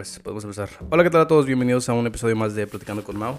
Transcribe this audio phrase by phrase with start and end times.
[0.00, 0.70] pues podemos empezar.
[0.88, 1.44] Hola, ¿qué tal a todos?
[1.44, 3.38] Bienvenidos a un episodio más de Platicando con Mao.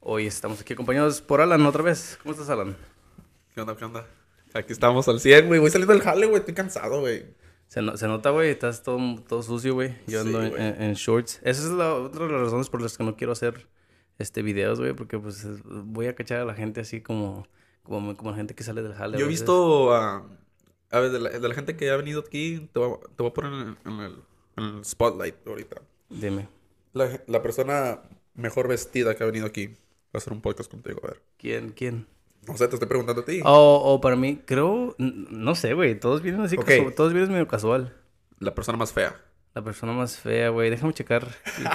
[0.00, 2.18] Hoy estamos aquí acompañados por Alan otra vez.
[2.22, 2.76] ¿Cómo estás, Alan?
[3.54, 4.06] ¿Qué onda, qué onda?
[4.52, 5.58] Aquí estamos al 100, güey.
[5.58, 6.40] Voy saliendo del jale, güey.
[6.40, 7.24] Estoy cansado, güey.
[7.68, 9.94] Se, no- se nota, güey, estás todo, todo sucio, güey.
[10.06, 11.40] Yo Sí, ando en, en- en shorts.
[11.42, 13.66] Esa es la, otra de las razones por las que no quiero hacer
[14.18, 17.48] este videos, güey, porque pues es- voy a cachar a la gente así como,
[17.82, 19.16] como, como la gente que sale del jale.
[19.18, 20.26] Yo he visto a...
[20.90, 23.22] A ver, de la, de la gente que ha venido aquí, te voy, a- te
[23.22, 24.16] voy a poner en, en el,
[24.56, 25.82] en el spotlight ahorita.
[26.08, 26.48] Dime,
[26.92, 28.00] La, la persona
[28.34, 29.66] mejor vestida que ha venido aquí.
[29.68, 29.74] Va
[30.14, 31.22] a hacer un podcast contigo, a ver.
[31.36, 31.70] ¿quién?
[31.70, 32.06] ¿Quién?
[32.46, 33.40] No sé, te estoy preguntando a ti.
[33.44, 36.64] O o para mí, creo, no sé, güey, todos vienen así, Ok.
[36.68, 37.96] casu- todos vienen medio casual.
[38.38, 39.20] La persona más fea.
[39.54, 40.68] La persona más fea, güey.
[40.70, 41.26] Déjame checar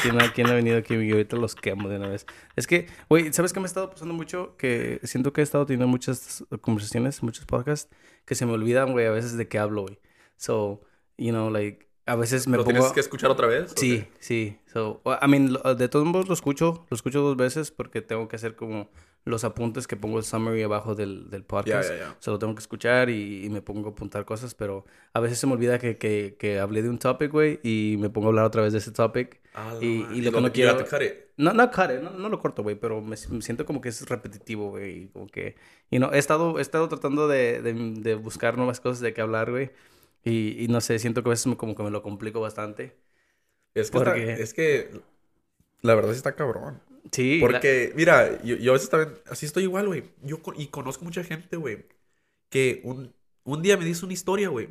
[0.01, 2.25] quién ha, quién ha venido aquí y ahorita los quemo de una vez.
[2.55, 4.55] Es que, güey, ¿sabes qué me ha estado pasando mucho?
[4.55, 7.89] Que siento que he estado teniendo muchas conversaciones, muchos podcasts,
[8.25, 9.99] que se me olvidan, güey, a veces de qué hablo, güey.
[10.37, 10.81] So,
[11.17, 12.75] you know, like, a veces me ¿Lo pongo...
[12.77, 13.73] tienes que escuchar otra vez?
[13.75, 14.57] Sí, sí.
[14.73, 18.35] So, I mean, de todos modos lo escucho, lo escucho dos veces porque tengo que
[18.35, 18.89] hacer como
[19.23, 21.89] los apuntes que pongo el summary abajo del, del podcast.
[21.91, 22.15] ya, ya.
[22.19, 25.45] Solo tengo que escuchar y, y me pongo a apuntar cosas, pero a veces se
[25.45, 28.45] me olvida que, que, que hablé de un topic, güey, y me pongo a hablar
[28.45, 29.39] otra vez de ese topic.
[29.53, 31.13] Ah, Y- no, y lo que no quiero- cut it.
[31.37, 33.89] No, no, cut it, no, no lo corto, güey, pero me, me siento como que
[33.89, 35.55] es repetitivo, güey, y como que,
[35.91, 39.21] you know, he estado, he estado tratando de, de, de buscar nuevas cosas de qué
[39.21, 39.69] hablar, güey,
[40.23, 42.95] y, y no sé, siento que a veces me- como que me lo complico bastante.
[43.73, 44.91] Es que, está- Porque- es que
[45.81, 46.81] la verdad sí está cabrón.
[47.11, 50.03] Sí, la- Porque, mira, yo, yo a veces también, así estoy igual, güey.
[50.23, 51.85] Yo y conozco mucha gente, güey,
[52.49, 54.69] que un, un día me dice una historia, güey.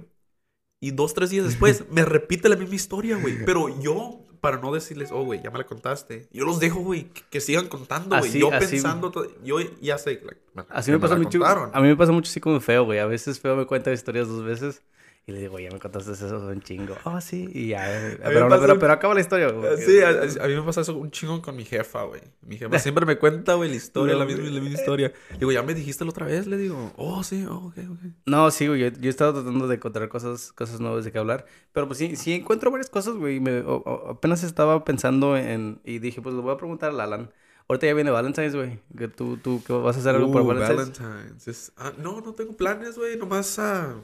[0.81, 3.45] Y dos, tres días después me repite la misma historia, güey.
[3.45, 7.05] Pero yo, para no decirles, oh, güey, ya me la contaste, yo los dejo, güey,
[7.11, 8.39] que, que sigan contando, güey.
[8.39, 9.13] Yo así- pensando,
[9.43, 10.21] yo ya sé.
[10.25, 10.41] like,
[10.71, 11.39] Así que me pasa la mucho.
[11.41, 11.71] contaron.
[11.75, 12.99] A mí me pasa mucho así como feo, güey.
[13.01, 14.83] A veces feo me cuenta historias dos veces.
[15.31, 16.97] Y le digo, ya me contaste eso, un chingo.
[17.05, 17.49] Oh, sí.
[17.55, 17.87] Y ya.
[17.89, 19.77] eh, Pero, pasa pero, un- pero acaba la historia, güey.
[19.79, 22.21] Sí, a, a- a mí me pasa eso un chingo con mi jefa, güey.
[22.43, 25.13] Mi jefa siempre me cuenta, güey, la historia, No, la misma, la misma historia.
[25.39, 27.99] Digo, ya me dijiste la otra vez, le digo, oh, sí, oh, ok, ok.
[28.27, 28.81] No, sí, güey.
[28.81, 31.47] Yo, yo he estado tratando de encontrar cosas, cosas nuevas de qué hablar.
[31.73, 33.39] Pero pues sí, sí encuentro varias cosas, güey.
[33.41, 35.81] me- o- o- apenas estaba pensando en...
[35.85, 37.31] Y dije, pues lo voy a preguntar a Alan.
[37.69, 38.81] Ahorita ya viene Valentine's, güey.
[39.15, 40.99] Tú, tú ¿qué vas a hacer algo por Uh, Valentine's.
[40.99, 41.47] Valentine's.
[41.47, 43.17] Es- ah, no, no tengo planes, güey.
[43.17, 43.95] Nomás ah,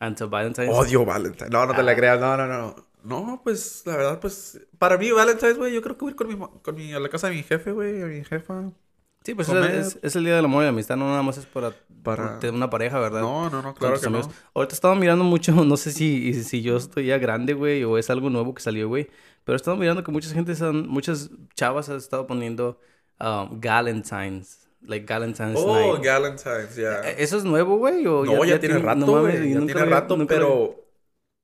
[0.00, 0.72] Until Valentine's.
[0.74, 1.50] odio Valentine's.
[1.50, 1.84] No, no te Ah.
[1.84, 2.20] la creas.
[2.20, 2.74] No, no, no.
[3.04, 6.16] No, pues la verdad, pues para mí Valentine's, güey, yo creo que voy a ir
[6.16, 8.70] con mi, con mi, a la casa de mi jefe, güey, a mi jefa.
[9.24, 9.56] Sí, pues es,
[9.96, 10.96] es- es el día del amor y la amistad.
[10.96, 13.20] No nada más es para, Para- una pareja, ¿verdad?
[13.20, 14.18] No, no, no, claro que no.
[14.18, 14.34] amigos.
[14.54, 18.10] Ahorita estaba mirando mucho, no sé si, si yo estoy ya grande, güey, o es
[18.10, 19.08] algo nuevo que salió, güey.
[19.44, 22.80] Pero he estado mirando que mucha gente, muchas chavas han estado poniendo
[23.20, 26.04] um, Galentines, like Galentine's Oh, Night.
[26.04, 27.00] Valentine's, ya.
[27.08, 28.06] Eh, ¿Eso es nuevo, güey?
[28.06, 30.84] o No, ya, tiene rato, no mames, ya nunca tiene lo- rato, nunca lo- pero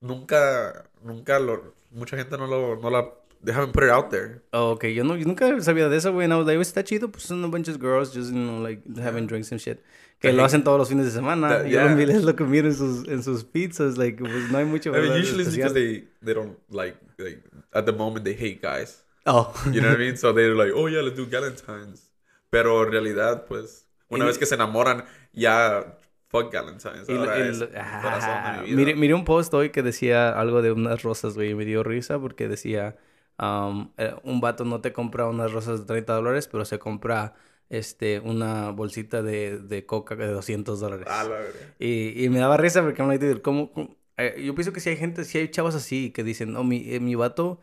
[0.01, 3.09] nunca, nunca lo, mucha gente no lo, no la,
[3.45, 4.43] they haven't put it out there.
[4.53, 6.29] Oh, ok, yo, no, yo nunca sabía de eso, güey.
[6.29, 9.27] No, like, está chido, pues son a bunch of girls just, you know, like, having
[9.27, 9.81] drinks and shit.
[10.21, 11.49] Que lo hacen todos los fines de semana.
[11.49, 11.97] That- Yo lo yeah.
[11.97, 14.91] miro- es lo que miro en sus, en sus pizzas, like, pues no hay mucho,
[14.95, 17.43] I mean, usually it's because they, they don't like, like,
[17.73, 19.03] at the moment they hate guys.
[19.27, 19.53] Oh.
[19.73, 20.17] You know what I mean?
[20.17, 22.09] So they're like, oh yeah, let's do Galentine's.
[22.53, 25.97] Pero en realidad, pues, una Y- vez que se enamoran, ya,
[26.29, 27.09] fuck Galentine's.
[27.09, 28.77] Y, Ahora y- es el corazón de mi vida.
[28.77, 31.83] miré, miré un post hoy que decía algo de unas rosas, güey, y me dio
[31.83, 32.97] risa porque decía,
[33.39, 37.35] um, eh, un vato no te compra unas rosas de 30 dólares, pero se compra
[37.71, 41.07] este, una bolsita de, de coca de 200 dólares.
[41.09, 41.39] Ah, la.
[41.79, 43.97] Y, y me daba risa porque like, dude, ¿cómo, cómo?
[44.19, 46.85] Eh, yo pienso que si hay gente, si hay chavas así que dicen, no, mi,
[46.95, 47.62] eh, mi vato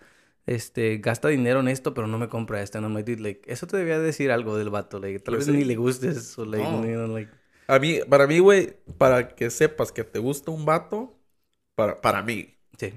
[0.50, 2.80] este, gasta dinero en esto, pero no me compra esto.
[2.80, 5.48] I'm like, dude, like, eso te debía decir algo del vato, like, tal Pues vez
[5.48, 5.52] sí.
[5.56, 6.86] ni le gustes, o like, No.
[6.86, 7.32] you know, like,
[7.68, 11.16] A mí, para mí, güey, para que sepas que te gusta un vato,
[11.76, 12.94] para, para mí, sí.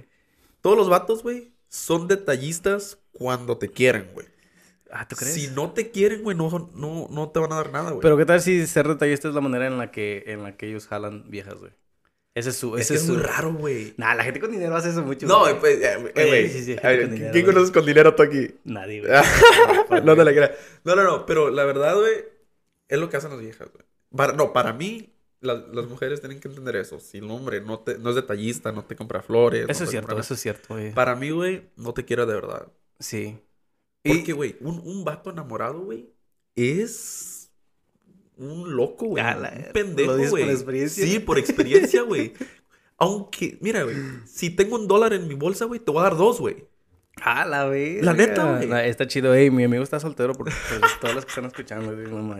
[0.60, 4.26] todos los vatos, güey, son detallistas cuando te quieren, güey.
[4.90, 5.34] Ah, ¿tú crees?
[5.34, 8.02] Si no te quieren, güey, no, no, no te van a dar nada, güey.
[8.02, 10.68] Pero qué tal si ser detallista es la manera en la que, en la que
[10.68, 11.72] ellos jalan viejas, güey.
[12.34, 13.12] Ese es su, es ese que es su...
[13.12, 13.92] muy raro, güey.
[13.98, 15.26] Nah, la gente con dinero hace eso mucho.
[15.26, 15.60] No, güey.
[15.60, 16.48] pues, eh, güey.
[16.48, 18.54] Sí, sí, ¿Quién conoces con dinero tú aquí?
[18.64, 19.00] Nadie,
[19.90, 20.02] güey.
[20.02, 20.52] no te la creas.
[20.84, 22.24] No, no, no, pero la verdad, güey,
[22.88, 23.84] es lo que hacen las viejas, güey.
[24.16, 27.00] Para, no, para mí, la- las mujeres tienen que entender eso.
[27.00, 29.66] Si el hombre no, te, no es detallista, no te compra flores.
[29.66, 30.92] no Eso es cierto, compra- eso es cierto, güey.
[30.94, 32.66] Para mí, güey, no te quiere de verdad.
[32.98, 33.38] Sí.
[34.02, 36.08] Porque, güey, un, un vato enamorado, güey,
[36.56, 37.41] es
[38.36, 39.22] un loco, güey.
[39.22, 40.50] La- Un pendejo, ¿lo dices por güey.
[40.52, 41.06] experiencia?
[41.06, 42.32] Sí, por experiencia, güey.
[42.98, 43.96] Aunque, mira, güey,
[44.26, 46.64] si tengo un dólar en mi bolsa, güey, te voy a dar dos, güey.
[47.20, 48.04] Ah, la verga.
[48.04, 48.88] La neta, güey.
[48.88, 49.34] Está chido.
[49.34, 50.54] Ey, mi amigo está soltero por, por
[51.00, 51.94] todos los que están escuchando.
[51.94, 52.34] güey, no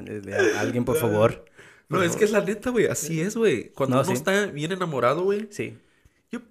[0.59, 1.45] Alguien, por favor.
[1.89, 2.87] No, Por es que es la neta, güey.
[2.87, 3.71] Así es, güey.
[3.73, 4.15] Cuando No, uno sí.
[4.15, 5.49] está bien enamorado, güey.
[5.51, 5.77] Sí.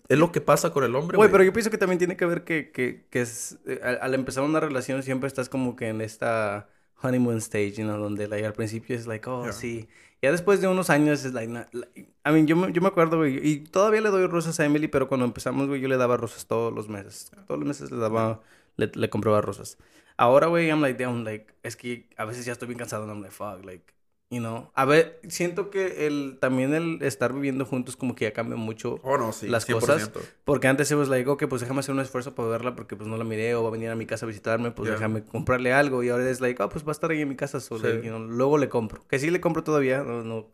[0.07, 1.31] Es lo que pasa con el hombre, Güey, güey.
[1.31, 4.13] pero yo pienso que también tiene que ver que, que, que es, eh, al, al
[4.13, 6.69] empezar una relación siempre estás como que en esta
[7.01, 9.53] honeymoon stage, you know, donde like, al principio es like, oh, Yeah.
[9.53, 9.87] sí.
[10.21, 12.87] Ya después de unos años es like, na- like- I mean, yo me, yo me
[12.89, 15.97] acuerdo, güey, y todavía le doy rosas a Emily, pero cuando empezamos, güey, yo le
[15.97, 17.31] daba rosas todos los meses.
[17.47, 18.41] Todos los meses le daba,
[18.77, 19.77] le, le compraba rosas.
[20.17, 23.11] Ahora, güey, I'm like, damn, like, es que a veces ya estoy bien cansado, and
[23.11, 23.91] I'm like, fuck, like,
[24.31, 24.71] you know.
[24.73, 28.99] A ver, siento que el, también el estar viviendo juntos como que ya cambia mucho
[29.03, 29.47] Oh, no, sí.
[29.47, 29.79] las 100%.
[29.79, 30.09] cosas.
[30.45, 33.07] porque antes se was like, ok, pues déjame hacer un esfuerzo para verla porque pues
[33.07, 35.73] no la miré o va a venir a mi casa a visitarme, pues déjame comprarle
[35.73, 36.01] algo.
[36.01, 37.81] Y ahora es like, oh, pues va a estar ahí en mi casa solo.
[37.87, 37.97] Sí.
[37.97, 39.05] you know, luego le compro.
[39.07, 39.99] Que sí le compro todavía.
[39.99, 40.49] No, no,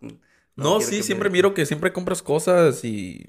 [0.57, 3.23] No, sí, siempre me- miro que siempre compras cosas y,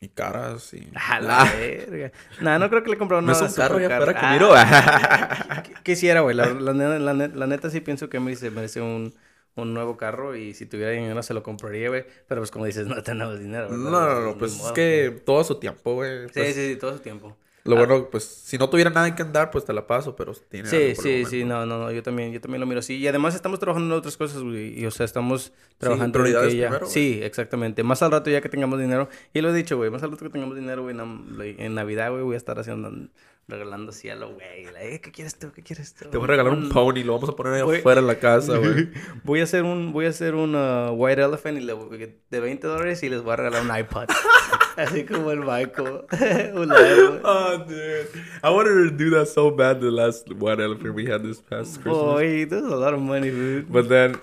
[0.00, 0.88] y caras y...
[0.94, 2.12] A la Ah, verga.
[2.40, 3.44] Nah, no creo que le he comprado ¿No nada.
[3.44, 4.54] es un carro ya que Ah, miro?
[4.54, 6.36] qu- Quisiera, güey.
[6.36, 9.12] La, la, la la neta sí pienso que se merece un,
[9.56, 12.04] un nuevo carro y si tuviera dinero se lo compraría, güey.
[12.28, 13.68] Pero pues como dices, no tenemos dinero.
[13.70, 13.90] No, ¿verdad?
[13.90, 16.28] no, no, Ni pues es que todo su tiempo, güey.
[16.28, 17.36] Sí, Pues, sí, sí, todo su tiempo.
[17.64, 17.78] Lo Ah.
[17.78, 20.68] bueno, pues, si no tuviera nada en que andar, pues te la paso, pero tiene
[20.68, 22.96] Sí, sí, sí, no, no, no, yo también, yo también lo miro así.
[22.96, 24.80] Y además estamos trabajando en otras cosas, güey.
[24.80, 26.68] Y, o sea, estamos trabajando en prioridades que ya...
[26.68, 26.86] primero.
[26.86, 27.82] Sí, exactamente.
[27.82, 29.08] Más al rato ya que tengamos dinero.
[29.34, 32.10] Y lo he dicho, güey, más al rato que tengamos dinero, güey, en, en Navidad,
[32.10, 32.90] güey, voy a estar haciendo,
[33.46, 34.46] regalando así a lo güey.
[34.80, 35.52] "Eh, ¿qué quieres tú?
[35.52, 36.08] ¿Qué quieres tú?
[36.08, 38.56] Te voy a regalar un pony, lo vamos a poner ahí afuera en la casa,
[38.56, 38.88] güey.
[39.24, 41.74] Voy a hacer un, voy a hacer un uh, White Elephant y le
[42.30, 44.06] de 20 dólares y les voy a regalar un iPod.
[44.80, 46.04] así como el Michael.
[47.24, 48.08] oh, dude.
[48.42, 51.80] I wanted to do that so bad the last one elephant we had this past
[51.82, 51.96] Christmas.
[51.96, 53.70] Boy, that's a lot of money, dude.
[53.70, 54.16] But then,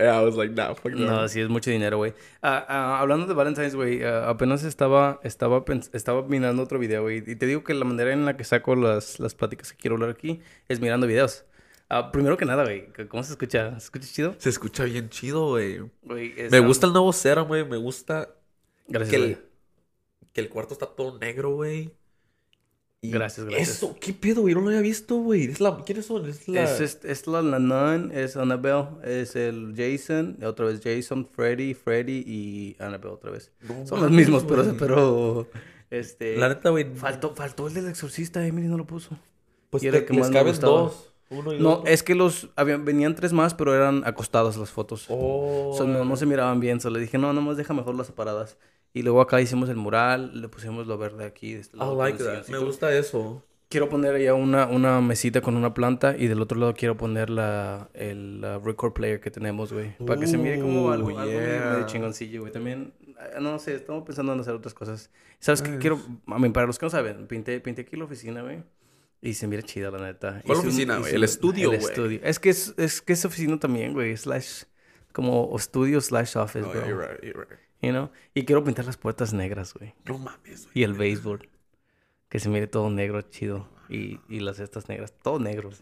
[0.00, 1.30] uh, I was like, nah, fuck No, that.
[1.30, 2.14] sí es mucho dinero, güey.
[2.42, 7.22] Ah, ah, hablando de Valentine's, güey, ah, apenas estaba, estaba, estaba mirando otro video, güey.
[7.26, 9.96] Y te digo que la manera en la que saco las, las pláticas que quiero
[9.96, 11.44] hablar aquí es mirando videos.
[11.88, 13.78] Ah, primero que nada, güey, ¿cómo se escucha?
[13.78, 14.34] ¿Se escucha chido?
[14.38, 15.80] Se escucha bien chido, güey.
[16.02, 17.64] Me gusta el nuevo serum, güey.
[17.64, 18.28] Me gusta
[18.88, 19.38] Gracias, que el,
[20.32, 21.90] que el cuarto está todo negro, güey.
[23.02, 23.68] Gracias, gracias.
[23.68, 24.54] Eso, ¿qué pedo, güey?
[24.54, 25.44] No lo había visto, güey.
[25.44, 25.76] Es la...
[25.84, 26.28] ¿Quiénes son?
[26.28, 26.64] Es la...
[26.64, 31.74] Es, es, es la, la Nun, es Annabelle, es el Jason, otra vez Jason, Freddy,
[31.74, 33.52] Freddy y Annabelle otra vez.
[33.60, 35.48] No Son los mismos, pero, pero,
[35.90, 36.36] este...
[36.36, 36.84] La neta, güey.
[36.96, 39.16] Faltó, faltó el del exorcista, Emily no lo puso.
[39.70, 41.12] Pues y era te- que les caben dos.
[41.28, 41.92] Uno y No, otro.
[41.92, 45.06] es que los habían, venían tres más, pero eran acostadas las fotos.
[45.10, 45.74] Oh.
[45.76, 48.56] So, no, no se miraban bien, solo le dije, no, nomás deja mejor las separadas.
[48.92, 51.52] Y luego acá hicimos el mural, le pusimos lo verde aquí.
[51.54, 52.48] de este I lado, like con el that.
[52.48, 53.42] Me gusta eso.
[53.68, 57.28] Quiero poner allá una, una mesita con una planta y del otro lado quiero poner
[57.30, 59.96] la, el uh, record player que tenemos, güey.
[60.06, 61.84] Para que se mire como algo, algo medio- yeah.
[61.86, 62.52] chingoncillo, güey.
[62.52, 65.10] También, eh, no sé, estamos pensando en hacer otras cosas.
[65.40, 65.70] ¿Sabes qué?
[65.70, 65.80] Nice.
[65.80, 68.62] Quiero, a mí, para los que no saben, pinté, pinté aquí la oficina, güey.
[69.20, 70.42] Y se mira chida, la neta.
[70.46, 71.12] ¿Cuál Hice oficina, güey?
[71.14, 71.90] El estudio, El güey.
[71.90, 72.20] estudio.
[72.22, 74.16] Es que es, es que es oficina también, güey.
[74.16, 74.62] Slash,
[75.12, 76.80] como estudio slash office, Oh, bro.
[76.80, 77.58] yeah, you're right, you're right.
[77.82, 78.10] You know?
[78.34, 79.94] Y quiero pintar las puertas negras, güey.
[80.04, 80.72] No mames, güey.
[80.74, 81.46] Y el baseboard.
[82.28, 83.68] Que se mire todo negro, chido.
[83.88, 85.70] Y, y las estas negras, todo negro.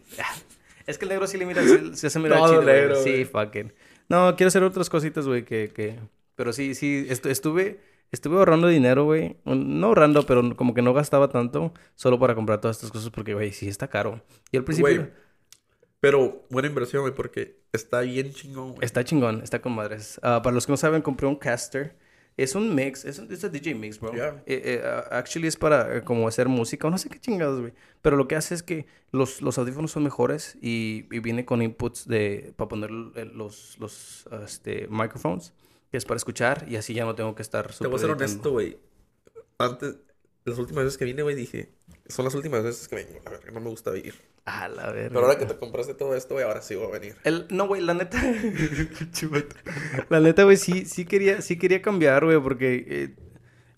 [0.87, 3.03] Es que el negro sí le mira, sí, se hace mirar Todo chido, güey.
[3.03, 3.73] Sí, fucking.
[4.07, 5.97] No, quiero hacer otras cositas, güey, que, que...
[6.35, 7.79] Pero sí, sí, estu- estuve...
[8.11, 9.35] Estuve ahorrando dinero, güey.
[9.45, 13.33] No ahorrando, pero como que no gastaba tanto solo para comprar todas estas cosas porque,
[13.33, 14.21] güey, sí está caro.
[14.51, 15.09] Y al principio Güey,
[16.05, 18.85] Pero buena inversión, güey, porque está bien chingón, güey.
[18.85, 20.19] está chingón, está con madres.
[20.21, 21.97] Ah, para los que no saben, compré un caster.
[22.37, 24.13] Es un mix, es un DJ mix, bro.
[24.13, 24.43] Yeah.
[24.45, 27.73] Eh, eh, actually es para eh, como hacer música no sé qué chingados, güey.
[28.03, 31.63] Pero lo que hace es que los, los audífonos son mejores y, y viene con
[31.63, 35.53] inputs de para poner eh, los, los este, microphones,
[35.89, 38.11] que es para escuchar y así ya no tengo que estar Te voy a ser
[38.11, 38.77] honesto, güey.
[39.57, 39.95] Antes,
[40.43, 41.73] las últimas veces que vine, güey, dije...
[42.09, 43.19] Son las últimas veces que vengo.
[43.25, 44.13] La verdad, no me gusta venir.
[44.45, 45.09] A la verga.
[45.09, 47.15] Pero ahora que te compraste todo esto, güey, ahora sí voy a venir.
[47.23, 48.21] El, no, güey, la neta.
[50.09, 53.15] La neta, güey, sí, sí quería, sí quería cambiar, güey, porque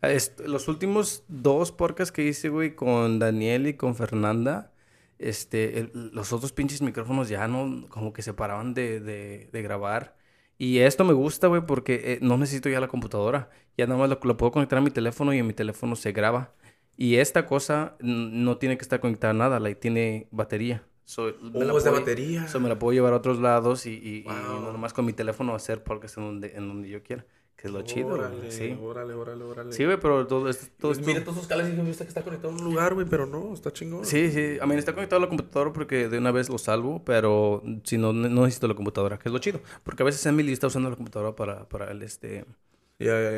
[0.02, 4.74] eh, los últimos dos podcasts que hice, güey, con Daniel y con Fernanda,
[5.20, 9.62] este, el- los otros pinches micrófonos ya no, como que se paraban de, de, de
[9.62, 10.16] grabar.
[10.58, 13.50] Y esto me gusta, güey, porque eh, no necesito ya la computadora.
[13.78, 16.12] Ya nada más lo, lo puedo conectar a mi teléfono y en mi teléfono se
[16.12, 16.54] graba.
[16.98, 20.84] Y esta cosa no tiene que estar conectada a nada, like, tiene batería.
[21.06, 22.48] So, me la Oh, es de puedo- batería.
[22.48, 24.62] So, me la puedo llevar a otros lados y, y, y Wow.
[24.62, 27.24] no nomás con mi teléfono hacer podcast en donde, en donde yo quiera.
[27.56, 28.20] Que es lo chido, güey.
[28.20, 28.78] Órale, Sí.
[28.80, 29.72] órale, órale, órale.
[29.74, 30.68] Sí, güey, pero todo esto...
[30.80, 32.94] Todo Pues mira todos esos cables y dije, "Viste que está conectado a un lugar,
[32.94, 34.06] güey, pero no, está chingón.
[34.06, 34.58] Sí, sí.
[34.62, 37.98] A mí está conectado a la computadora porque de una vez lo salvo, pero si
[37.98, 39.60] no, no necesito la computadora, que es lo chido.
[39.84, 42.46] Porque a veces Emily está usando la computadora para, para, el, este,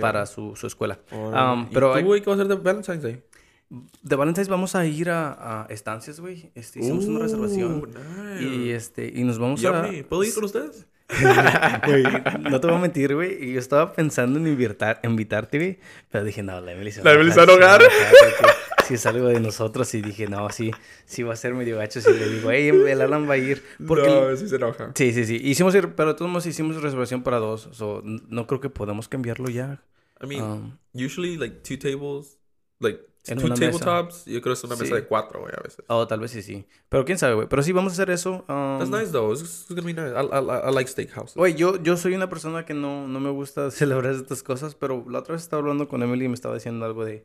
[0.02, 1.00] para su, su escuela.
[1.12, 3.24] Um, ¿Y pero tú, hay- güey, qué vas a hacer de Valentine's Day?
[3.70, 6.52] De Valentine's vamos a ir a, a estancias, güey.
[6.56, 7.88] Este, hicimos una reservación.
[7.90, 8.44] nice.
[8.44, 9.90] Y, este, y nos vamos ¿Ya a...
[10.08, 10.88] ¿Puedo ir con ustedes?
[11.88, 12.04] Güey,
[12.52, 13.44] no te voy a mentir, güey.
[13.50, 15.80] Y yo estaba pensando en invitar, invitarte, güey.
[16.12, 18.48] Pero dije, no, la Emily se ¿La va a va a porque
[18.88, 19.92] Si es algo de nosotros.
[19.96, 20.70] Y dije, no, sí,
[21.06, 22.00] sí va a ser medio gacho.
[22.00, 23.64] Si le digo, hey, el Alan va a ir.
[23.88, 24.92] Porque No, sí se enoja.
[24.94, 25.36] Sí, sí, sí.
[25.44, 27.70] Hicimos, ir- pero todos modos hicimos reservación para dos.
[27.72, 29.82] So, no creo que podamos cambiarlo ya.
[30.22, 32.38] I mean, Um, usually like two tables,
[32.80, 34.26] like En two tabletops.
[34.26, 34.94] Yo creo que es una mesa Sí.
[34.94, 35.84] de cuatro, güey, a veces.
[35.88, 36.66] oh, tal vez sí, sí.
[36.88, 37.48] Pero quién sabe, güey.
[37.48, 38.46] Pero sí, vamos a hacer eso.
[38.48, 39.32] um, That's nice though.
[39.34, 40.14] It's, it's gonna be nice.
[40.16, 41.36] I, I, I like steakhouses.
[41.36, 45.06] Güey, yo, yo soy una persona que no, no me gusta celebrar estas cosas, pero
[45.10, 47.24] la otra vez estaba hablando con Emily y me estaba diciendo algo de,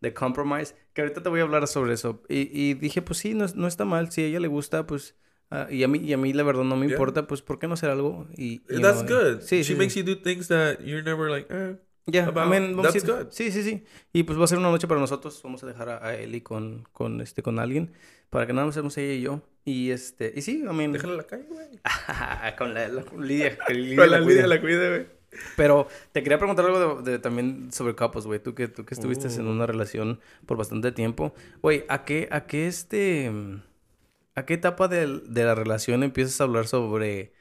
[0.00, 2.22] de compromise, que ahorita te voy a hablar sobre eso.
[2.28, 4.10] Y, y dije, pues sí, no, no está mal.
[4.10, 5.14] Si a ella le gusta, pues...
[5.50, 6.94] ah, y, a mí, y a mí la verdad no me Yeah.
[6.96, 8.26] importa, pues ¿por qué no hacer algo?
[8.36, 9.40] Y, That's know, good.
[9.42, 10.02] Sí, She sí, makes sí.
[10.02, 11.76] you do things that you're never like, eh.
[12.06, 13.26] Ya, about- I mean, vamos a that's ir- good.
[13.30, 13.84] Sí, sí, sí.
[14.12, 15.40] Y pues va a ser una noche para nosotros.
[15.42, 17.92] Vamos a dejar a, a Eli con, con, este, con alguien
[18.30, 19.42] para que nada más seamos ella y yo.
[19.64, 21.66] Y este, y sí, mean, Déjala en la calle, güey.
[22.58, 24.20] con la, la- con Lidia, que Lidia Con la.
[24.20, 25.06] Lidia la cuide, güey.
[25.56, 28.38] Pero te quería preguntar algo de, de- también sobre capos, güey.
[28.40, 29.50] Tú que, tú que estuviste en Uh.
[29.50, 31.34] una relación por bastante tiempo.
[31.60, 33.30] Güey, ¿a qué, a qué este...
[34.34, 37.32] ¿A qué etapa del- de, la relación empiezas a hablar sobre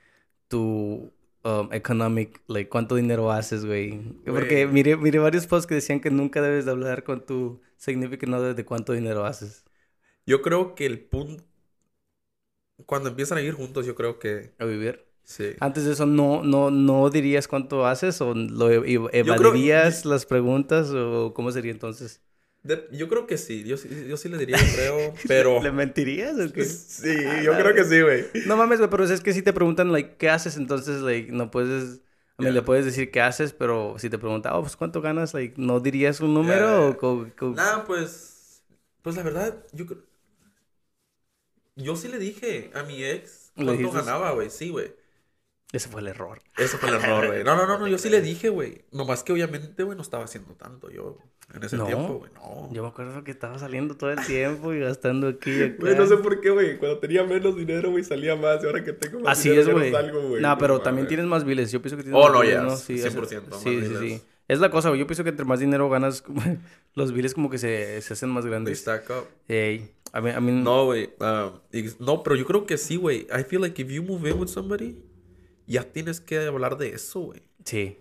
[0.48, 1.14] tu
[1.46, 4.02] um, economic, like, cuánto dinero haces, güey?
[4.26, 8.34] Porque miré, miré varios posts que decían que nunca debes de hablar con tu significant
[8.34, 9.64] other de cuánto dinero haces.
[10.26, 11.44] Yo creo que el punto.
[12.86, 14.54] Cuando empiezan a vivir juntos, yo creo que.
[14.60, 15.06] A vivir.
[15.24, 15.56] Sí.
[15.60, 20.26] Antes de eso, ¿no, no, no dirías cuánto haces o lo ev- creo- evadirías las
[20.26, 22.22] preguntas o cómo sería entonces?
[22.66, 23.64] De- yo creo que sí.
[23.64, 25.14] Yo, sí- yo sí le diría, yo creo.
[25.28, 25.62] Pero.
[25.62, 26.66] ¿Le mentirías o qué?
[26.66, 28.26] Sí, yo creo que sí, güey.
[28.48, 30.58] No mames, güey, pero es que si te preguntan, like, ¿qué haces?
[30.58, 32.02] Entonces, like, no puedes...
[32.38, 32.52] A mí Yeah.
[32.56, 35.34] le puedes decir qué haces, pero si te preguntan, oh, pues, ¿cuánto ganas?
[35.34, 36.98] Like, ¿no dirías un número Yeah.
[37.02, 38.64] o pues.
[39.04, 40.02] Pues la verdad, yo creo.
[41.76, 44.50] Yo sí le dije a mi ex ¿Le cuánto ganaba, güey.
[44.50, 44.92] Sí, güey.
[45.72, 46.42] Ese fue el error.
[46.58, 47.44] Ese fue el error, güey.
[47.46, 48.84] No, no, no, no, yo sí le dije, güey.
[48.92, 51.18] Nomás que obviamente, güey, no estaba haciendo tanto yo
[51.54, 51.86] en ese No.
[51.86, 52.32] tiempo, güey.
[52.34, 52.70] No.
[52.72, 55.76] Yo me acuerdo que estaba saliendo todo el tiempo y gastando aquí y acá.
[55.80, 56.78] Güey, no sé por qué, güey.
[56.78, 58.64] Cuando tenía menos dinero, güey, salía más.
[58.64, 60.42] Y ahora que tengo más Así dinero, es, no güey.
[60.42, 61.72] No, pero No también tienes más biles.
[61.72, 62.76] Yo pienso que tienes Oh, más no, biles, ¿no?
[62.78, 64.22] Sí, 100% más Sí, sí, sí.
[64.48, 65.00] Es la cosa, güey.
[65.02, 66.24] Yo pienso que entre más dinero ganas,
[66.94, 68.80] los biles como que se, se hacen más grandes.
[68.80, 69.26] stack up.
[69.48, 70.52] Ey, a mí, a mí...
[70.52, 71.10] No, güey.
[71.74, 73.28] y- no, pero yo creo que sí, güey.
[73.36, 74.98] I feel like if you move in with somebody,
[75.68, 77.42] ya tienes que hablar de eso, güey.
[77.64, 77.98] Sí.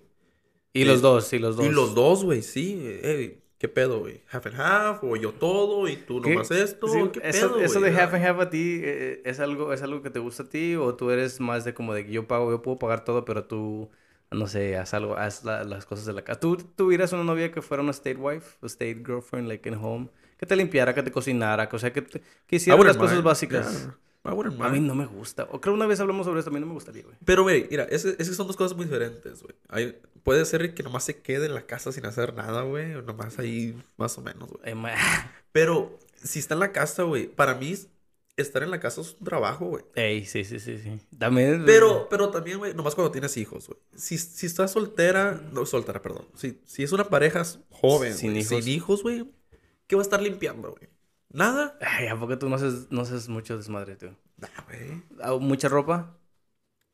[0.72, 0.84] Y Sí.
[0.86, 1.66] los dos, sí, los dos.
[1.66, 2.98] Y los dos, güey, sí.
[3.02, 4.22] Ey, ¿qué pedo, güey?
[4.30, 6.30] Half and half, o yo todo, y tú ¿Qué?
[6.30, 6.88] nomás esto.
[6.88, 7.92] Sí, ¿Qué eso, pedo, eso güey?
[7.92, 8.04] de Ah.
[8.04, 10.74] half and half a ti eh, es algo es algo que te gusta a ti
[10.74, 13.44] o tú eres más de como de que yo pago yo puedo pagar todo pero
[13.44, 13.88] tú
[14.30, 17.52] no sé haz algo haz la- las cosas de la casa tú tuvieras una novia
[17.52, 21.04] que fuera una state wife o state girlfriend like in home que te limpiara que
[21.04, 23.24] te cocinara que, o sea que, te- que hiciera wouldn't las cosas mind.
[23.24, 26.38] básicas Yeah, I wouldn't a mí no me gusta o creo una vez hablamos sobre
[26.40, 28.56] esto a mí no me gustaría güey Pero, güey, mira, es, es que son dos
[28.56, 29.54] cosas muy diferentes, güey.
[29.68, 32.94] Hay- Puede ser que nomás se quede en la casa sin hacer nada, güey.
[32.94, 34.74] O nomás ahí, más o menos, güey.
[34.74, 34.94] Ma-
[35.52, 37.74] Pero, si está en la casa, güey, para mí,
[38.38, 39.84] estar en la casa es un trabajo, güey.
[39.94, 43.78] Ey, sí sí sí sí también Pero, pero también, güey, nomás cuando tienes hijos, güey.
[43.94, 46.26] Si, si estás soltera, no, soltera, perdón.
[46.34, 48.48] Si, si es una pareja joven, Sin hijos.
[48.64, 49.26] sin hijos, güey,
[49.86, 50.88] ¿qué va a estar limpiando, güey?
[51.34, 51.76] Nada.
[51.80, 54.06] Ay, ¿a poco tú no haces, no haces mucho desmadre tú?
[54.38, 55.02] Nah, güey.
[55.20, 56.16] Ah, ¿Mucha ropa?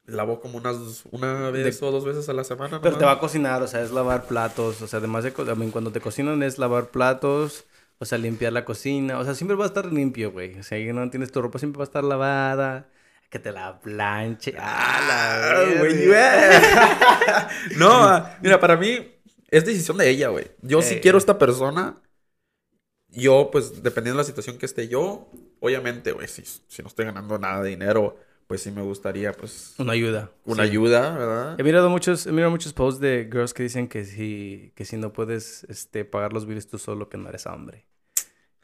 [0.06, 2.80] Lavo como unas, una vez o dos veces a la semana.
[2.80, 5.70] Pero te va a cocinar, o sea, es lavar platos, o sea, además de, mean,
[5.70, 7.64] cuando te cocinan es lavar platos,
[7.98, 10.58] o sea, limpiar la cocina, o sea, siempre va a estar limpio, güey.
[10.58, 12.88] O sea, y no tienes tu ropa, siempre va a estar lavada,
[13.28, 14.54] que te la planche.
[14.58, 17.48] Ah, la Ah, güey, verga.
[17.68, 17.76] güey.
[17.78, 19.14] no, mira, para mí
[19.50, 20.50] es decisión de ella, güey.
[20.62, 21.00] Yo si Eh.
[21.00, 21.98] quiero esta persona,
[23.12, 25.28] yo, pues, dependiendo de la situación que esté yo,
[25.60, 29.74] obviamente, güey, si, si no estoy ganando nada de dinero, pues sí me gustaría, pues,
[29.78, 30.30] Una ayuda.
[30.44, 30.70] una sí.
[30.70, 31.60] ayuda, ¿verdad?
[31.60, 34.96] He mirado muchos, he mirado muchos posts de girls que dicen que si, que si
[34.96, 37.86] no puedes, este, pagar los billes tú solo, que no eres hombre.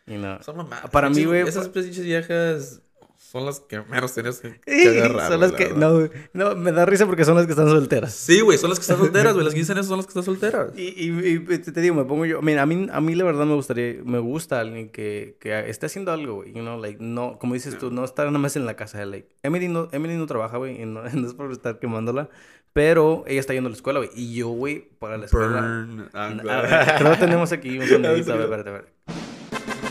[0.06, 0.38] You know.
[0.42, 0.90] Son mamadas.
[0.90, 2.80] Para mí, güey, Esas pinches viejas
[3.18, 5.30] son las que menos tienes que, que agarrar.
[5.30, 8.12] son las que, no, no, me da risa porque son las que están solteras.
[8.14, 9.44] Sí, güey, son las que están solteras, güey.
[9.44, 10.70] Las que dicen eso son las que están solteras.
[10.76, 13.46] Y, y, y te, digo, me pongo yo, mira, a mí, a mí la verdad
[13.46, 17.38] me gustaría, me gusta alguien que, que esté haciendo algo, güey, you know, like, no,
[17.38, 20.26] como dices tú, no estar nada más en la casa, like, Emily no, Emily no
[20.26, 22.28] trabaja, güey, no, no es por estar quemándola,
[22.72, 26.08] pero ella está yendo a la escuela, güey, y yo, güey, para la escuela, Burn.
[26.12, 28.92] Ah, creo que tenemos aquí un sonidito, a ver, espérate, espérate.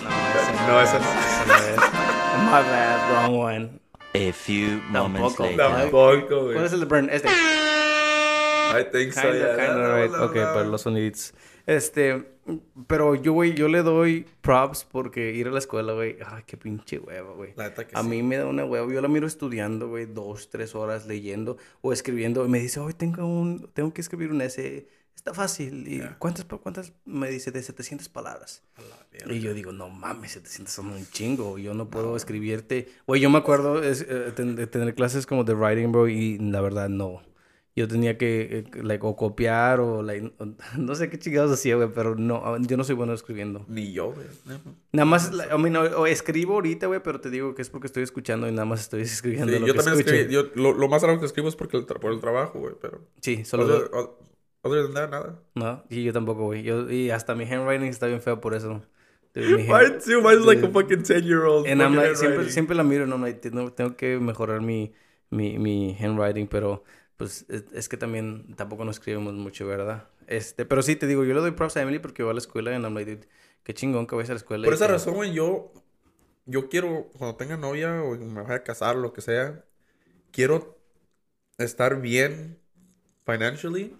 [0.03, 1.85] No, No, ese ese no es.
[2.56, 3.80] My bad, wrong one.
[4.14, 5.44] A few moments Tampoco.
[5.44, 5.58] later.
[5.58, 6.54] Tampoco, güey.
[6.54, 7.10] ¿Cuál es el de burn?
[7.10, 7.28] Este.
[7.28, 9.56] I think so, Kinda, yeah.
[9.58, 10.14] kinda right.
[10.14, 11.34] ok, para los soniditos.
[11.66, 12.24] Este,
[12.88, 16.56] Pero yo, güey, yo le doy props porque ir a la escuela, güey, ay, qué
[16.56, 17.54] pinche hueva, güey.
[17.58, 18.08] La neta que A sí.
[18.08, 18.90] mí me da una hueva.
[18.94, 22.46] Yo la miro estudiando, güey, dos, tres horas leyendo o escribiendo.
[22.46, 24.88] Y me dice, hoy tengo, un, tengo que escribir un essay.
[25.15, 25.88] Está fácil.
[25.88, 26.17] ¿Y Ya.
[26.19, 26.93] cuántas, cuántas?
[27.05, 28.63] Me dice, de 700 palabras.
[29.29, 31.57] Y yo digo, no mames, 700 son un chingo.
[31.57, 32.89] Yo no puedo escribirte.
[33.07, 36.38] Güey, yo me acuerdo es, eh, ten- de tener clases como de writing, bro, y
[36.38, 37.22] la verdad no.
[37.77, 41.75] Yo tenía que, eh, like, o copiar o, like, o- no sé qué chingados hacía,
[41.75, 43.65] güey, pero no, yo no soy bueno escribiendo.
[43.67, 44.27] Ni yo, güey.
[44.93, 47.69] Nada más, like, I mean, o, o escribo ahorita, güey, pero te digo que es
[47.69, 49.01] porque estoy escuchando y nada más estoy
[49.41, 50.15] escribiendo Sí, lo yo que también escucho.
[50.15, 50.34] escribí.
[50.34, 52.75] Yo, lo, lo más raro que escribo es porque el por el trabajo, güey.
[52.79, 53.01] Pero.
[53.22, 53.63] Sí, solo...
[53.63, 53.89] Other,
[54.65, 55.39] other than that, nada.
[55.53, 56.63] No, y yo tampoco, güey.
[56.63, 58.81] Yo, y hasta mi handwriting está bien feo por eso.
[59.34, 60.22] Dude, mi Mine too.
[60.22, 61.67] Mine's like a fucking 10 year old.
[61.67, 64.93] And I'm like, siempre, siempre la miro, no, like, tengo, que mejorar mi,
[65.29, 66.84] mi, mi handwriting, pero
[67.17, 70.07] pues es, es que también tampoco nos escribimos mucho, ¿verdad?
[70.27, 72.39] Este, pero sí, te digo, yo le doy props a Emily porque va a la
[72.39, 73.27] escuela y I'm like, dude,
[73.63, 74.65] qué chingón que vayas a la escuela.
[74.65, 75.72] Por esa que- razón, güey, yo,
[76.45, 79.63] yo quiero, cuando tenga novia o me vaya a casar, lo que sea,
[80.31, 80.77] quiero
[81.57, 82.60] estar bien
[83.25, 83.95] financially.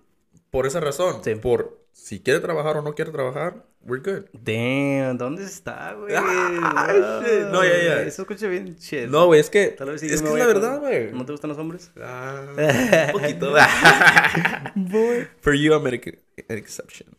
[0.56, 1.20] Por esa razón.
[1.22, 1.36] Sí.
[1.36, 4.24] Por si quiere trabajar o no quiere trabajar, we're good.
[4.32, 6.16] Damn, ¿dónde está, güey?
[6.16, 7.48] Ah, shit.
[7.52, 8.02] No, ya, ya.
[8.04, 9.10] Eso escucha bien, shit.
[9.10, 11.12] No, güey, es que, Tal vez es que es la verdad, güey.
[11.12, 11.92] ¿No te gustan los hombres?
[12.02, 12.46] Ah,
[13.14, 13.54] un poquito.
[15.42, 17.10] For you, I'm an ex- an exception.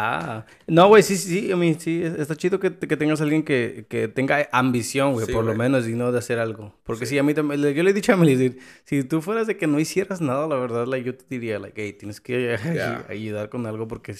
[0.00, 3.42] Ah, no, güey, sí, sí, a mí sí, es- está chido que, que tengas alguien
[3.42, 6.74] que, que tenga ambición, güey, Sí, por lo menos, y no de hacer algo.
[6.84, 9.56] Porque sí, a mí también, yo le he dicho a dude, si tú fueras de
[9.56, 13.06] que no hicieras nada, la verdad, like, yo te diría, like, hey, tienes que Yeah.
[13.08, 14.14] ayudar con algo porque,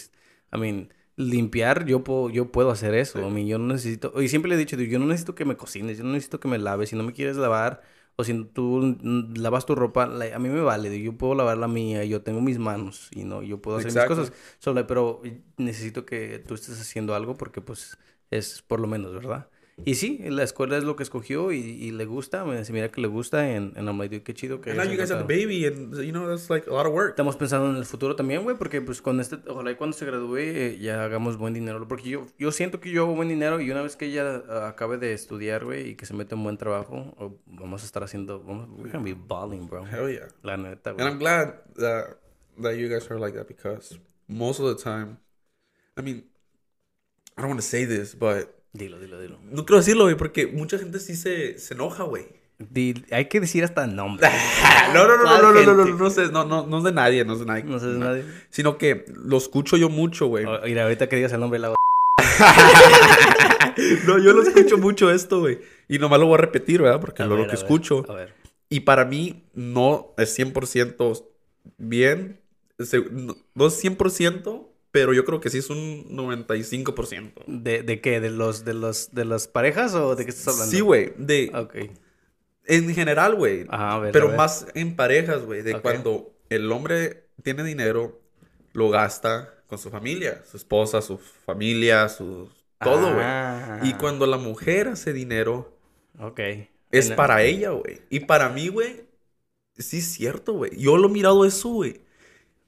[0.53, 4.29] I mean, limpiar, yo puedo, yo puedo hacer eso, I mean, yo no necesito, y
[4.29, 6.59] siempre le he dicho, yo no necesito que me cocines, yo no necesito que me
[6.59, 7.83] laves, si no me quieres lavar,
[8.21, 8.97] o si tú
[9.37, 12.59] lavas tu ropa, a mí me vale, yo puedo lavar la mía, yo tengo mis
[12.59, 14.17] manos, y no, yo puedo hacer Exacto.
[14.17, 14.43] mis cosas.
[14.59, 15.23] Solo, pero
[15.57, 17.97] necesito que tú estés haciendo algo porque pues
[18.33, 19.49] es por lo menos, ¿verdad?
[19.85, 22.91] Y sí, la escuela es lo que escogió y, y le gusta, me dice, mira
[22.91, 25.11] que le gusta en en I'm like, dude, qué chido que And now you guys
[25.11, 25.27] have encontrado".
[25.29, 27.11] baby, and you know, that's like a lot of work.
[27.11, 30.05] Estamos pensando en el futuro también, güey, porque pues con este, ojalá y cuando se
[30.05, 33.61] gradúe eh, ya hagamos buen dinero, porque yo, yo siento que yo hago buen dinero
[33.61, 36.43] y una vez que ella ah, acabe de estudiar, güey, y que se meta en
[36.43, 39.85] buen trabajo, o vamos a estar haciendo, vamos, we're gonna be balling, bro.
[39.87, 40.27] Hell yeah.
[40.43, 41.09] La neta, And güey.
[41.09, 42.17] I'm glad that
[42.61, 45.19] that you guys are like that because most of the time,
[45.97, 46.25] I mean,
[47.37, 49.39] I don't want to say this, but Dilo, dilo, dilo.
[49.45, 52.27] no quiero decirlo, güey, porque mucha gente sí se, se enoja, güey.
[52.59, 54.29] Di- hay que decir hasta nombre.
[54.95, 56.03] No, no, no, no, ¿Cuál no, no, no, no, gente?
[56.03, 57.63] no, sé, no, no, no es de nadie, no es de nadie.
[57.65, 58.25] No sé de nadie.
[58.49, 60.47] Sino que lo escucho yo mucho, güey.
[60.47, 61.75] O- Mira, ahorita que digas el nombre de la
[64.07, 65.59] No, yo lo escucho mucho esto, güey.
[65.89, 67.01] Y nomás lo voy a repetir, ¿verdad?
[67.01, 68.05] Porque A lo, lo ver, que ver, escucho.
[68.09, 68.35] A ver.
[68.71, 71.25] Y para mí no es 100%
[71.79, 72.41] bien.
[72.79, 77.45] Se- No no es 100%, pero yo creo que sí es un 95%.
[77.47, 78.21] ¿De, de qué?
[78.21, 80.71] ¿De los, de los, de las parejas o de qué estás hablando?
[80.71, 81.13] Sí, güey.
[81.17, 81.77] De, Ok.
[82.65, 83.67] En general, güey.
[84.13, 85.63] Pero más en parejas, güey.
[85.63, 85.83] De Ok.
[85.83, 88.21] cuando el hombre tiene dinero,
[88.73, 90.43] lo gasta con su familia.
[90.51, 92.51] Su esposa, su familia, su...
[92.79, 93.25] Todo, güey.
[93.25, 93.81] Ah.
[93.83, 95.77] Y cuando la mujer hace dinero,
[96.19, 96.41] Ok.
[96.91, 98.03] es para ella, güey.
[98.11, 99.05] Y para mí, güey,
[99.77, 100.77] sí es cierto, güey.
[100.79, 102.01] Yo lo he mirado eso, güey.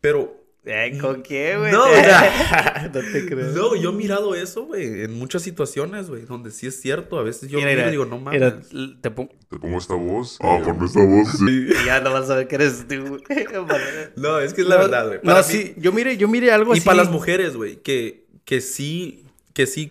[0.01, 0.40] Pero...
[0.65, 1.73] Eh, ¿Con qué, güey?
[1.73, 3.47] No, o sea, no te creo.
[3.53, 5.05] No, yo he mirado eso, güey.
[5.05, 6.27] En muchas situaciones, güey.
[6.27, 7.19] Donde sí es cierto.
[7.19, 8.41] A veces yo Mira, miro y digo, no mames.
[8.73, 9.31] mira, te pongo...
[9.49, 10.37] Te pongo esta voz.
[10.43, 11.29] Ah, ponme esta voz.
[11.39, 11.69] Sí.
[11.83, 12.95] y Ya no vas a ver que eres tú.
[13.09, 13.23] güey.
[14.17, 15.21] No, es que es la No, verdad, güey.
[15.23, 15.75] No, mí- sí.
[15.79, 16.85] Yo mire, yo mire algo Y así.
[16.87, 19.91] para las mujeres, güey, que, que sí, que sí,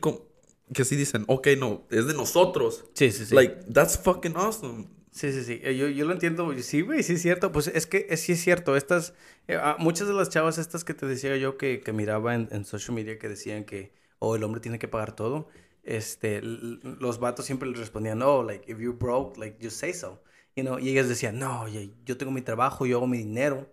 [0.73, 2.85] que sí dicen, ok, no, es de nosotros.
[2.93, 3.33] Sí, sí, sí.
[3.33, 4.85] Like, that's fucking awesome.
[5.11, 5.59] Sí, sí, sí.
[5.63, 6.53] Eh, Yo, yo lo entiendo.
[6.61, 7.51] Sí, güey, sí es cierto.
[7.51, 8.75] Pues es que eh, sí es cierto.
[8.75, 9.13] Estas,
[9.47, 12.47] eh, ah, muchas de las chavas estas que te decía yo que, que miraba en,
[12.51, 15.47] en social media que decían que, oh, el hombre tiene que pagar todo.
[15.83, 20.21] Este, los vatos siempre les respondían, no, like, if you're broke, like, just say so.
[20.55, 23.71] You know, y ellas decían, no, oye, yo tengo mi trabajo, yo hago mi dinero.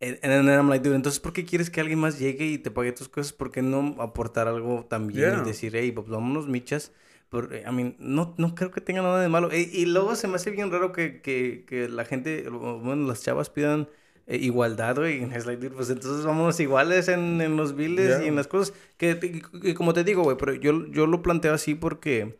[0.00, 2.58] And, and then I'm like, dude, entonces, ¿por qué quieres que alguien más llegue y
[2.58, 3.32] te pague tus cosas?
[3.32, 5.38] ¿Por qué no aportar algo también Yeah.
[5.38, 6.92] y decir, hey, pues vámonos michas?
[7.28, 9.50] Por, I mean, no, no creo que tenga nada de malo.
[9.52, 13.22] E- Y, luego se me hace bien raro que, que, que la gente, bueno, las
[13.22, 13.88] chavas pidan
[14.26, 15.26] eh, igualdad, güey.
[15.26, 18.24] Like, pues entonces vámonos iguales en, en los biles Yeah.
[18.24, 18.74] y en las cosas.
[18.96, 19.18] Que,
[19.62, 22.38] y- y como te digo, güey, pero yo, yo lo planteo así porque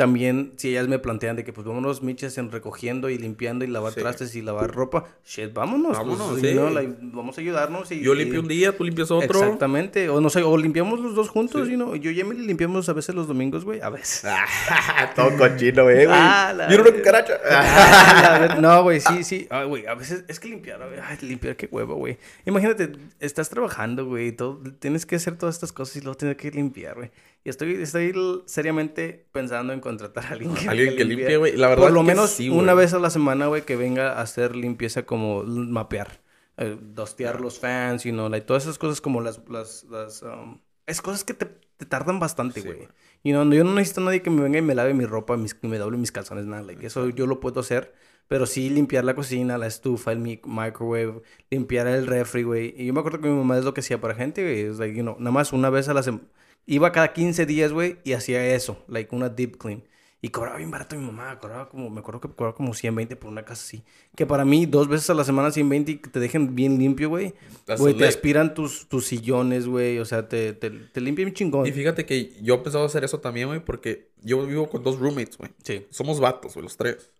[0.00, 3.68] también, si ellas me plantean de que pues vámonos miches en recogiendo y limpiando y
[3.68, 4.00] lavar Sí.
[4.00, 5.94] trastes y lavar ropa, shit, vámonos.
[5.94, 6.54] Vámonos, pues, sí.
[6.54, 7.92] like, vamos a ayudarnos.
[7.92, 9.38] Y, Yo y- limpio un día, tú limpias otro.
[9.38, 10.08] Exactamente.
[10.08, 11.72] O no sé, o limpiamos los dos juntos, Sí.
[11.72, 11.94] you know.
[11.96, 13.82] Yo y Emily limpiamos a veces los domingos, güey.
[13.82, 14.22] A veces.
[15.14, 16.08] Todo cochino, eh, güey.
[16.08, 17.34] Ah, Mira una cucaracha.
[17.50, 19.46] Ah, no, güey, sí, sí.
[19.50, 22.16] Ay, güey, a veces es que limpiar, güey, ay, limpiar, qué huevo, güey.
[22.46, 26.36] Imagínate, estás trabajando, güey, y todo, tienes que hacer todas estas cosas y luego tienes
[26.38, 27.10] que limpiar, güey.
[27.42, 28.12] Y estoy, estoy
[28.46, 31.56] seriamente pensando en contratar a alguien que, Alguien que limpie, güey.
[31.56, 34.12] La verdad Por lo que menos sí, una vez a la semana, güey, que venga
[34.12, 36.20] a hacer limpieza como mapear,
[36.58, 40.58] eh, dostear los fans, you know, like, todas esas cosas como las, las, las, um,
[40.86, 42.88] es cosas que te, te tardan bastante, güey.
[43.22, 45.36] Y no, yo no necesito a nadie que me venga y me lave mi ropa,
[45.36, 46.62] mis, me doble mis calzones, nada.
[46.62, 47.94] Like, eso yo lo puedo hacer.
[48.28, 52.72] Pero sí limpiar la cocina, la estufa, el mic- microwave, limpiar el refri, güey.
[52.76, 54.60] Y yo me acuerdo que mi mamá es lo que hacía para gente, güey.
[54.60, 56.22] Es like, you know, nada más una vez a la semana.
[56.66, 59.82] Iba cada 15 días, güey, y hacía eso, like una deep clean.
[60.22, 63.30] Y cobraba bien barato mi mamá, cobraba como, me acuerdo que cobraba como 120 por
[63.30, 63.82] una casa así.
[64.14, 67.08] Que para mí, dos veces a la semana 120 y que te dejen bien limpio,
[67.08, 67.32] güey.
[67.78, 69.98] Güey, te aspiran tus, tus sillones, güey.
[69.98, 71.66] O sea, te, te, te limpian chingón.
[71.66, 74.98] Y fíjate que yo he pensado hacer eso también, güey, porque yo vivo con dos
[74.98, 75.52] roommates, güey.
[75.64, 75.86] Sí.
[75.88, 77.10] Somos vatos, güey, los tres.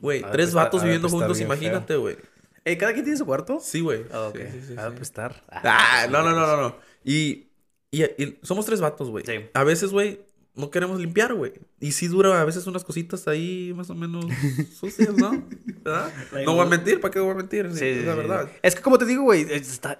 [0.00, 2.16] Güey, de tres estar- vatos de viviendo juntos, imagínate, güey.
[2.64, 3.58] Eh, ¿Cada quien tiene su cuarto?
[3.60, 4.04] Sí, güey.
[4.12, 4.36] Ah, ok.
[4.38, 4.94] Sí, sí, sí, Ah, sí.
[4.96, 5.42] pues estar.
[5.48, 6.76] Ah, no, no, no, no, no.
[7.04, 7.46] Y,
[7.90, 9.24] y, y somos tres vatos, güey.
[9.24, 9.32] Sí.
[9.54, 10.20] A veces, güey,
[10.56, 11.52] no queremos limpiar, güey.
[11.80, 14.24] Y sí dura a veces unas cositas ahí más o menos
[14.80, 15.44] sucias, ¿no?
[15.84, 16.10] ¿Verdad?
[16.44, 17.70] No voy a mentir, ¿para qué voy a mentir?
[17.72, 18.50] Sí, es la verdad.
[18.62, 19.98] Es que como te digo, güey, está,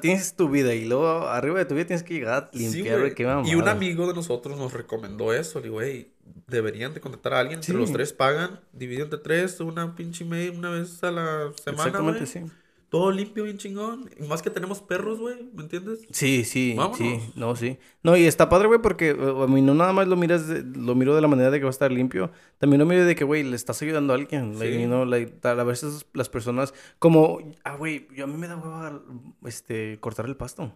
[0.00, 3.50] tienes tu vida y luego arriba de tu vida tienes que llegar a limpiar, güey.
[3.50, 5.60] Y un amigo de nosotros nos recomendó eso.
[5.60, 6.10] Le digo, güey,
[6.48, 7.60] deberían de contratar a alguien.
[7.60, 11.86] Entre los tres pagan, dividen entre tres, una pinche mail una vez a la semana,
[11.86, 12.40] Exactamente, sí.
[12.90, 14.10] Todo limpio, bien chingón.
[14.18, 16.00] Y más que tenemos perros, güey, ¿me entiendes?
[16.10, 16.98] Sí, sí, Vámonos.
[16.98, 17.78] sí, no, sí.
[18.02, 20.64] No, y está padre, güey, porque eh, a mí no nada más lo miras, de-
[20.64, 23.14] lo miro de la manera de que va a estar limpio, también lo miro de
[23.14, 24.80] que, güey, le estás ayudando a alguien, like, Sí.
[24.82, 28.56] you know, like, a veces las personas, como, ah, güey, yo a mí me da
[28.56, 29.00] hueva,
[29.46, 30.72] este, cortar el pasto.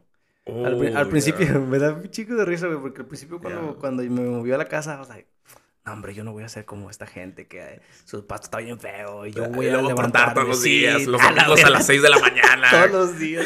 [0.46, 1.58] al, pri- al Oh, principio, yeah.
[1.58, 3.74] me da un chico de risa, güey, porque al principio cuando, Yeah.
[3.80, 5.26] cuando me movió a la casa, I was like,
[5.86, 8.58] no, hombre, yo no voy a ser como esta gente que eh, su pasto está
[8.58, 10.32] bien feo y yo voy Y a levantarme.
[10.34, 11.70] todos los sí, días, los a la domingos a verga.
[11.70, 12.70] las 6 de la mañana.
[12.70, 13.44] Todos los días.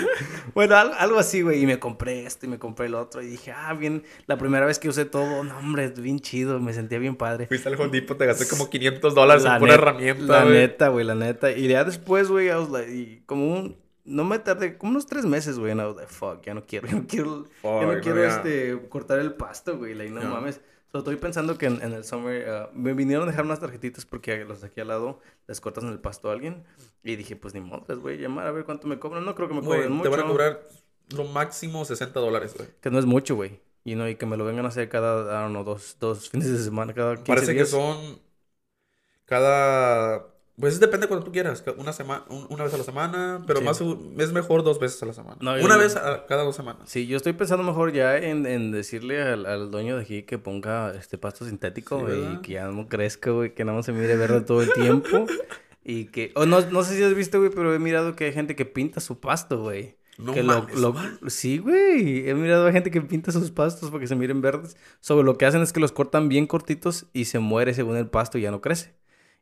[0.55, 1.61] Bueno, al- algo así, güey.
[1.61, 3.23] Y me compré esto y me compré el otro.
[3.23, 4.05] Y dije, ah, bien.
[4.27, 6.61] La primera vez que usé todo, no, hombre, bien chido.
[6.61, 7.49] Me sentía bien padre.
[7.49, 11.05] Fuiste al Home te gasté como 500 dólares en La pura herramienta, La neta, güey,
[11.05, 11.51] la neta.
[11.51, 13.77] Y ya después, güey, like, como un.
[14.05, 15.73] No me tardé, como unos tres meses, güey.
[15.73, 18.01] And I was like, fuck, ya no quiero, ya no quiero, ya Fuck, no no,
[18.01, 19.95] quiero este, cortar el pasto, güey.
[19.95, 20.61] Like, no mames.
[20.91, 24.07] So, estoy pensando que en, en el summer uh, me vinieron a dejar unas tarjetitas
[24.07, 26.65] porque los de aquí al lado les cortas en el pasto a alguien.
[27.03, 29.25] Y dije, pues ni modo, les voy a llamar a ver cuánto me cobran.
[29.25, 30.11] No creo que me cobren mucho.
[30.11, 30.69] te van a cobrar
[31.11, 32.69] lo máximo 60 dólares, güey.
[32.81, 33.61] Que no es mucho, güey.
[33.85, 36.29] Y no, y que me lo vengan a hacer cada, I don't know, dos, dos
[36.29, 37.71] fines de semana, cada 15 Parece que días.
[37.71, 38.21] son
[39.25, 40.27] cada...
[40.59, 41.63] Pues depende cuando tú quieras.
[41.77, 43.65] Una, semana una vez a la semana, pero Sí.
[43.65, 43.81] más
[44.19, 45.37] es mejor dos veces a la semana.
[45.41, 46.83] No, una vez a cada dos semanas.
[46.89, 50.39] Sí, yo estoy pensando mejor ya en, en decirle al, al dueño de aquí que
[50.39, 54.17] ponga este pasto sintético, Sí, y que ya no crezca, güey, que no se mire
[54.17, 55.27] verde todo el tiempo.
[55.85, 58.33] y que, o no, no sé si has visto, güey, pero he mirado que hay
[58.33, 59.97] gente que pinta su pasto, güey.
[60.19, 62.29] No que mames, lo, lo- sí, güey.
[62.29, 64.77] He mirado a gente que pinta sus pastos para que se miren verdes.
[65.01, 68.09] Sobre lo que hacen es que los cortan bien cortitos y se muere según el
[68.09, 68.98] pasto y ya no crece.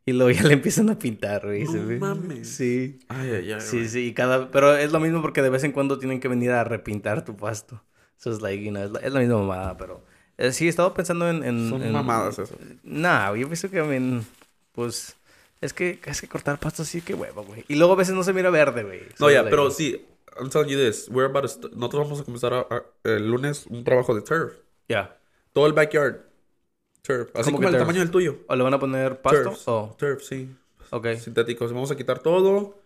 [0.07, 1.65] Y luego ya le empiezan a pintar, güey.
[1.65, 2.49] No se ve- mames.
[2.49, 2.97] Sí.
[3.09, 3.61] Ay, ay, ay.
[3.61, 3.89] Sí, güey.
[3.89, 4.49] sí, y cada...
[4.49, 7.35] Pero es lo mismo porque de vez en cuando tienen que venir a repintar tu
[7.35, 7.83] pasto.
[8.19, 10.03] Eso es like, you know, es, la, es la misma mamada, pero...
[10.37, 11.43] eh, sí, he estado pensando en...
[11.43, 12.55] en Son en- mamadas eso.
[12.83, 14.25] Nah, yo pienso que, I mean,
[14.71, 15.15] pues...
[15.59, 17.65] Es que, es que cortar pasto sí, que huevo, güey.
[17.67, 19.01] Y luego a veces no se mira verde, güey.
[19.19, 20.05] No, ya, like, pero sí.
[20.39, 21.09] I'm telling you this.
[21.09, 24.53] We're about to Nosotros vamos a comenzar a- a- el lunes un trabajo de turf.
[24.87, 25.17] Ya.
[25.51, 26.26] Todo el backyard.
[27.07, 27.29] Turf.
[27.33, 27.81] Así ¿Cómo como el turf?
[27.83, 28.37] tamaño del tuyo.
[28.47, 29.95] ¿O le van a poner pasto?
[29.97, 30.53] Turf, sí.
[30.89, 31.13] ok.
[31.15, 31.71] Sintéticos.
[31.73, 32.77] Vamos a quitar todo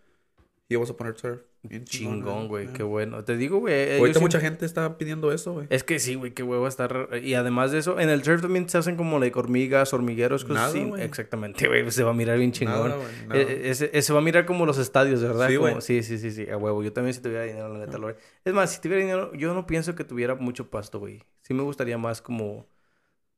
[0.69, 1.41] y vamos a poner turf.
[1.63, 2.73] Bien Chingón, güey.
[2.73, 3.23] Qué bueno.
[3.23, 3.73] Te digo, güey.
[3.75, 5.67] eh, Ahorita mucha gente está pidiendo eso, güey.
[5.69, 7.09] Es que sí, güey, qué huevo estar.
[7.21, 10.73] Y además de eso, en el turf también se hacen como like, hormigas, hormigueros, cosas
[10.73, 11.03] Nada, así.
[11.03, 11.91] Exactamente, güey.
[11.91, 12.89] Se va a mirar bien chingón.
[13.27, 13.39] Nada.
[13.39, 15.49] Eh, ese- ese va a mirar como los estadios, ¿verdad?
[15.49, 16.81] Sí, Como- sí, sí, sí, sí, a huevo.
[16.83, 18.19] Yo también si tuviera dinero, la neta, lo haría.
[18.43, 21.21] Es más, si tuviera dinero, yo no pienso que tuviera mucho pasto, güey.
[21.43, 22.65] Sí me gustaría más como...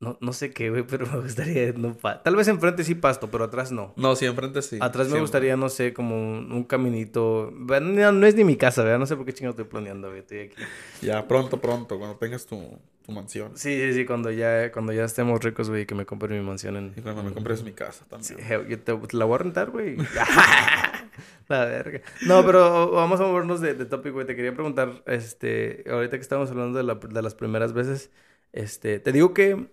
[0.03, 1.71] No, no sé qué, güey, pero me gustaría...
[1.73, 3.93] No, pa- Tal vez enfrente sí pasto, pero atrás no.
[3.95, 4.77] No, sí, enfrente sí.
[4.81, 7.51] Atrás me gustaría, no sé, como un, un caminito...
[7.51, 8.99] No, no es ni mi casa, ¿verdad?
[8.99, 10.19] No sé por qué chingo estoy planeando, güey.
[10.19, 10.55] Estoy aquí.
[11.01, 13.51] Ya, pronto, pronto, cuando tengas tu, tu mansión.
[13.55, 16.75] Sí, sí, sí, cuando ya, cuando ya estemos ricos, güey, que me compre mi mansión
[16.77, 16.93] en...
[16.97, 18.37] Y cuando me compres mi casa también.
[18.37, 19.97] Sí, yo te, la voy a rentar, güey.
[21.47, 22.01] la verga.
[22.25, 24.25] No, pero vamos a movernos de, de topic, güey.
[24.25, 28.11] Te quería preguntar, este, ahorita que estamos hablando de, la- de las primeras veces,
[28.51, 29.67] este, te digo que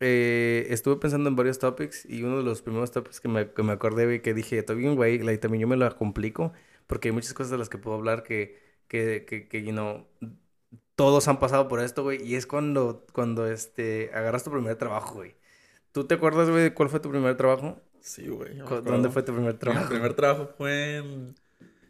[0.00, 3.62] eh, estuve pensando en varios topics y uno de los primeros topics que me, que
[3.62, 6.52] me acordé, güey, que dije, está bien, güey, like, también yo me la complico
[6.86, 8.58] porque hay muchas cosas de las que puedo hablar que,
[8.88, 10.06] que, que, que you know,
[10.96, 15.14] todos han pasado por esto, güey, y es cuando, cuando, este, agarras tu primer trabajo,
[15.16, 15.36] güey.
[15.92, 17.80] ¿Tú te acuerdas, güey, de cuál fue tu primer trabajo?
[18.00, 18.56] Sí, güey.
[18.84, 19.88] ¿Dónde fue tu primer Mi trabajo?
[19.88, 21.34] primer trabajo fue en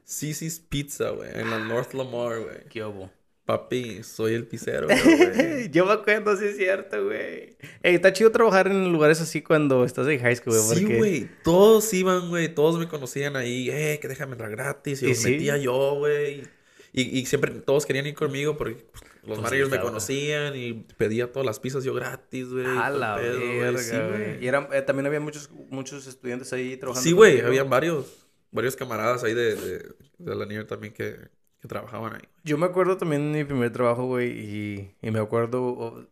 [0.04, 2.68] Cici's Pizza, güey, en la North Lamar, güey.
[2.68, 3.10] ¿Qué hubo?
[3.50, 5.70] Papi, soy el güey.
[5.70, 7.56] Yo me acuerdo, sí es cierto, güey.
[7.82, 10.76] Ey, está chido trabajar en lugares así cuando estás en high school, güey.
[10.78, 11.28] Sí, porque- güey.
[11.42, 12.54] Todos iban, güey.
[12.54, 13.68] Todos me conocían ahí.
[13.70, 15.02] Eh, que déjame entrar gratis.
[15.02, 15.30] Y ¿Y los sí?
[15.32, 16.44] metía yo, güey.
[16.92, 21.32] Y, y siempre todos querían ir conmigo porque pues, los Pues, me conocían y pedía
[21.32, 22.66] todas las pizzas yo gratis, güey.
[22.66, 23.58] A la pedo, güey.
[23.58, 24.44] verga, Sí, güey.
[24.44, 27.02] Y eran, eh, también había muchos, muchos estudiantes ahí trabajando.
[27.08, 27.40] Sí, güey.
[27.40, 31.16] Habían varios, varios camaradas ahí de, de, de la nieve también que,
[31.60, 32.22] que trabajaban ahí.
[32.44, 36.08] Yo me acuerdo también de mi primer trabajo, güey, y, y me acuerdo...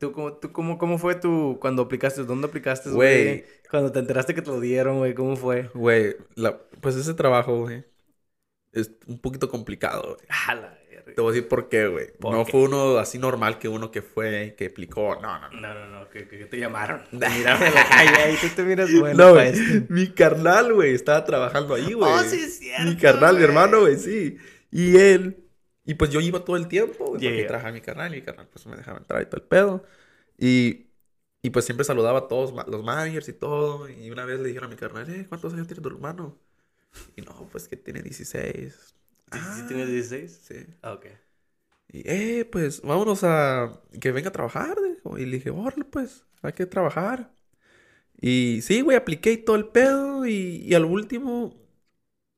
[0.00, 1.58] ¿Tú, cómo, tú cómo, cómo fue tu...
[1.60, 2.24] cuando aplicaste?
[2.24, 3.44] ¿Dónde aplicaste, güey?
[3.70, 5.70] Cuando te enteraste que te lo dieron, güey, ¿cómo fue?
[5.74, 7.84] Güey, la- pues ese trabajo, güey,
[8.72, 10.26] es un poquito complicado, güey.
[11.14, 12.12] Te voy a decir por qué, güey.
[12.18, 12.52] ¿Por No qué?
[12.52, 15.18] fue uno así normal que uno que fue, que aplicó.
[15.20, 15.60] No, no, no.
[15.60, 17.02] No, no, no, que, que te llamaron.
[17.10, 19.86] Mírame en la calle ahí, tú te miras bueno No, esto.
[19.88, 22.10] Mi carnal, güey, estaba trabajando ahí, güey.
[22.12, 24.36] Oh, sí es cierto, Mi carnal, mi hermano, güey, sí.
[24.70, 25.44] Y él.
[25.84, 27.44] Y pues yo iba todo el tiempo, güey, Yeah, porque yeah.
[27.44, 29.84] trabajaba mi carnal y mi carnal pues me dejaba entrar y todo el pedo.
[30.38, 30.88] Y,
[31.42, 33.88] y pues siempre saludaba a todos los managers y todo.
[33.88, 36.38] Y una vez le dijeron a mi carnal, eh, ¿cuántos años tiene tu hermano?
[37.16, 38.94] Y no, pues que tiene 16.
[39.32, 40.32] ¿Sí, Ah, sí tienes 16?
[40.44, 40.66] Sí.
[40.82, 41.06] Ah, ok.
[41.88, 45.18] Y, eh, pues, vámonos a que venga a trabajar, dijo.
[45.18, 47.32] Y le dije, órale, pues, hay que trabajar.
[48.20, 50.26] Y sí, güey, apliqué y todo el pedo.
[50.26, 51.56] Y, y al último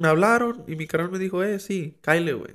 [0.00, 2.54] me hablaron y mi canal me dijo, eh, sí, cáile, güey.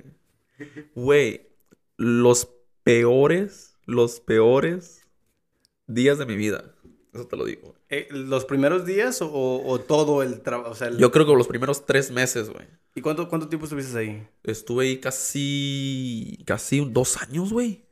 [0.94, 1.48] Güey,
[1.96, 2.48] los
[2.82, 5.06] peores, los peores
[5.86, 6.74] días de mi vida.
[7.14, 7.74] Eso te lo digo.
[7.88, 10.74] Eh, ¿Los primeros días o, o todo el trabajo?
[10.74, 12.66] Sea, el- Yo creo que los primeros tres meses, güey.
[12.94, 14.26] ¿Y cuánto, cuánto tiempo estuviste ahí?
[14.42, 17.85] Estuve ahí casi, casi dos años, güey.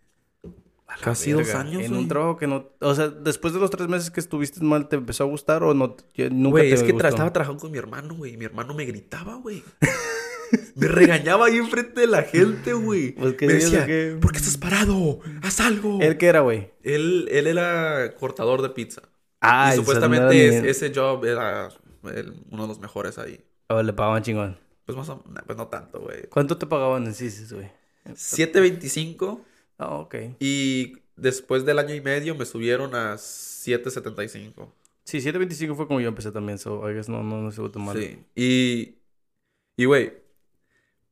[1.03, 1.61] Casi dos verga.
[1.61, 2.03] años, En güey.
[2.03, 2.68] un trabajo que no...
[2.81, 5.75] O sea, después de los tres meses que estuviste mal, ¿te empezó a gustar o
[5.75, 5.97] no?
[6.31, 7.09] Nunca Güey, te es que gustó?
[7.09, 8.35] estaba trabajando con mi hermano, güey.
[8.35, 9.62] y Mi hermano me gritaba, güey.
[10.77, 13.12] me regañaba ahí enfrente de la gente, güey.
[13.12, 14.16] Pues, ¿qué me decía, o qué?
[14.20, 15.20] ¿por qué estás parado?
[15.42, 16.01] ¡Haz algo!
[16.01, 16.70] ¿Él qué era, güey?
[16.83, 19.03] Él, él era cortador de pizza.
[19.40, 21.70] Ah, y supuestamente es- ese job era
[22.14, 23.44] el- uno de los mejores ahí.
[23.68, 24.59] Oh, le pagaban chingón.
[24.87, 26.29] Pues, más o- pues no tanto, güey.
[26.29, 27.70] ¿Cuánto te pagaban en CISIS, güey?
[28.14, 29.40] 7.25
[29.79, 30.15] Ah, ok.
[30.41, 34.69] y después del año y medio me subieron a 7.75.
[35.05, 37.97] Sí, 7.25 fue como yo empecé también, so I guess no, no, no tan mal.
[37.99, 38.19] Sí.
[38.35, 38.95] Y,
[39.77, 40.13] y, güey,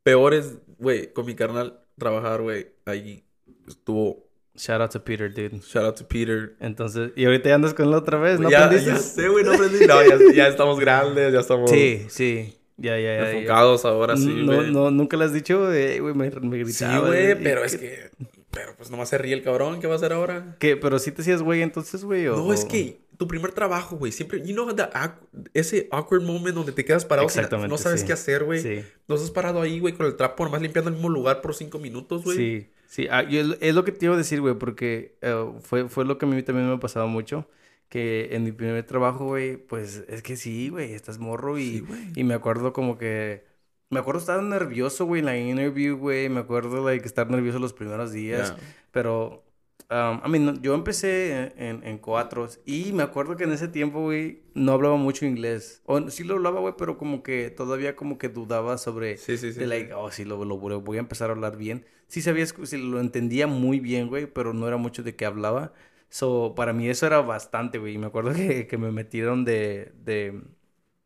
[0.02, 3.22] peores, güey, con mi carnal trabajar, güey, ahí
[3.68, 4.26] estuvo.
[4.54, 5.60] Shout out to Peter, dude.
[5.60, 6.56] Shout out to Peter.
[6.60, 8.92] Entonces, y ahorita ya andas con él otra vez, ¿no ya, aprendiste?
[8.92, 9.86] ya sé, güey, no aprendí.
[9.86, 12.54] No, ya, ya estamos grandes, ya estamos Sí, sí.
[12.76, 13.22] Ya, ya, ya.
[13.24, 13.30] ya.
[13.32, 14.72] enfocados ahora sí, no, güey.
[14.72, 17.08] no, nunca le has dicho, güey, me, me sí, gritaba.
[17.08, 18.10] güey, y- pero es que.
[18.52, 20.56] Pero pues nomás se ríe el cabrón, ¿qué va a hacer ahora?
[20.60, 20.76] ¿Qué?
[20.76, 22.26] ¿Pero sí te hacías güey entonces, güey?
[22.28, 24.40] o- No, es que tu primer trabajo, güey, siempre.
[24.46, 25.14] You know, awk-
[25.54, 28.06] ese awkward moment donde te quedas parado sin- Exactamente, no sabes sí.
[28.06, 28.60] qué hacer, güey.
[28.60, 31.54] Sí, No estás parado ahí, güey, con el trapo, nomás limpiando el mismo lugar por
[31.54, 32.36] cinco minutos, güey.
[32.36, 33.08] sí, sí.
[33.10, 36.18] Ah, yo- es, lo que te iba a decir, güey, porque eh, fue, fue lo
[36.18, 37.48] que a mí también me pasaba mucho.
[37.88, 41.84] Que en mi primer trabajo, güey, pues es que sí, güey, estás morro y, Sí,
[42.16, 43.44] y me acuerdo como que...
[43.92, 46.30] Me acuerdo estar nervioso, güey, en la interview, güey.
[46.30, 48.56] Me acuerdo, like, estar nervioso los primeros días.
[48.56, 48.64] Ya.
[48.90, 49.44] Pero,
[49.90, 54.00] um, I mean, yo empecé en, en, Coatros y me acuerdo que en ese tiempo,
[54.00, 55.82] güey, no hablaba mucho inglés.
[55.84, 59.18] O sí lo hablaba, güey, pero como que todavía como que dudaba sobre...
[59.18, 59.60] Sí, sí, sí.
[59.60, 61.84] De like, oh, sí, lo, lo, voy a empezar a hablar bien.
[62.06, 65.74] Sí sabía, sí, lo entendía muy bien, güey, pero no era mucho de qué hablaba.
[66.08, 67.96] So, para mí eso era bastante, güey.
[67.96, 70.40] Y me acuerdo que, que me metieron de, de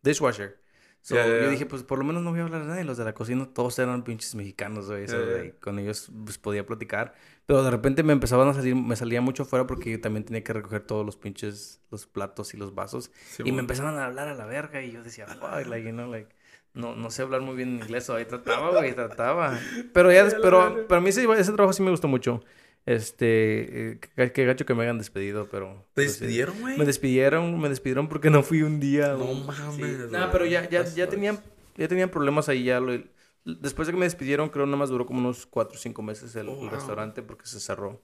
[0.04, 0.64] dishwasher.
[1.06, 2.82] So, Ya, ya, yo dije, pues por lo menos no voy a hablar a nadie.
[2.82, 5.06] Los de la cocina todos eran pinches mexicanos, güey.
[5.06, 5.38] So, ya.
[5.38, 7.14] like, con ellos pues, podía platicar.
[7.46, 10.42] Pero de repente me empezaban a salir, me salía mucho fuera porque yo también tenía
[10.42, 13.12] que recoger todos los pinches, los platos y los vasos.
[13.24, 15.92] Sí, y me empezaban a hablar a la verga y yo decía, fuck, like, you
[15.92, 16.34] know, like,
[16.74, 19.56] no, no sé hablar muy bien inglés, o ahí trataba, güey, trataba.
[19.94, 22.42] Pero ya, des- pero para mí ese, ese trabajo sí me gustó mucho.
[22.86, 25.84] Este, eh, qué, gacho que me hayan despedido, pero...
[25.94, 26.78] ¿Te pues, despidieron, güey?
[26.78, 29.14] Me despidieron, me despidieron porque no fui un día.
[29.14, 30.32] No mames, Nah, güey.
[30.32, 31.40] pero ya, ya, ya tenían,
[31.76, 32.78] ya tenían problemas ahí ya.
[32.78, 33.02] lo-
[33.44, 36.34] después de que me despidieron, creo nada más duró como unos 4 o 5 meses
[36.36, 36.70] el, Oh, el wow.
[36.70, 38.00] restaurante porque se cerró.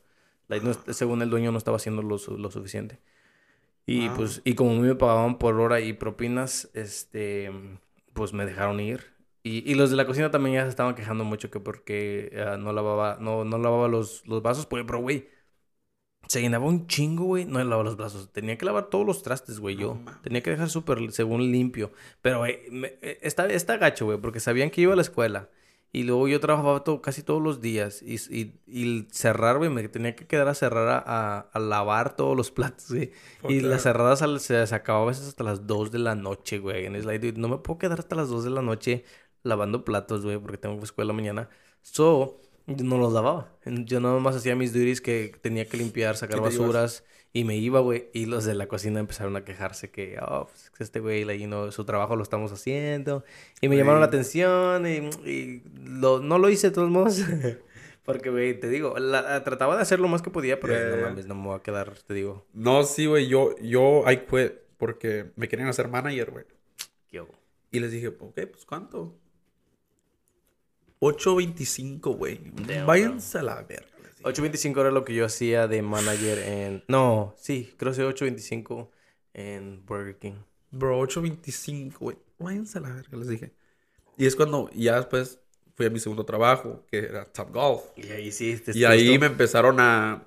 [0.48, 2.98] Like, no- según el dueño no estaba haciendo lo, lo suficiente.
[3.86, 4.16] Y Wow.
[4.16, 7.50] pues, y como a mí me pagaban por hora y propinas, este,
[8.14, 9.11] pues me dejaron ir.
[9.44, 12.56] Y, y los de la cocina también ya se estaban quejando mucho que porque ah,
[12.56, 15.28] no lavaba, no, no lavaba los, los vasos, pues, pero güey,
[16.28, 17.44] Se llenaba un chingo, güey.
[17.44, 18.32] No lavaba los brazos.
[18.32, 19.76] Tenía que lavar todos los trastes, güey.
[19.76, 20.22] Yo mames.
[20.22, 21.92] tenía que dejar súper, según limpio.
[22.22, 22.60] Pero, güey,
[23.02, 25.50] eh, está, está gacho, güey, porque sabían que iba a la escuela.
[25.94, 28.00] Y luego yo trabajaba todo, casi todos los días.
[28.02, 31.02] Y, y, y cerrar, güey, me tenía que quedar a cerrar a,
[31.38, 33.12] a- a lavar todos los platos, güey.
[33.40, 33.68] Fuck Y that.
[33.68, 36.86] las cerradas se, se acababa a veces hasta las 2 de la noche, güey.
[36.86, 39.04] En dude, no me puedo quedar hasta las 2 de la noche
[39.42, 41.48] lavando platos, güey, porque tengo escuela mañana.
[41.82, 43.52] So, yo no los lavaba.
[43.64, 46.58] Yo nada más hacía mis duties que tenía que limpiar, sacar ¿Qué te ibas?
[46.58, 47.04] basuras.
[47.34, 48.10] Y me iba, güey.
[48.12, 51.48] Y los de la cocina empezaron a quejarse que, oh, pues, este güey, like, you
[51.48, 53.24] know, su trabajo lo estamos haciendo.
[53.62, 57.20] Y me llamaron la atención y, y lo- no lo hice de todos modos.
[58.04, 61.02] Porque, güey, te digo, la- trataba de hacer lo más que podía, pero ya, no
[61.02, 62.44] mames, no me voy a quedar, te digo.
[62.52, 63.28] No, sí, güey.
[63.28, 66.44] Yo, yo, I quit porque me querían hacer manager, güey.
[67.70, 69.16] Y les dije, ok, pues ¿cuánto?
[71.02, 72.40] 8.25, güey.
[72.86, 73.88] Váyanse a la verga.
[74.04, 74.22] les dije.
[74.22, 76.84] 8.25 era lo que yo hacía de manager en...
[76.86, 78.88] No, sí, creo que 8.25
[79.34, 80.34] en Burger King.
[80.70, 82.16] Bro, 8.25, güey.
[82.38, 83.52] Váyanse a la verga, les dije.
[84.16, 85.40] Y es cuando ya después
[85.74, 87.82] fui a mi segundo trabajo, que era Top Golf.
[87.96, 90.22] Y ahí sí, Y ahí me empezaron a...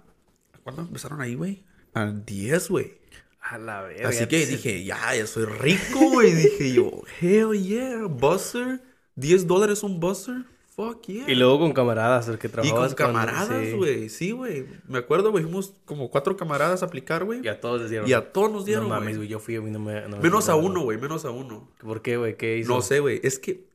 [0.64, 1.64] ¿Cuándo empezaron ahí, güey?
[1.94, 2.98] A 10, güey.
[3.40, 4.10] A la verga.
[4.10, 6.34] Así que dije, ya, ya soy rico, güey.
[6.34, 8.82] dije yo, hell yeah, buzzer.
[9.16, 10.44] 10 dólares un buzzer.
[10.76, 11.30] Fuck yeah.
[11.32, 13.72] Y luego con camaradas, el que Y trabajabas con camaradas, sí.
[13.74, 14.10] güey.
[14.10, 14.66] Sí, güey.
[14.88, 15.44] Me acuerdo, güey.
[15.44, 17.40] Fuimos como cuatro camaradas a aplicar, güey.
[17.44, 18.10] Y a todos les dieron.
[18.10, 19.18] Y a todos nos dieron, No mames, güey.
[19.18, 20.02] güey, yo fui, a mí no me...
[20.02, 20.98] no me Menos a uno, güey.
[20.98, 21.72] Menos a uno.
[21.80, 22.36] ¿Por qué, güey?
[22.36, 22.74] ¿Qué hizo?
[22.74, 23.22] No sé, güey.
[23.24, 23.68] Es que,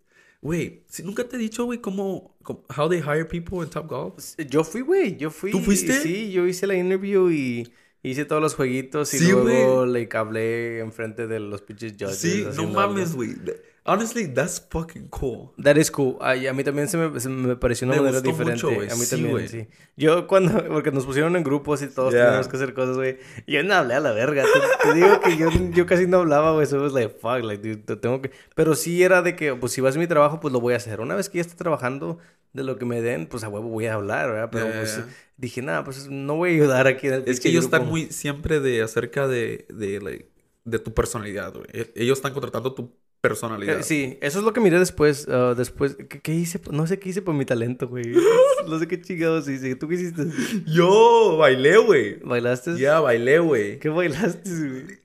[0.42, 2.36] güey, si nunca te he dicho, güey, cómo,
[2.76, 4.34] how they hire people in Top Golf.
[4.48, 5.52] Yo fui, güey, yo fui.
[5.52, 5.94] ¿Tú fuiste?
[6.02, 10.80] Sí, yo hice la interview y hice todos los jueguitos y Sí, luego le hablé
[10.80, 12.18] enfrente de los pinches judges.
[12.18, 13.36] Sí, no mames, güey.
[13.84, 15.52] Honestly, that's fucking cool.
[15.62, 16.16] That is cool.
[16.20, 18.66] Ay, a mí también se me, se me pareció una Me manera gustó diferente.
[18.66, 18.92] mucho.
[18.92, 19.48] A mí Sí, también, güey.
[19.48, 19.68] sí.
[19.96, 22.24] Yo cuando, porque nos pusieron en grupos y todos Yeah.
[22.26, 23.18] teníamos que hacer cosas, güey.
[23.46, 24.44] Yo no hablé a la verga.
[24.44, 26.66] Te, te digo que yo, yo casi no hablaba, güey.
[26.66, 28.30] So it was like, fuck, like, dude, te tengo que...
[28.54, 30.76] Pero sí era de que, pues si vas a mi trabajo, pues lo voy a
[30.76, 31.00] hacer.
[31.00, 32.18] Una vez que ya esté trabajando
[32.52, 34.50] de lo que me den, pues a huevo voy a hablar, ¿verdad?
[34.52, 35.06] Pero Yeah, pues yeah.
[35.38, 37.92] dije, nada, pues no voy a ayudar aquí en el Es que ellos están grupo".
[37.92, 40.28] muy siempre de acerca de, de, like,
[40.64, 41.66] de tu personalidad, güey.
[41.72, 43.80] E- Ellos están contratando tu personalidad.
[43.80, 45.26] Eh, Sí, eso es lo que miré después.
[45.28, 46.60] ah, después, ¿qué, qué hice?
[46.70, 48.04] No sé qué hice por mi talento, güey.
[48.68, 49.74] No sé qué chingados hice.
[49.74, 50.26] ¿Tú qué hiciste?
[50.66, 52.18] Yo bailé, güey.
[52.20, 52.78] ¿Bailaste?
[52.78, 53.78] Ya, bailé, güey.
[53.78, 55.00] ¿Qué bailaste, güey?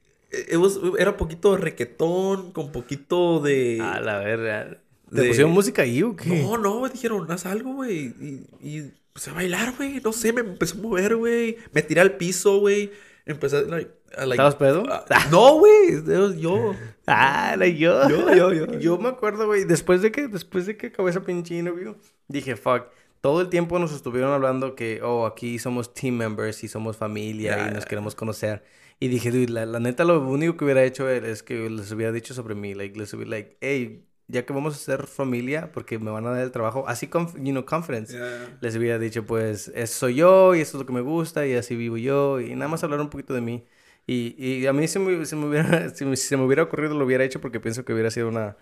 [0.52, 3.80] It was- era poquito de requetón, con poquito de...
[3.82, 4.78] A la verga.
[5.10, 6.42] ¿Te de- pusieron música ahí o qué?
[6.44, 8.14] No, no, me dijeron, haz algo, güey.
[8.20, 10.02] Y, y empecé a bailar, güey.
[10.04, 11.56] No sé, me empecé a mover, güey.
[11.72, 12.92] Me tiré al piso, güey.
[13.26, 14.84] Empecé like, a, like- ¿Estabas pedo?
[14.92, 16.04] a- no, güey.
[16.40, 16.74] Yo.
[17.08, 18.10] Ah, era yo.
[18.10, 18.80] Yo, yo, yo.
[18.80, 21.96] Yo me acuerdo, güey, después de que, después de que acabó esa pinche interview,
[22.28, 22.86] dije, fuck.
[23.22, 27.58] Todo el tiempo nos estuvieron hablando que, oh, aquí somos team members y somos familia
[27.58, 28.64] Ya, y nos queremos conocer.
[29.00, 32.12] Y dije, dude, la, la neta, lo único que hubiera hecho es que les hubiera
[32.12, 32.74] dicho sobre mí.
[32.74, 36.32] Like, les hubiera, like, hey, ya que vamos a ser familia, porque me van a
[36.32, 38.18] dar el trabajo, así, you know, conference.
[38.62, 41.54] Les hubiera dicho, pues, eso soy yo y eso es lo que me gusta y
[41.56, 43.64] así vivo yo y nada más hablar un poquito de mí.
[44.08, 47.06] Y, y a mí si me, si me hubiera, si se me hubiera ocurrido lo
[47.06, 48.56] hubiera hecho porque pienso que hubiera sido una,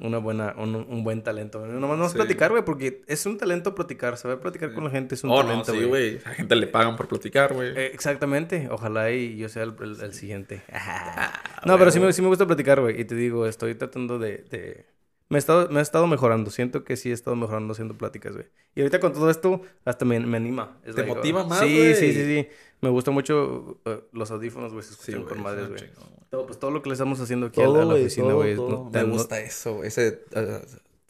[0.00, 1.66] una buena, un, un buen talento.
[1.66, 2.14] No más no Sí.
[2.14, 4.16] platicar, güey, porque es un talento platicar.
[4.16, 6.18] Saber platicar con la gente es un Oh, no, talento, sí, güey.
[6.24, 7.70] A la gente le pagan por platicar, güey.
[7.76, 8.68] Eh, exactamente.
[8.70, 10.62] Ojalá y yo sea el, el- el siguiente.
[10.72, 11.32] Ah,
[11.66, 13.00] no, pero sí me, sí me gusta platicar, güey.
[13.00, 14.44] Y te digo, estoy tratando de...
[14.50, 14.86] de-
[15.34, 16.48] Me, he estado, me he estado mejorando.
[16.52, 18.46] Siento que sí he estado mejorando haciendo pláticas, güey.
[18.76, 20.78] Y ahorita con todo esto, hasta me, me anima.
[20.84, 21.94] Es Te like, motiva oh, más, Sí, güey.
[21.96, 22.48] sí, sí, sí.
[22.80, 24.84] Me gusta mucho uh, los audífonos, güey.
[24.84, 25.34] Se Sí, escuchan güey.
[25.34, 25.80] con madres, güey.
[25.80, 25.90] güey.
[26.30, 28.28] Todo, pues todo lo que le estamos haciendo aquí a la, a la güey, oficina,
[28.28, 28.54] todo, güey.
[28.56, 28.68] todo.
[28.70, 29.82] no- Me gusta eso.
[29.82, 30.40] Ese uh,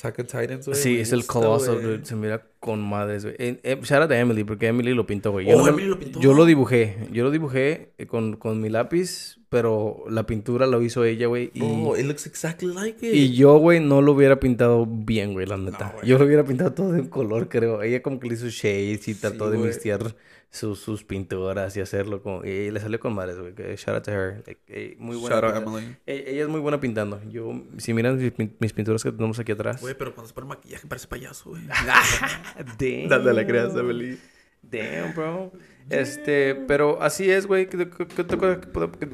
[0.04, 0.78] Attack on Titans, güey.
[0.78, 2.00] Sí, es el Colossal, güey.
[2.04, 3.36] Se mira con madres, güey.
[3.38, 5.50] Eh, eh, shout out a Emily, porque Emily lo pintó, güey.
[5.52, 6.20] Oh, no- Emily lo pintó.
[6.20, 6.96] Yo lo dibujé.
[7.12, 11.50] Yo lo dibujé eh, con, con mi lápiz, pero la pintura la hizo ella, güey.
[11.54, 13.14] Y, Oh, it looks exactly like it.
[13.14, 15.94] y yo, güey, no lo hubiera pintado bien, güey, la neta.
[16.04, 17.82] yo lo hubiera pintado todo de un color, creo.
[17.82, 19.68] Ella como que le hizo shades y trató de güey.
[19.68, 20.14] mixtear
[20.54, 22.44] sus, sus pinturas y hacerlo como...
[22.44, 23.52] Y le salió con madres, güey.
[23.76, 24.42] Shout out to her.
[24.46, 25.40] Like, eh, muy buena.
[25.40, 25.96] Shout out Emily.
[26.06, 27.20] Eh, Ella es muy buena pintando.
[27.28, 29.80] Yo, si miran mis, mis pinturas que tenemos aquí atrás...
[29.80, 31.62] Güey, pero cuando se pone maquillaje parece payaso, güey.
[32.78, 33.08] Damn.
[33.08, 34.18] Dale la creas, Emily.
[34.62, 35.52] Damn, bro.
[35.90, 37.68] Este, pero así es, güey.
[37.68, 39.06] ¿Qué, qué- qué otra cosa que puedo- que-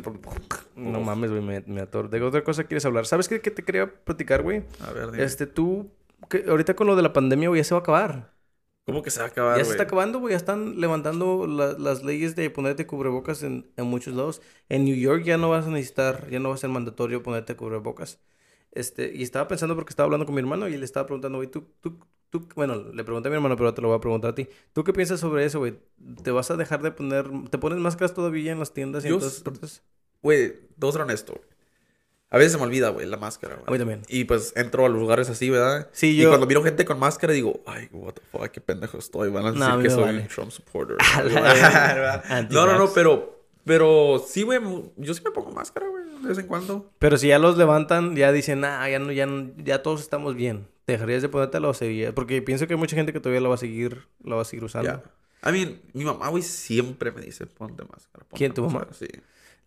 [0.76, 2.08] No mames, güey, me, me ator.
[2.08, 3.06] ¿De qué otra cosa quieres hablar?
[3.06, 4.62] ¿Sabes qué, qué te quería platicar, güey?
[4.86, 5.24] A ver, dime.
[5.24, 5.90] Este, tú,
[6.28, 8.30] que ahorita con lo de la pandemia, güey, ya se va a acabar.
[8.86, 10.32] ¿Cómo que se va a acabar, ya se está acabando, güey.
[10.32, 14.42] Ya están levantando la- las leyes de ponerte cubrebocas en, en muchos lados.
[14.68, 17.54] En New York ya no vas a necesitar, ya no va a ser mandatorio ponerte
[17.56, 18.20] cubrebocas.
[18.72, 21.50] Este, y estaba pensando porque estaba hablando con mi hermano y le estaba preguntando, güey,
[21.50, 21.98] tú, tú,
[22.30, 24.48] tú, bueno, le pregunté a mi hermano, pero te lo voy a preguntar a ti.
[24.72, 25.78] ¿Tú qué piensas sobre eso, güey?
[26.24, 29.14] ¿Te vas a dejar de poner, te pones máscaras todavía en las tiendas y en
[29.14, 29.82] Yo todas s- partes?
[30.22, 31.44] Güey, dos ser honesto, güey.
[32.32, 33.64] A veces se me olvida, güey, la máscara, güey.
[33.66, 34.02] A mí también.
[34.08, 35.88] Y pues entro a los lugares así, ¿verdad?
[35.92, 38.98] Sí, Y yo- cuando miro gente con máscara digo, ay, what the fuck, qué pendejo
[38.98, 39.30] estoy.
[39.30, 40.20] Van a decir No, que soy vale.
[40.22, 40.96] un Trump supporter.
[42.50, 44.60] No, no, no, pero, pero sí, güey,
[44.96, 46.90] yo sí me pongo máscara, güey, de vez en cuando.
[46.98, 49.26] Pero si ya los levantan, ya dicen, ah, ya no, ya
[49.58, 50.68] ya todos estamos bien.
[50.84, 52.12] ¿Te dejarías de ponértela o seguirías?
[52.12, 54.44] Porque pienso que hay mucha gente que todavía la va a seguir, la va a
[54.44, 54.88] seguir usando.
[54.90, 55.02] Ya.
[55.42, 58.24] A mí, mi mamá, güey, siempre me dice, ponte máscara.
[58.24, 58.86] ponte ¿Quién, tu mamá?
[58.88, 59.08] máscara", Sí.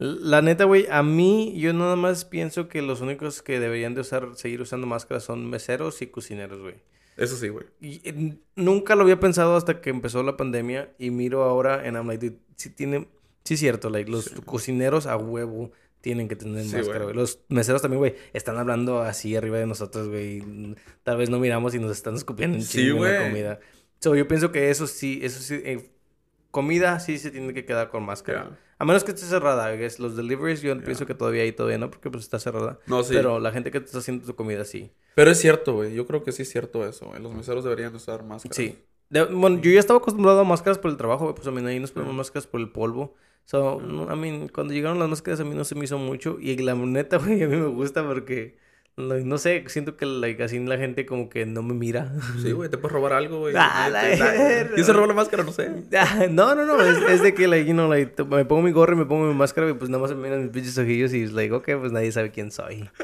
[0.06, 4.02] La neta, güey, a mí, yo nada más pienso que los únicos que deberían de
[4.02, 6.76] usar, seguir usando máscaras son meseros y cocineros, güey.
[7.16, 7.68] Eso sí, güey.
[7.80, 11.96] Y eh, nunca lo había pensado hasta que empezó la pandemia y miro ahora en
[11.96, 13.08] I'm like, dude, sí tiene,
[13.46, 17.16] sí es cierto, like, los cocineros a huevo tienen que tener Sí, máscara, güey.
[17.16, 20.44] Los meseros también, güey, están hablando así arriba de nosotros, güey.
[21.04, 23.62] Tal vez no miramos y nos están escupiendo en Sí, la comida.
[24.02, 25.92] So, yo pienso que eso sí, eso sí, eh,
[26.52, 28.60] comida sí se tiene que quedar con máscara.
[28.84, 29.98] A menos que esté cerrada, guess.
[29.98, 32.80] Los deliveries yo pienso que todavía ahí todavía no, porque pues está cerrada.
[32.86, 33.14] No, sí.
[33.14, 34.92] Pero la gente que te está haciendo tu comida sí.
[35.16, 35.94] Pero es cierto, güey.
[35.96, 37.22] Yo creo que sí es cierto eso, güey.
[37.22, 38.54] Los meseros deberían usar máscara.
[38.54, 38.78] Sí.
[39.10, 41.66] De- bueno, yo ya estaba acostumbrado a máscaras por el trabajo, güey, pues a mí
[41.66, 43.14] ahí nos ponemos máscaras por el polvo.
[43.46, 46.38] So, no, I mean, cuando llegaron las máscaras a mí no se me hizo mucho.
[46.42, 48.58] Y la neta, güey, a mí me gusta porque,
[48.96, 52.12] like, no sé, siento que like, así la gente como que no me mira.
[52.42, 53.54] Sí, güey, te puedes robar algo, güey.
[53.58, 54.72] Ah, la Neta, verga.
[54.74, 55.44] ¿Quién se robó la máscara?
[55.44, 55.70] No sé.
[55.98, 58.72] Ah, no, no, no, es, es de que, like, you know, like, me pongo mi
[58.72, 60.78] gorro y me pongo mi máscara y pues nada más se me miran mis pinches
[60.78, 62.90] ojillos y es like, ok, pues nadie sabe quién soy.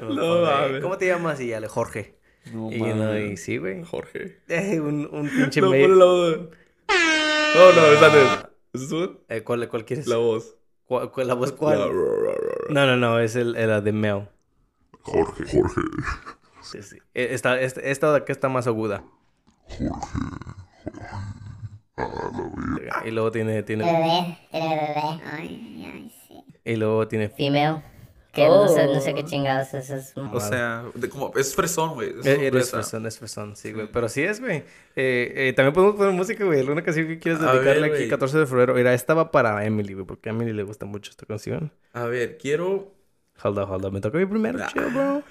[0.00, 0.82] No pongo, "Eh, mames.
[0.82, 1.40] ¿Cómo te llamas?
[1.40, 2.14] Y ya le, Jorge.
[2.54, 3.84] No, y, sí, güey.
[3.84, 4.38] Jorge.
[4.48, 5.98] Eh, un, un pinche No, mail.
[5.98, 6.04] la.
[6.06, 8.46] No, no, esa no es.
[8.72, 9.20] ¿Es eso?
[9.28, 10.06] Eh, ¿cuál, ¿Cuál quieres?
[10.06, 10.56] La voz.
[10.86, 11.78] ¿Cuál, cuál- la voz cuál?
[12.70, 14.28] No, no, no, es el, era de Mel.
[15.02, 15.80] Jorge, Jorge,
[16.62, 16.96] Sí, sí.
[17.14, 19.02] Eh, Esta, esta, esta de acá está más aguda.
[23.04, 25.20] Y luego tiene, tiene, Bebé, tiene bebé.
[25.32, 26.44] Ay, ay, sí.
[26.64, 27.82] y luego tiene Female.
[28.32, 29.90] Que no sé, no sé qué chingados es.
[29.90, 32.10] es O sea, de como, es fresón, güey.
[32.20, 32.70] Es Eh, sorpresa.
[32.76, 33.88] fresón, es fresón, sí, güey.
[33.90, 34.58] Pero sí es, güey.
[34.94, 36.60] Eh, eh, también podemos poner música, güey.
[36.60, 38.08] ¿Alguna canción que quieras A dedicarle ver, aquí güey.
[38.08, 38.74] 14 de febrero?
[38.74, 41.72] Mira, esta va para Emily, güey, porque a Emily le gusta mucho esta canción.
[41.92, 42.92] A ver, quiero.
[43.42, 43.92] Hold on, hold on.
[43.94, 44.68] Me toca mi primero, Ah.
[44.72, 45.22] chill, bro.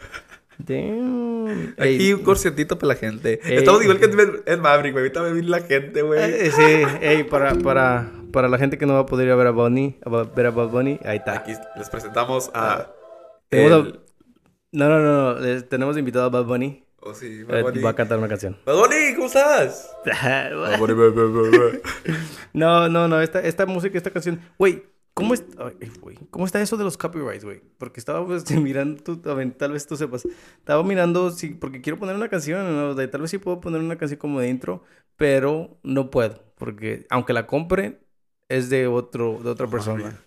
[0.57, 1.73] Damn.
[1.77, 3.39] Aquí Ey, un corsetito para la gente.
[3.43, 3.57] Ey.
[3.57, 4.05] Estamos igual que
[4.45, 5.03] en- Maverick, güey.
[5.05, 6.19] Ahorita va a venir la gente, güey.
[6.21, 6.61] eh, sí,
[7.01, 9.51] ey, para, para, para la gente que no va a poder ir a ver a
[9.51, 11.33] Bunny, a ver a Bad Bunny, ahí está.
[11.37, 12.87] Aquí les presentamos a.
[13.47, 13.99] Tenemos el- a-
[14.73, 15.39] No, no, no, no.
[15.39, 16.83] les- tenemos invitado a Bad Bunny.
[17.01, 17.81] Oh, sí, Eh, Bad Bunny.
[17.81, 18.57] va a cantar una canción.
[18.65, 19.95] Bad Bunny, ¿cómo estás?
[20.05, 20.79] Bad
[21.29, 21.79] Bunny.
[22.53, 24.41] No, no, no, esta, esta música, esta canción.
[24.57, 24.83] Güey,
[25.19, 27.61] ¿cómo, es, ay, güey, ¿cómo está eso de los copyrights, güey?
[27.77, 30.25] Porque estaba pues, mirando, tú, tal vez tú sepas.
[30.57, 32.95] Estaba mirando, sí, porque quiero poner una canción, ¿no?
[32.95, 34.83] De- tal vez sí puedo poner una canción como de intro,
[35.17, 36.43] pero no puedo.
[36.57, 37.99] Porque aunque la compre,
[38.49, 40.19] es de, otro, de otra persona.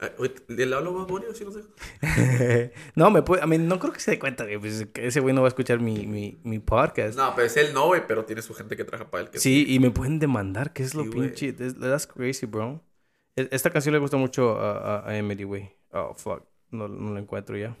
[0.00, 1.60] Ah, oye, ¿Le hablo a Bad Bunny o sí no sé?
[2.96, 4.58] no, me puede, a mí no creo que se dé cuenta, güey.
[4.58, 7.16] Pues, que ese güey no va a escuchar mi, mi, mi podcast.
[7.16, 9.30] No, pues él no, güey, pero tiene su gente que trabaja para él.
[9.30, 11.28] Que Sí, y me pueden demandar, que es lo Sí, güey.
[11.28, 11.54] pinche.
[11.58, 12.82] es- That's crazy, bro.
[13.36, 15.70] E- Esta canción le gusta mucho a, a, a Emily, güey.
[15.92, 16.44] Oh, fuck.
[16.70, 17.76] No, no la encuentro ya.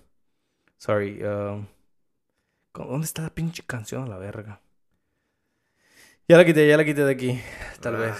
[0.78, 1.18] Sorry.
[2.72, 4.60] ¿cómo- ¿Dónde está la pinche canción a la verga?
[6.26, 7.40] Ya la quité, ya la quité de aquí.
[7.80, 8.14] Tal vez.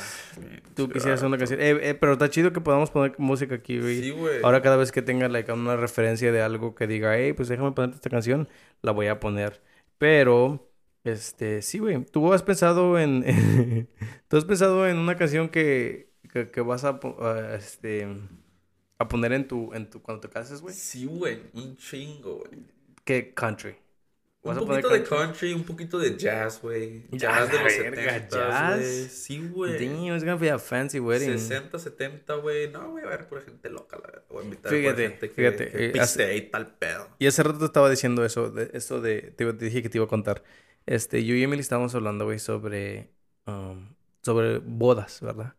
[0.75, 1.59] Tú quisieras hacer una canción.
[1.61, 4.03] Eh, eh, pero está chido que podamos poner música aquí, güey.
[4.03, 4.43] Sí, güey.
[4.43, 7.73] Ahora cada vez que tenga like, una referencia de algo que diga, hey, pues déjame
[7.73, 8.49] ponerte esta canción,
[8.83, 9.63] la voy a poner.
[9.97, 10.71] Pero,
[11.03, 12.05] este, sí, güey.
[12.05, 13.89] ¿Tú has pensado en...
[14.29, 18.09] ¿Tú has pensado en una canción que, que, que vas a, a, este,
[18.99, 20.03] a poner en tu, en tu...
[20.03, 20.75] cuando te cases, güey?
[20.75, 21.41] Sí, güey.
[21.53, 22.65] Un chingo, güey.
[23.05, 23.77] ¿Qué country?
[24.43, 27.05] Un ¿Vas a poquito de country, un poquito de jazz, güey.
[27.13, 28.79] Jazz de los verga, 70, jazz.
[28.81, 29.09] güey.
[29.09, 29.87] Sí, güey.
[29.87, 31.39] Damn, it's gonna be a fancy wedding.
[31.39, 32.69] 60, 70, güey.
[32.69, 34.25] No, güey, a ver, pura gente loca, la verdad.
[34.29, 37.09] Voy a invitar Fíjate, pura gente que, fíjate, Que eh, pistea y tal pedo.
[37.21, 39.99] Y hace rato te estaba diciendo eso, de, eso de, te, te dije que te
[39.99, 40.43] iba a contar.
[40.85, 43.13] Este, yo y Emily estábamos hablando, güey, sobre,
[43.47, 45.55] um, sobre bodas, ¿verdad?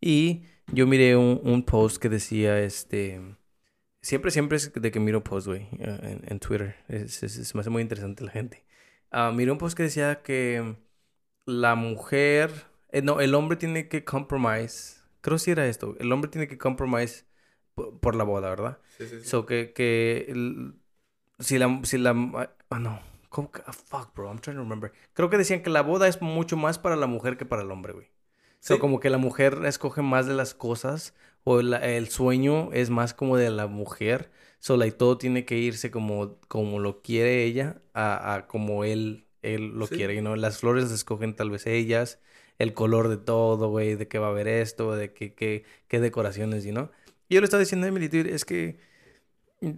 [0.00, 3.20] Y yo miré un, un post que decía, este,
[4.02, 6.76] siempre, siempre es de que miro posts, güey, eh, en, en Twitter.
[6.88, 8.64] Es, es- se me hace muy interesante la gente.
[9.10, 10.76] Ah, miré un post que decía que
[11.46, 12.50] la mujer,
[12.90, 15.00] eh, no, el hombre tiene que compromise.
[15.20, 15.96] Creo que sí era esto.
[15.98, 17.24] El hombre tiene que compromise
[17.74, 18.78] por, por la boda, ¿verdad?
[18.98, 19.28] Sí, sí, sí.
[19.28, 20.74] So que, que el-
[21.38, 22.10] si la, si la,
[22.70, 23.62] ah, no, ¿cómo que?
[23.66, 24.92] ah, fuck, bro, I'm trying to remember.
[25.14, 27.70] Creo que decían que la boda es mucho más para la mujer que para el
[27.70, 28.08] hombre, güey.
[28.60, 28.80] So Sí.
[28.80, 33.14] como que la mujer escoge más de las cosas o la- el sueño es más
[33.14, 34.30] como de la mujer.
[34.58, 39.26] So, like, todo tiene que irse como, como lo quiere ella a, a como él,
[39.42, 39.96] él lo Sí.
[39.96, 40.36] quiere, you know?
[40.36, 42.20] Las flores las escogen tal vez ellas,
[42.58, 45.98] el color de todo, güey, de qué va a haber esto, de qué, qué, qué
[46.00, 46.90] decoraciones, you know?
[47.28, 48.78] Y yo le estaba diciendo a Emily, es que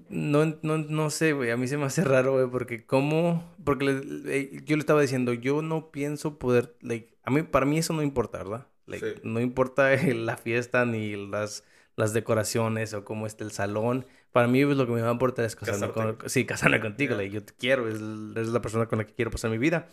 [0.08, 3.84] no, no, no sé, güey, a mí se me hace raro, güey, porque cómo, porque
[3.84, 7.78] le- eh, yo le estaba diciendo, yo no pienso poder, like, a mí, para mí
[7.78, 8.66] eso no importa, ¿verdad?
[8.86, 9.20] Like, Sí.
[9.24, 11.64] no importa la fiesta ni las,
[11.96, 14.06] las decoraciones o cómo esté el salón.
[14.32, 16.16] Para mí pues, lo que me va a importar es casarme Casarte.
[16.18, 17.16] con, sí, casarme contigo, Ya.
[17.18, 19.88] like, yo te quiero, es, es la persona con la que quiero pasar mi vida.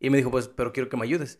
[0.00, 1.38] Y me dijo, pues, pero quiero que me ayudes.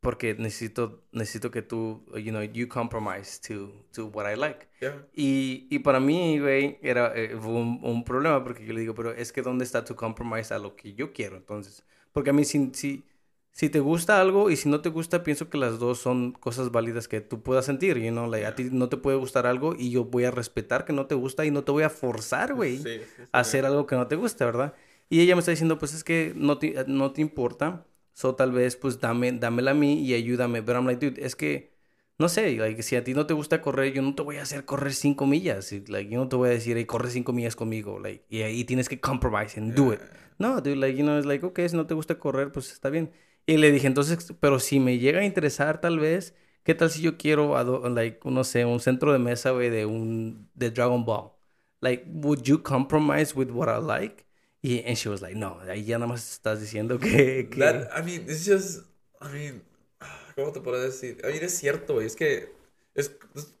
[0.00, 4.66] Porque necesito, necesito que tú, you know, you compromise to, to what I like.
[5.14, 8.94] Y, y para mí, güey, era eh, fue un, un problema porque yo le digo,
[8.96, 11.36] pero es que ¿dónde está tu compromise a lo que yo quiero?
[11.36, 13.04] Entonces, porque a mí si, si,
[13.52, 16.72] si te gusta algo y si no te gusta, pienso que las dos son cosas
[16.72, 19.74] válidas que tú puedas sentir, you know, like, a ti no te puede gustar algo
[19.78, 22.54] y yo voy a respetar que no te gusta y no te voy a forzar,
[22.54, 24.74] güey, Sí, sí, sí, a hacer algo que no te gusta, ¿verdad?
[25.10, 28.52] Y ella me está diciendo, pues es que no te, no te importa, so tal
[28.52, 31.72] vez pues dame, dámela a mí y ayúdame, pero I'm like, dude, es que
[32.18, 34.42] no sé, like, si a ti no te gusta correr, yo no te voy a
[34.42, 35.72] hacer correr cinco millas.
[35.88, 37.98] Like, yo no te voy a decir, hey, corre cinco millas conmigo.
[37.98, 40.00] Like, y ahí tienes que compromise and do it.
[40.38, 42.90] No, dude, like, you know, it's like, okay, si no te gusta correr, pues está
[42.90, 43.10] bien.
[43.46, 47.02] Y le dije, entonces, pero si me llega a interesar, tal vez, ¿qué tal si
[47.02, 47.58] yo quiero,
[47.90, 51.32] like, no sé, un centro de mesa, güey, de un, de Dragon Ball?
[51.80, 54.24] Like, would you compromise with what I like?
[54.62, 57.48] Y and she was like, no, ahí ya nada más estás diciendo que...
[57.50, 57.58] que...
[57.60, 58.84] That, I mean, it's just,
[59.20, 59.62] I mean,
[60.36, 61.18] ¿cómo te puedo decir?
[61.24, 62.48] I mean, es cierto, güey, es que
[62.94, 63.10] es,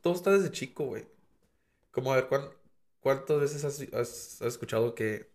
[0.00, 1.04] todo está desde chico, güey.
[1.90, 2.50] Como, a ver, ¿cuán-
[3.00, 5.30] ¿cuántas veces has, has- has escuchado que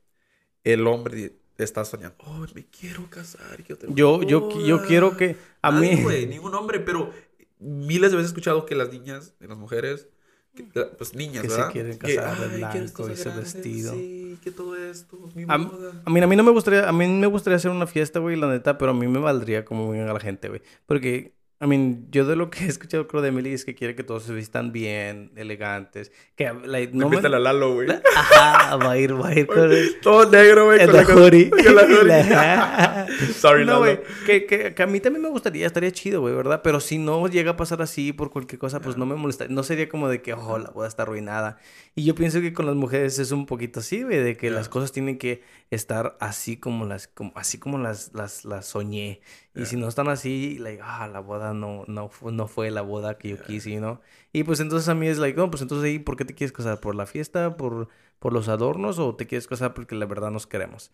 [0.64, 2.16] el hombre está soñando?
[2.20, 4.88] Oh, me quiero casar, quiero tener Yo, yo, yo boda"?
[4.88, 6.03] quiero que a Nadie, mí...
[6.03, 7.12] güey, ningún hombre, pero
[7.60, 10.08] miles de veces he escuchado que las niñas, las mujeres,
[10.55, 11.72] que- pues niñas, Que se ¿verdad?
[11.72, 13.93] quieren Que, casar de "Ay, quiero blanco grande, vestido".
[13.93, 16.01] Sí, que todo esto, mi A, boda.
[16.05, 18.36] a mí, a mí no me gustaría, a mí me gustaría hacer una fiesta, güey,
[18.38, 20.62] la neta, pero a mí me valdría como venga la gente, güey.
[20.86, 23.95] Porque, I mean, yo de lo que he escuchado, creo, de Emily es que quiere
[23.95, 26.12] que todos se vistan bien, elegantes.
[26.36, 27.16] Que, like, no me...
[27.16, 27.88] Invítale a Lalo, güey.
[28.16, 29.99] Ajá, va a ir, va a ir con el...
[30.01, 30.80] Todo negro, güey.
[30.82, 31.49] el con la la- hoodie.
[31.49, 32.05] con la hoodie.
[32.30, 33.80] La- Sorry, no, Lalo.
[33.80, 36.62] güey, que, que, que a mí también me gustaría, estaría chido, güey, ¿verdad?
[36.64, 39.47] Pero si no llega a pasar así por cualquier cosa, pues no me molesta.
[39.49, 41.58] No sería como de que, oh, la boda está arruinada.
[41.95, 44.70] Y yo pienso que con las mujeres es un poquito así, güey, de que las
[44.70, 45.41] cosas tienen que
[45.72, 49.22] estar así como las, como, así como las, las, las soñé.
[49.58, 52.82] Y si no están así, like, ah, la boda no, no, fue, no fue la
[52.82, 54.01] boda que yo quise, ¿no?
[54.34, 56.51] Y pues entonces a mí es like, no, pues entonces ahí, ¿por qué te quieres
[56.51, 56.80] casar?
[56.80, 57.58] ¿Por la fiesta?
[57.58, 57.88] ¿Por,
[58.20, 58.99] por los adornos?
[58.99, 60.91] ¿O te quieres casar porque la verdad nos queremos?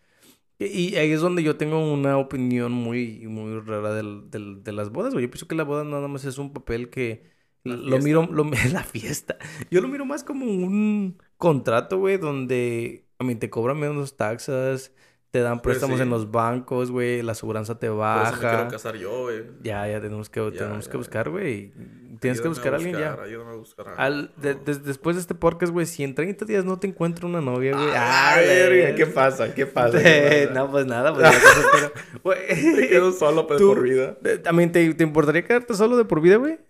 [0.58, 4.90] Y, ahí es donde yo tengo una opinión muy, muy rara del, del- de las
[4.90, 5.24] bodas, güey.
[5.26, 7.24] Yo pienso que la boda nada más es un papel que
[7.64, 9.36] lo miro, lo, la fiesta.
[9.70, 14.92] Yo lo miro más como un contrato, güey, donde, a mí, te cobran menos taxas,
[15.34, 16.10] te dan préstamos en sí.
[16.10, 18.68] los bancos, güey, la aseguranza te Por eso me quiero baja.
[18.68, 19.42] casar yo, güey.
[19.64, 21.72] Ya, ya tenemos que, Ya, tenemos que ya, buscar, güey.
[22.20, 23.08] Tienes que buscar a alguien ya.
[23.10, 26.14] buscar, Ayúdame a buscar a Al, de- de- después de este podcast, güey, si en
[26.14, 27.88] 30 días no te encuentro una novia, güey.
[27.96, 28.94] Ah, ay, verga, güey.
[28.94, 29.52] ¿qué pasa?
[29.52, 29.98] ¿Qué pasa?
[30.00, 31.92] Eh, no, pues nada, pues ya.
[32.22, 32.38] Güey,
[32.76, 34.16] Me quedo solo pues, por vida.
[34.44, 36.60] También te, te importaría quedarte solo de por vida, güey?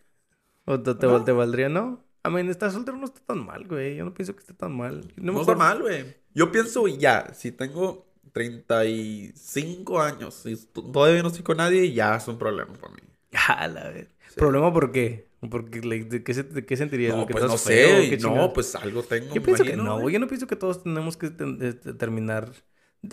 [0.64, 1.22] ¿O te, te, No.
[1.22, 2.02] te valdría, no?
[2.22, 3.96] A mí, estar soltero no está tan mal, güey.
[3.96, 5.12] Yo no pienso que esté tan mal.
[5.16, 6.16] No, está mal, güey.
[6.34, 12.28] Yo pienso ya, si tengo 35 años y todavía no estoy con nadie, ya es
[12.28, 13.00] un problema para mí.
[13.48, 14.10] Ah, la ver.
[14.36, 15.26] ¿Problema por qué?
[15.50, 17.12] Porque, ¿de, qué, se- de qué sentirías?
[17.14, 18.02] No, ¿Porque pues no feo?
[18.02, 18.10] sé.
[18.10, 19.34] ¿Qué No, pues algo tengo.
[19.34, 20.14] Yo pienso que no, güey.
[20.14, 22.50] Yo no pienso que todos tenemos que terminar...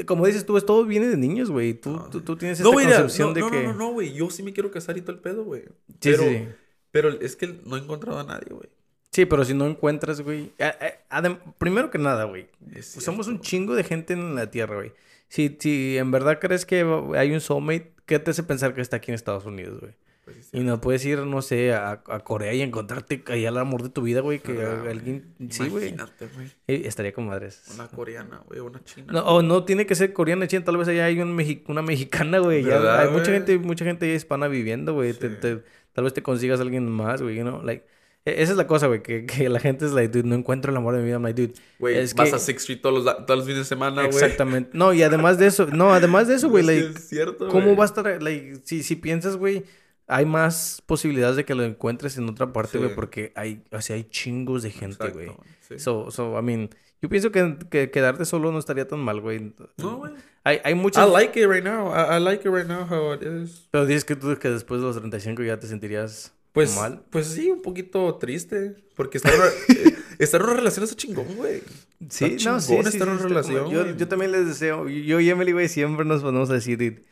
[0.05, 1.74] Como dices tú, todo viene de niños, güey.
[1.74, 3.63] Tú, No, tú, tú tienes No, esta mira, concepción no, de no, que...
[3.63, 4.13] no, no, no, güey.
[4.13, 5.63] Yo sí me quiero casar y todo el pedo, güey.
[5.63, 6.47] Sí, pero, sí, sí.
[6.91, 8.69] pero es que no he encontrado a nadie, güey.
[9.11, 10.53] Sí, pero si no encuentras, güey.
[10.59, 10.76] a-
[11.09, 12.47] a- primero que nada, güey.
[12.82, 14.93] Somos un chingo de gente en la tierra, güey.
[15.32, 18.97] Si, si en verdad crees que hay un soulmate, ¿qué te hace pensar que está
[18.97, 19.93] aquí en Estados Unidos, güey?
[20.25, 20.57] Pues sí, sí.
[20.57, 23.89] Y no puedes ir, no sé, a, a Corea y encontrarte ahí al amor de
[23.89, 24.39] tu vida, güey.
[24.39, 24.91] Que ¿Verdad, güey?
[24.91, 25.34] alguien.
[25.49, 25.88] Sí, güey.
[25.88, 26.47] Imagínate, güey.
[26.67, 27.63] Eh, Estaría con madres.
[27.73, 29.13] Una coreana, güey, una china.
[29.13, 31.82] No, o no tiene que ser coreana, china, tal vez allá hay un mexi- una
[31.82, 32.61] mexicana, güey.
[32.63, 35.13] ya ¿Verdad, hay mucha gente, mucha gente hispana viviendo, güey.
[35.13, 35.36] Te- Sí.
[35.41, 35.63] te-
[35.93, 37.63] tal vez te consigas a alguien más, güey, you know?
[37.63, 37.86] Like,
[38.26, 40.78] esa es la cosa, güey, que, que la gente es like, dude, no encuentro el
[40.78, 41.53] amor de mi vida, like, dude.
[41.80, 44.13] Güey, vas que- a Sixth Street todos los, todos los fines de semana, güey.
[44.15, 44.69] Exactamente.
[44.74, 47.84] No, y además de eso, no, además de eso, güey, like, es cierto, ¿cómo va
[47.84, 49.63] a estar, like, si, si piensas, güey,
[50.07, 52.95] hay más posibilidades de que lo encuentres en otra parte, güey, Sí.
[52.95, 55.32] porque hay, o sea, hay chingos de gente, güey.
[55.67, 55.80] sí.
[55.80, 56.69] So, so, I mean,
[57.01, 59.53] yo pienso que, que quedarte solo no estaría tan mal, güey.
[59.78, 60.11] No, güey.
[60.43, 61.07] Hay, hay muchas...
[61.07, 61.91] I like it right now.
[61.93, 63.67] I, I like it right now how it is.
[63.72, 67.04] Pero dices que tú que después de los 35 ya te sentirías Pues, mal.
[67.10, 68.76] pues sí, un poquito triste.
[68.95, 69.34] Porque estar,
[69.70, 71.62] eh, estar en una relación está chingón, güey.
[72.10, 74.32] Sí, Está no, sí, chingón sí, estar en sí, una como- relación, Yo, yo también
[74.32, 77.06] les deseo, yo y Emily, güey, siempre nos ponemos a decir,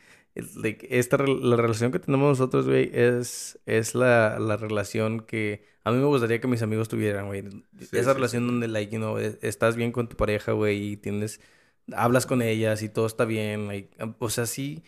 [0.56, 5.90] like, esta, la relación que tenemos nosotros, güey, es, es la, la relación que a
[5.92, 7.42] mí me gustaría que mis amigos tuvieran, güey.
[7.80, 10.96] Esa sí, relación donde, like, you know, e- estás bien con tu pareja, güey, y
[10.96, 11.40] tienes,
[11.92, 14.82] hablas con ellas y todo está bien, like, o sea, sí,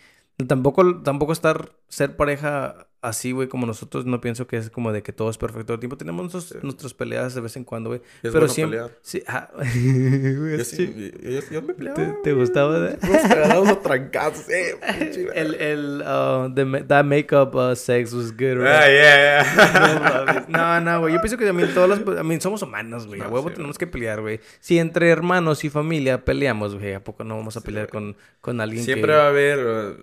[0.46, 5.02] tampoco, tampoco estar, ser pareja así, güey, como nosotros, no pienso que es como de
[5.02, 5.96] que todo es perfecto todo el tiempo.
[5.96, 8.00] Tenemos nuestros- nuestras peleas de vez en cuando, güey.
[8.22, 8.78] Pero bueno siempre...
[8.78, 8.98] pelear.
[9.02, 10.76] Sí, ah, Yo sí.
[10.86, 11.96] sí, yo, yo- yo me peleaba.
[11.96, 12.78] ¿Te, te gustaba?
[12.78, 14.76] de- Nos a trancazos, eh.
[15.34, 18.66] El, el, uh, the, that makeup uh, sex was good, right?
[18.68, 20.46] Ah, yeah, yeah.
[20.48, 20.80] No.
[20.80, 21.12] No, güey.
[21.14, 21.98] Yo pienso que también todos los...
[22.00, 23.20] I mean, somos humanos, güey.
[23.20, 24.40] A huevo sí, tenemos que pelear, güey.
[24.60, 28.60] Si entre hermanos y familia peleamos, güey, ¿a poco no vamos a pelear con, con
[28.60, 29.16] alguien Siempre que...
[29.16, 29.96] va a haber uh,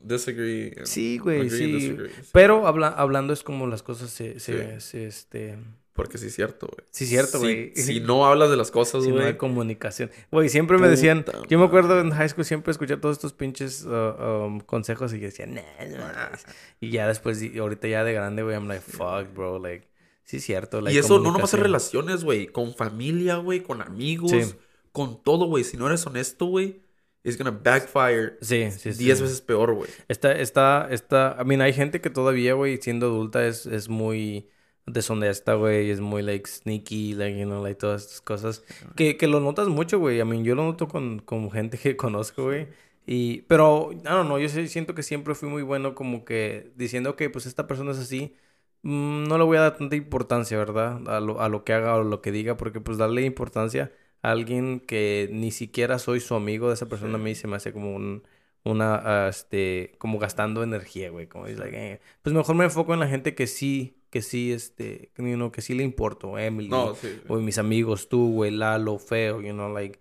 [0.00, 0.74] disagree.
[0.84, 1.96] Sí, güey, sí.
[2.32, 4.40] Pero habla, hablando es como las cosas se...
[4.40, 4.80] se, Sí.
[4.80, 5.58] se, este...
[5.92, 6.86] Porque sí es cierto, güey.
[6.92, 7.72] Sí, es cierto, güey.
[7.74, 9.36] Si, no hablas de las cosas, Si no hay güey.
[9.36, 10.10] comunicación.
[10.30, 11.24] Güey, siempre me decían...
[11.48, 15.18] Yo me acuerdo en high school siempre escuché todos estos pinches uh, um, consejos y
[15.18, 15.60] yo decía, nah,
[15.98, 16.46] mames".
[16.80, 19.88] Y ya después, ahorita ya de grande, güey, I'm like, fuck, bro, like...
[20.22, 22.48] Sí es cierto, like, y eso no nomás en relaciones, güey.
[22.48, 23.62] Con familia, güey.
[23.62, 24.30] Con amigos.
[24.30, 24.54] Sí.
[24.92, 25.64] Con todo, güey.
[25.64, 26.82] Si no eres honesto, güey.
[27.28, 28.38] It's gonna backfire.
[28.40, 29.04] Sí, sí, sí.
[29.04, 29.90] Diez veces peor, güey.
[30.08, 31.36] Está, está, está...
[31.40, 34.48] I mean, hay gente que todavía, güey, siendo adulta es, es muy
[34.86, 35.90] deshonesta, güey.
[35.90, 38.64] Es muy, like, sneaky, like, you know, like, todas estas cosas.
[38.96, 40.20] Que, que lo notas mucho, güey.
[40.20, 42.68] I mean, yo lo noto con, con gente que conozco, güey.
[43.06, 43.42] Y...
[43.42, 47.16] Pero, I don't know, yo sí siento que siempre fui muy bueno como que diciendo
[47.16, 48.34] que, pues, esta persona es así.
[48.82, 51.06] mm, no le voy a dar tanta importancia, ¿verdad?
[51.08, 52.56] A lo, a lo que haga o lo que diga.
[52.56, 57.18] Porque, pues, darle importancia alguien que ni siquiera soy su amigo de esa persona a
[57.18, 58.22] mí se me hace como un
[58.64, 63.00] una, este, como gastando energía, güey, como es like, eh, pues mejor me enfoco en
[63.00, 66.94] la gente que sí, que sí, este, you know, que sí le importo, Emily, No,
[66.94, 67.20] sí.
[67.28, 69.98] o mis amigos, tú, güey, Lalo, Feo, you know, like,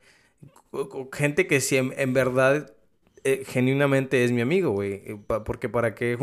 [1.14, 2.74] gente que sí en, en verdad,
[3.24, 6.18] eh, genuinamente es mi amigo, güey, eh, porque para qué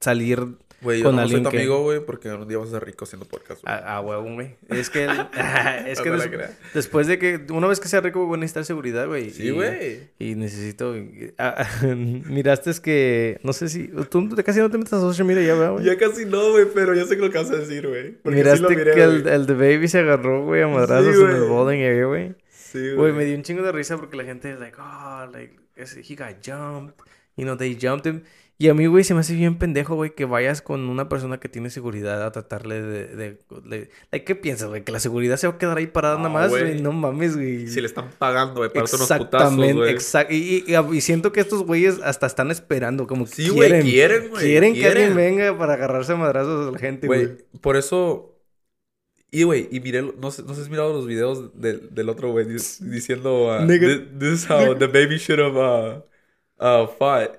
[0.00, 2.00] salir Güey, yo con no soy alguien tu que- amigo, güey.
[2.04, 3.74] Porque un día vas a ser rico haciendo podcast, güey.
[3.74, 5.04] a, a huevo, güey, es que,
[5.86, 8.64] es que No des- después de que, una vez que sea rico, voy a necesitar
[8.64, 10.00] seguridad, güey, Sí, y- güey.
[10.18, 10.94] y necesito.
[11.38, 11.66] ah,
[11.96, 13.40] miraste es que.
[13.42, 13.88] No sé si.
[14.10, 15.84] Tú casi no te metes a social media ya, ¿verdad, güey.
[15.84, 16.66] Ya casi no, güey.
[16.74, 18.12] Pero ya sé lo que vas a decir, güey.
[18.12, 19.34] Porque sí Miraste lo miré, que el, güey.
[19.34, 21.48] el The Baby se agarró, güey, a madrazos Sí, en el güey.
[21.48, 22.34] bowling area, güey.
[22.50, 25.54] Sí, Güey, me dio un chingo de risa porque la gente es like, oh, like,
[25.76, 26.96] he got jumped.
[27.36, 28.22] You know, they jumped him.
[28.56, 31.40] Y a mí, güey, se me hace bien pendejo, güey, que vayas con una persona
[31.40, 33.36] que tiene seguridad a tratarle de...
[34.12, 34.84] de, ¿Qué piensas, güey?
[34.84, 36.80] ¿Que la seguridad se va a quedar ahí parada No, nada más, güey.
[36.80, 37.66] No mames, güey.
[37.66, 39.74] Si le están pagando, güey, para hacer unos putazos, Exactamente,
[40.28, 40.36] güey.
[40.38, 43.86] Y, y- y siento que estos güeyes hasta están esperando, como que Sí, güey, quieren,
[43.90, 45.36] quieren, güey, quieren que alguien quieren.
[45.36, 47.24] venga para agarrarse a madrazos a la gente, güey.
[47.26, 48.30] Güey, por eso...
[49.32, 50.00] Y, güey, y miré...
[50.02, 53.48] No sé, no sé si has mirado los videos del, del otro, güey, dic- diciendo...
[53.48, 53.88] uh, Nigga.
[53.88, 56.02] "Thi- This is how the baby should have uh,
[56.60, 56.88] uh.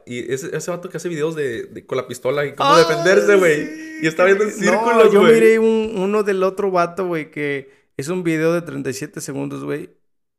[0.05, 2.80] Y ese, ese vato que hace videos de, de- con la pistola y cómo Ah,
[2.80, 3.66] defenderse, güey.
[3.66, 5.34] sí, y está viendo en No, círculos, yo güey.
[5.34, 9.89] miré un- uno del otro vato, güey, que es un video de 37 segundos, güey,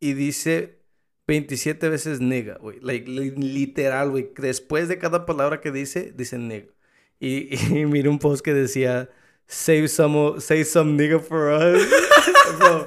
[0.00, 0.78] y dice
[1.26, 2.78] 27 veces nigga, güey.
[2.80, 4.30] Like, li- literal, güey.
[4.36, 6.68] Después de cada palabra que dice, dice nigga.
[7.18, 7.48] Y,
[7.80, 9.08] y miré un post que decía,
[9.46, 11.82] save some, say some nigga for us.
[12.58, 12.86] Bro,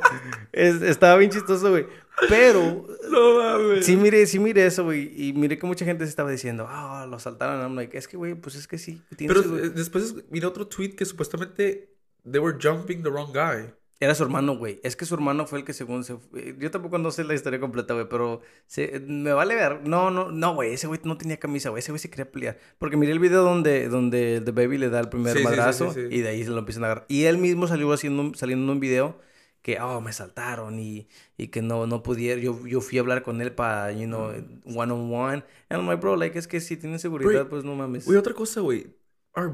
[0.53, 1.85] es- estaba bien chistoso, güey.
[2.27, 3.85] Pero No mames.
[3.85, 5.11] Sí, mire, sí, mire eso, güey.
[5.15, 7.61] Y mire que mucha gente se estaba diciendo, ah, lo saltaron.
[7.61, 9.01] I'm like, es que, güey, pues es que sí.
[9.17, 11.89] Pero su- eh, después miré otro tweet que supuestamente...
[12.29, 13.73] They were jumping the wrong guy.
[14.01, 14.79] Era su hermano, güey.
[14.83, 16.55] Es que su hermano fue el que según se fue.
[16.59, 18.99] Yo tampoco no sé la historia completa, güey, pero se...
[19.07, 19.81] me vale ver.
[19.87, 20.73] No, no, no, güey.
[20.73, 21.79] Ese güey no tenía camisa, güey.
[21.79, 22.57] Ese güey se quería pelear.
[22.77, 26.01] Porque miré el video donde, donde The Baby le da el primer Sí, madrazo sí,
[26.09, 26.15] sí.
[26.15, 27.05] y de ahí se lo empiezan a agarrar.
[27.09, 29.19] Y él mismo salió haciendo, saliendo en un video
[29.61, 31.07] que, oh, me saltaron y,
[31.37, 32.39] y que no, no pudiera.
[32.41, 34.31] Yo, yo fui a hablar con él para, you know,
[34.65, 35.43] one on one.
[35.69, 38.05] And I'm like, bro, like, es que si tiene seguridad, pues no mames.
[38.05, 38.95] Güey, otra cosa, güey.
[39.33, 39.51] Are,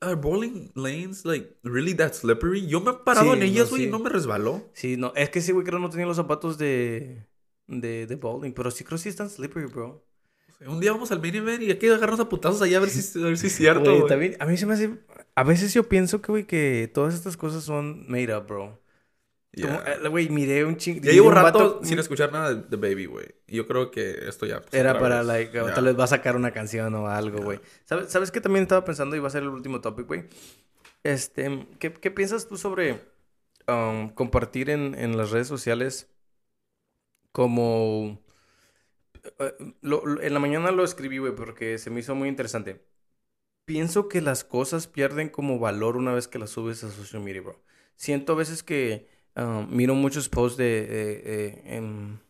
[0.00, 2.66] are bowling lanes, like, really that slippery?
[2.66, 3.88] Yo me he parado Sí, en ellas, no, güey, sí.
[3.88, 4.62] y no me resbaló.
[4.72, 7.26] Sí, no, es que sí, güey, creo que no tenía los zapatos de,
[7.66, 10.04] de, de bowling, pero sí creo que sí están slippery, bro.
[10.66, 12.90] Un día vamos al main event y hay que agarrarnos a putazos allá a ver
[12.90, 14.08] si, a ver si es cierto, Güey, güey.
[14.08, 14.90] también, a mí se me hace,
[15.34, 18.78] a veces yo pienso que, güey, que todas estas cosas son made up, bro.
[19.52, 19.84] Yeah.
[20.04, 21.00] eh, Güey, miré un ching...
[21.02, 23.26] Ya llevo un rato vato- sin escuchar nada de, de Baby, güey.
[23.48, 24.60] Yo creo que esto ya...
[24.60, 25.26] pues, Era para, vez.
[25.26, 25.74] like, Ya.
[25.74, 27.60] tal vez va a sacar una canción o algo, güey.
[27.84, 30.24] ¿Sabes, ¿Sabes qué también estaba pensando y va a ser el último topic, güey?
[31.02, 33.00] Este, ¿qué, qué piensas tú sobre
[33.66, 36.08] um, compartir en, en las redes sociales
[37.32, 38.20] como...
[39.38, 42.84] eh, lo- lo- en la mañana lo escribí, güey, porque se me hizo muy interesante.
[43.64, 47.42] pienso que las cosas pierden como valor una vez que las subes a social media,
[47.42, 47.62] bro.
[47.96, 50.78] Siento a veces que ah, miro muchos posts de...
[50.80, 52.20] eh, eh, en-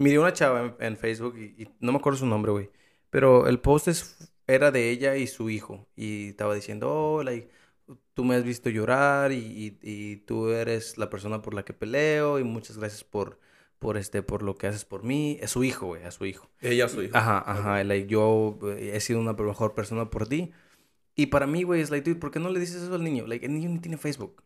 [0.00, 2.70] Miré una chava en, en Facebook y, y no me acuerdo su nombre, güey.
[3.10, 5.88] Pero el post es- era de ella y su hijo.
[5.96, 7.48] Y estaba diciendo, oh, like,
[8.14, 11.72] tú me has visto llorar y, y- y tú eres la persona por la que
[11.72, 13.40] peleo y muchas gracias por,
[13.80, 15.36] por, este, por lo que haces por mí.
[15.40, 16.48] Es su hijo, güey, es su hijo.
[16.60, 17.16] Ella, su hijo.
[17.16, 17.82] Ajá, ajá.
[17.82, 20.52] Like, yo eh, he sido una mejor persona por ti.
[21.16, 23.26] Y para mí, güey, es like, dude, ¿por qué no le dices eso al niño?
[23.26, 24.44] Like, el niño ni tiene Facebook.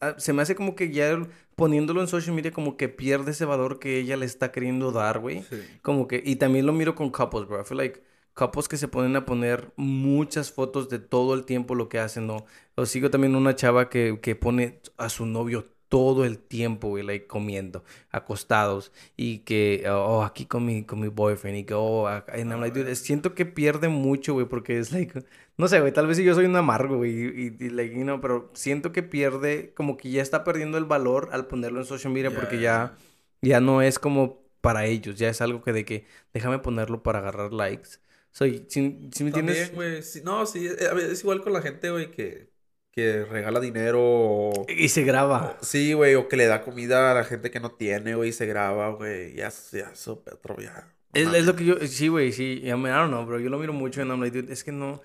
[0.00, 1.18] Ah, Se me hace como que ya
[1.56, 5.18] poniéndolo en social media como que pierde ese valor que ella le está queriendo dar,
[5.20, 5.42] güey.
[5.42, 5.56] Sí.
[5.82, 7.60] Como que, y también lo miro con couples, bro.
[7.60, 8.02] I feel like
[8.34, 12.26] couples que se ponen a poner muchas fotos de todo el tiempo lo que hacen,
[12.26, 12.44] ¿no?
[12.76, 17.04] O sigo también una chava que, que pone a su novio todo el tiempo, güey,
[17.04, 22.08] like, comiendo, acostados, y que, oh, aquí con mi, con mi boyfriend, y que, oh,
[22.08, 25.24] and I'm like, dude, siento que pierde mucho, güey, porque es like,
[25.56, 28.20] no sé, güey, tal vez si yo soy un amargo, güey, y, y, you know,
[28.20, 32.12] pero siento que pierde, como que ya está perdiendo el valor al ponerlo en social
[32.12, 32.96] media, porque ya,
[33.40, 37.20] ya no es como para ellos, ya es algo que de que, déjame ponerlo para
[37.20, 37.90] agarrar likes.
[38.32, 39.30] Soy, si, si me?
[39.30, 40.66] También, sí, no, sí.
[40.66, 42.50] eh, a ver, es igual con la gente, güey, que,
[42.90, 44.66] que regala dinero o...
[44.68, 45.56] Y se graba.
[45.60, 48.32] Sí, güey, o que le da comida a la gente que no tiene, güey, y
[48.32, 49.34] se graba, güey.
[49.36, 50.92] Ya, ya, eso, Petro, ya.
[51.12, 52.60] Es, es lo que yo, sí, güey, sí.
[52.64, 53.38] I, mean, I don't know, bro.
[53.38, 55.00] Yo lo miro mucho en I'm like, dude, es que no.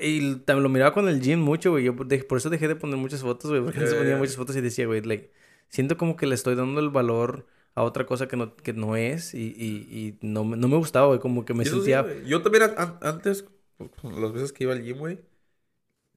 [0.00, 1.84] Y también lo miraba con el gym mucho, güey.
[1.84, 3.62] Yo por de- por eso dejé de poner muchas fotos, güey.
[3.62, 4.18] Porque antes Ya, ponía ya.
[4.18, 5.30] muchas fotos y decía, güey, like,
[5.68, 8.96] siento como que le estoy dando el valor a otra cosa que no, que no
[8.96, 9.32] es.
[9.34, 11.20] Y, y, y no, me- no me gustaba, güey.
[11.20, 12.06] Como que me Y eso sentía.
[12.26, 13.46] Yo también an- an- antes,
[14.02, 15.20] las veces que iba al gym, güey,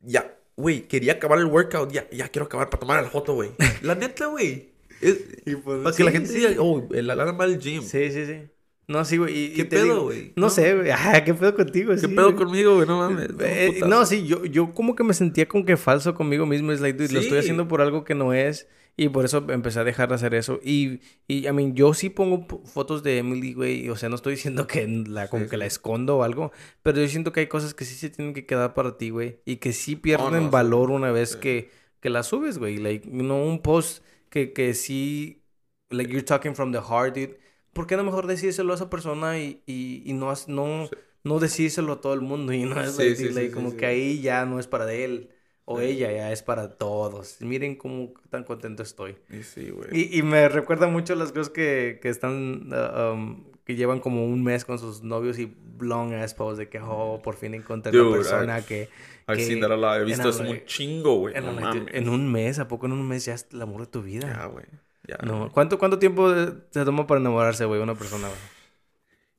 [0.01, 3.51] ya, güey, quería acabar el workout, ya, ya quiero acabar para tomar la foto, güey.
[3.81, 4.69] La neta, güey.
[5.01, 5.19] Es-
[5.63, 6.39] para que la gente sí.
[6.39, 7.81] diga, oh, el alarma del gym.
[7.81, 8.41] Sí, sí, sí.
[8.87, 9.35] No, sí, güey.
[9.37, 10.33] y- y ¿Qué te pedo, güey?
[10.35, 10.49] No, No.
[10.49, 10.91] sé, güey.
[11.25, 11.91] ¿qué pedo contigo?
[11.93, 12.87] ¿Qué Sí, pedo conmigo, güey?
[12.87, 13.29] No mames.
[13.39, 16.71] Eh, no, sí, yo, yo como que me sentía como que falso conmigo mismo.
[16.71, 18.67] Es like, dude, lo estoy haciendo por algo que no es.
[18.97, 20.59] Y por eso empecé a dejar de hacer eso.
[20.63, 23.89] Y, y I mean, yo sí pongo fotos de Emily, güey.
[23.89, 25.59] O sea, no estoy diciendo que la, como Sí, que sí.
[25.59, 26.53] la escondo o algo.
[26.81, 29.39] Pero yo siento que hay cosas que sí se tienen que quedar para ti, güey.
[29.45, 32.77] Y que sí pierden no, valor una vez que, que la subes, güey.
[32.77, 35.41] Like, no un post que, que sí,
[35.89, 37.37] like, you're talking from the heart, dude.
[37.75, 40.95] ¿Por qué no mejor decírselo a esa persona y, y, y no, no, Sí.
[41.25, 42.53] no decírselo a todo el mundo?
[42.53, 45.29] Y no es Sí, sí, como que ahí ya no es para él
[45.65, 47.41] o ella, ya es para todos.
[47.41, 49.17] Miren cómo tan contento estoy.
[49.29, 49.89] Y sí, güey.
[49.91, 54.25] Y, y me recuerda mucho las cosas que, que están, uh, um, que llevan como
[54.25, 57.91] un mes con sus novios y long ass posts de que, oh, por fin encontré
[57.91, 58.87] Dude, persona que...
[59.27, 59.99] I've que- seen that a lot.
[60.01, 61.33] He visto eso like- un chingo, güey.
[61.41, 63.87] No like, en un mes, ¿a poco en un mes ya es el amor de
[63.87, 64.31] tu vida?
[64.31, 64.65] Ya, güey.
[65.07, 65.17] Ya.
[65.23, 66.33] No, ¿cuánto, ¿cuánto tiempo
[66.71, 68.39] se toma para enamorarse, güey, una persona, güey?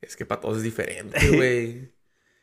[0.01, 1.93] Es que para todos es diferente, güey.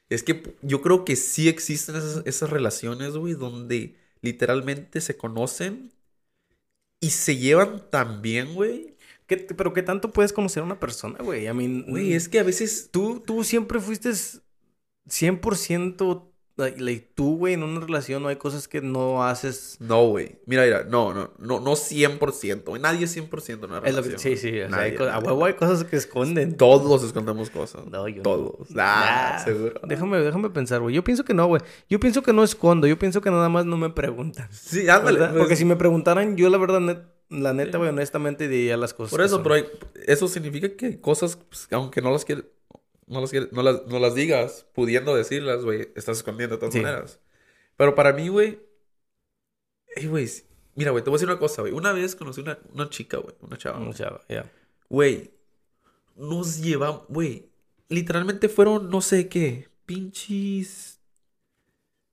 [0.10, 5.92] es que yo creo que sí existen esas, esas relaciones, güey, donde literalmente se conocen
[7.00, 8.96] y se llevan tan bien, güey.
[9.28, 11.48] ¿Qué- pero ¿qué tanto puedes conocer a una persona, güey?
[11.48, 12.90] I mean, Güey, es que a veces...
[12.92, 14.12] tú, tú siempre fuiste
[15.08, 19.78] 100% like, like, tú, güey, en una relación no hay cosas que no haces.
[19.80, 20.38] No, güey.
[20.46, 22.64] Mira, mira, no, no, no, no 100%.
[22.66, 22.82] güey.
[22.82, 24.12] Nadie es 100% en una Es lo relación.
[24.12, 24.62] que, sí, sí.
[24.62, 26.56] o sea, hay a huevo hay cosas que esconden.
[26.58, 27.86] Todos escondemos cosas.
[27.88, 28.22] No, yo no.
[28.24, 28.68] Todos.
[28.78, 29.82] Ah, Nah, seguro.
[29.88, 30.94] Déjame, déjame pensar, güey.
[30.96, 31.62] Yo pienso que no, güey.
[31.90, 32.86] Yo pienso que no escondo.
[32.88, 34.48] Yo pienso que nada más no me preguntan.
[34.52, 35.20] Sí, ándale.
[35.20, 38.94] pues, Porque si me preguntaran, yo la verdad, net- la neta, güey, honestamente diría las
[38.94, 39.10] cosas.
[39.10, 39.66] Por eso, pero hay-
[40.06, 42.46] eso significa que hay cosas, pues, aunque no las quieres,
[43.14, 46.82] no las, no las, no las digas, pudiendo decirlas, güey, estás escondiendo de todas Sí.
[46.82, 47.20] maneras.
[47.78, 48.60] Pero para mí, güey,
[49.96, 50.30] ey, güey,
[50.76, 51.74] mira, güey, te voy a decir una cosa, güey.
[51.74, 53.80] Una vez conocí una, una chica, güey, una chava.
[53.80, 54.52] No, chava, ya.
[54.90, 55.32] Güey,
[56.16, 57.50] nos llevamos, güey,
[57.90, 61.00] literalmente fueron, no sé qué, pinches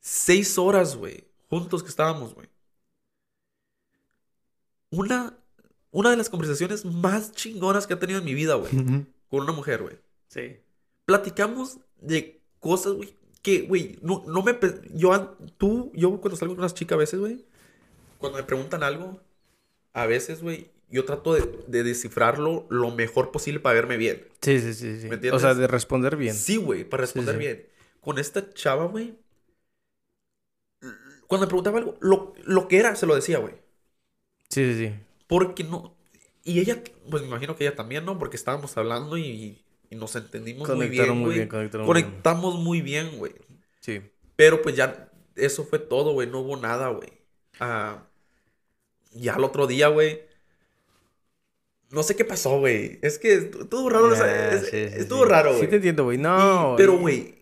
[0.00, 2.48] seis horas, güey, juntos que estábamos, güey.
[4.90, 5.36] Una,
[5.90, 8.70] una de las conversaciones más chingonas que he tenido en mi vida, güey,
[9.28, 9.98] con una mujer, güey.
[10.28, 10.56] Sí.
[11.10, 14.56] Platicamos de cosas, güey, que, güey, no, no me...
[14.94, 17.44] Yo, tú, yo cuando salgo con unas chicas a veces, güey,
[18.18, 19.20] cuando me preguntan algo,
[19.94, 24.28] a veces, güey, yo trato de, de descifrarlo lo mejor posible para verme bien.
[24.42, 25.00] Sí, sí, sí.
[25.00, 25.08] sí.
[25.08, 25.40] ¿Me O entiendes?
[25.40, 26.36] sea, de responder bien.
[26.36, 27.38] Sí, güey, para responder sí.
[27.38, 27.66] bien.
[28.00, 29.18] Con esta chava, güey,
[31.26, 33.54] cuando me preguntaba algo, lo, lo que era, se lo decía, güey.
[34.48, 34.94] Sí, sí, sí.
[35.26, 35.96] Porque no...
[36.44, 38.18] Y ella, pues me imagino que ella también, ¿no?
[38.18, 41.36] Porque estábamos hablando y, y nos entendimos muy Conectaron bien, muy güey.
[41.38, 42.06] bien, conectaron muy bien.
[42.06, 43.32] Conectamos muy bien, güey.
[43.80, 44.00] Sí.
[44.36, 46.28] Pero pues ya, eso fue todo, güey.
[46.28, 47.10] No hubo nada, güey.
[47.58, 48.04] Ah,
[49.12, 50.22] ya el otro día, güey.
[51.90, 52.98] No sé qué pasó, güey.
[53.02, 54.14] Es que estu- estuvo raro.
[54.14, 55.30] Ya, es- sí, sí, estuvo sí.
[55.30, 55.70] raro, Sí güey.
[55.70, 56.18] te entiendo, güey.
[56.18, 56.74] Y- No.
[56.76, 57.34] pero, y- güey.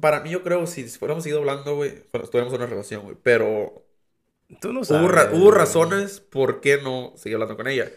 [0.00, 3.16] para mí yo creo si fuéramos ido hablando, güey, bueno, estuviéramos en una relación, güey,
[3.22, 3.84] pero
[4.60, 5.10] Tú no hubo, sabes.
[5.10, 7.90] ra- hubo razones por qué no seguir hablando con ella.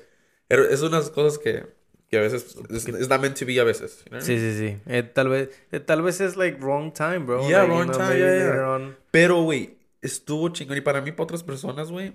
[0.47, 1.65] Pero es unas cosas que,
[2.09, 4.03] que a veces es, not meant to be a veces.
[4.05, 4.21] you know?
[4.21, 4.77] Sí, sí, sí.
[4.85, 7.47] Eh, tal vez, eh, tal vez es like wrong time, bro.
[7.47, 8.69] Yeah, Like, you wrong know, time, yeah, yeah.
[8.69, 8.95] on.
[9.11, 10.77] Pero, güey, estuvo chingón.
[10.77, 12.13] Y para mí, para otras personas, güey,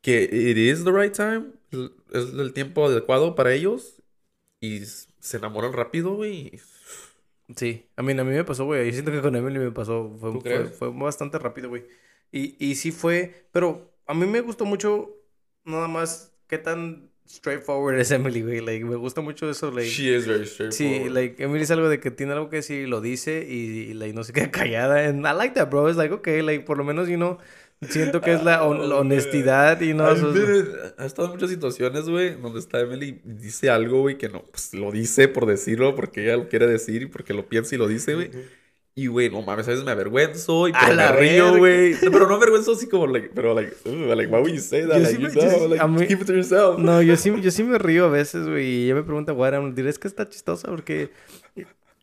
[0.00, 1.46] que it is the right time,
[2.12, 3.94] es el tiempo adecuado para ellos
[4.60, 6.60] y se enamoran rápido, güey.
[7.56, 8.86] Sí, a mí, a mí me pasó, güey.
[8.86, 10.16] Yo siento que con Emily me pasó.
[10.20, 10.72] Fue, ¿Tú fue, crees?
[10.76, 11.84] fue bastante rápido, güey.
[12.32, 15.16] Y, y sí fue, pero a mí me gustó mucho
[15.64, 18.60] nada más qué tan straightforward es Emily, güey.
[18.60, 19.88] Like, me gusta mucho eso, like...
[19.88, 21.12] She is very Sí, straightforward.
[21.12, 23.94] like, Emily es algo de que tiene algo que decir y lo dice y, y,
[23.94, 25.08] like, no se queda callada.
[25.08, 25.88] And I like that, bro.
[25.88, 27.38] It's like, okay, like, por lo menos, you know,
[27.88, 30.04] siento que es la, hon- la Oh, honestidad y no...
[30.06, 34.44] Ha estado en muchas situaciones, güey, donde está Emily y dice algo, güey, que no,
[34.46, 37.78] pues lo dice por decirlo, porque ella lo quiere decir y porque lo piensa y
[37.78, 38.30] lo dice, güey.
[38.98, 41.92] Y, güey, no mames, a veces me avergüenzo y pero la me río, güey.
[42.02, 44.86] No, pero no avergüenzo así como, like, pero, like, uh, like, why would you say
[44.86, 44.94] that?
[44.96, 46.78] Yo Like, sí you me- know, like, mí- keep it to yourself.
[46.78, 48.64] No, yo sí, yo sí me río a veces, güey.
[48.66, 51.10] Y ella me pregunta, Guaram, diré es que está chistosa porque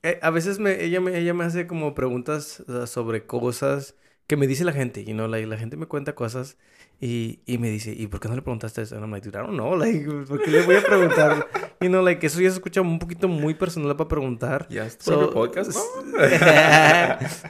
[0.04, 3.96] eh, a veces me, ella, me, ella me hace como preguntas uh, sobre cosas
[4.28, 5.04] que me dice la gente.
[5.06, 6.58] Y no, like, la gente me cuenta cosas
[7.00, 8.96] y, y me dice, ¿y por qué no le preguntaste eso?
[8.96, 11.48] And I'm like, dude, I don't know, like, ¿por qué le voy a preguntar?
[11.82, 14.68] Y no, like, eso ya se escucha un poquito muy personal para preguntar.
[14.70, 15.82] Ya, ¿es tu So- podcast, no?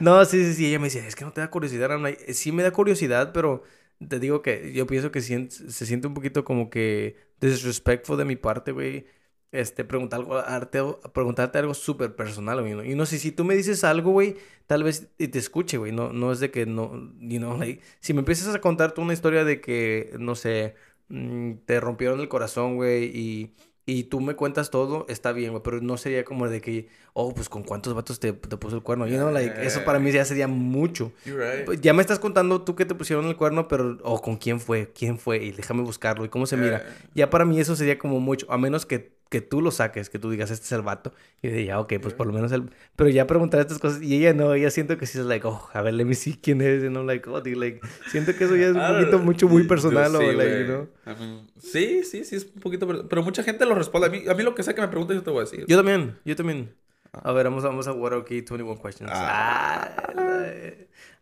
[0.00, 0.66] no, sí, sí, sí.
[0.66, 1.90] Ella me decía, es que no te da curiosidad.
[1.90, 3.62] I'm like, sí me da curiosidad, pero
[4.08, 8.36] te digo que yo pienso que se siente un poquito como que disrespectful de mi
[8.36, 9.06] parte, güey.
[9.54, 10.82] Este, preguntar algo, arte-
[11.12, 12.74] preguntarte algo súper personal, güey.
[12.74, 12.84] ¿no?
[12.84, 14.36] Y no sé, si tú me dices algo, güey,
[14.66, 15.92] tal vez y te escuche, güey.
[15.92, 19.02] No, no es de que no, you know, like, si me empiezas a contar tú
[19.02, 20.74] una historia de que, no sé,
[21.08, 23.54] mm, te rompieron el corazón, güey, y,
[23.86, 27.32] y tú me cuentas todo, está bien, güey, pero no sería como de que, oh,
[27.32, 30.10] pues con cuántos vatos te, te puso el cuerno, you know, like, eso para mí
[30.10, 31.12] ya sería mucho.
[31.26, 31.64] Right.
[31.66, 34.58] Pues, Ya me estás contando tú que te pusieron el cuerno, pero, o con quién
[34.58, 36.78] fue, quién fue, y déjame buscarlo, y cómo se mira.
[36.78, 37.08] Eh.
[37.14, 40.20] Ya para mí eso sería como mucho, a menos que, que tú lo saques, que
[40.20, 41.12] tú digas, este es el vato,
[41.42, 44.14] y yo diría, ok, pues por lo menos él, pero ya preguntar estas cosas, y
[44.14, 46.60] ella no, ella siento que sí es like, oh, a ver, let me see quién
[46.60, 47.80] es, y no, like, oh, dude, like,
[48.12, 50.88] siento que eso ya es un don't poquito mucho, muy personal, o, like, you know.
[51.04, 54.06] I mean, sí, sí, sí, es un poquito, pero, mucha gente lo responde.
[54.06, 55.64] A mí, a mí lo que sea que me preguntes, yo te voy a decir.
[55.66, 56.72] Yo también, yo también.
[57.10, 59.10] A ver, vamos, vamos a What OK 21 Questions.
[59.12, 60.12] Ah.
[60.16, 60.44] Ah,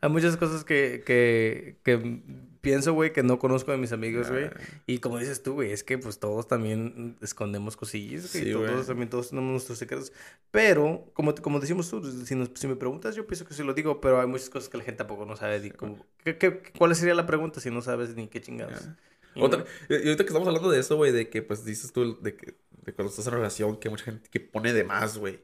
[0.02, 2.20] hay muchas cosas que, que, que
[2.62, 4.48] pienso, güey, que no conozco de mis amigos, güey.
[4.86, 8.44] Y como dices tú, güey, es que pues todos también escondemos cosillas, güey.
[8.44, 10.12] Sí, todos también todos tenemos nuestros secretos.
[10.50, 13.74] Pero, como, como decimos tú, si, nos- si me preguntas, yo pienso que sí lo
[13.74, 15.60] digo, pero hay muchas cosas que la gente tampoco no sabe.
[15.60, 18.88] ni cómo- ¿qué, qué, cuál sería la pregunta si no sabes ni qué chingados?
[19.34, 22.18] You Otra, y ahorita que estamos hablando de eso, güey, de que pues dices tú,
[22.20, 25.40] de que de cuando estás en relación, que mucha gente que pone de más, güey.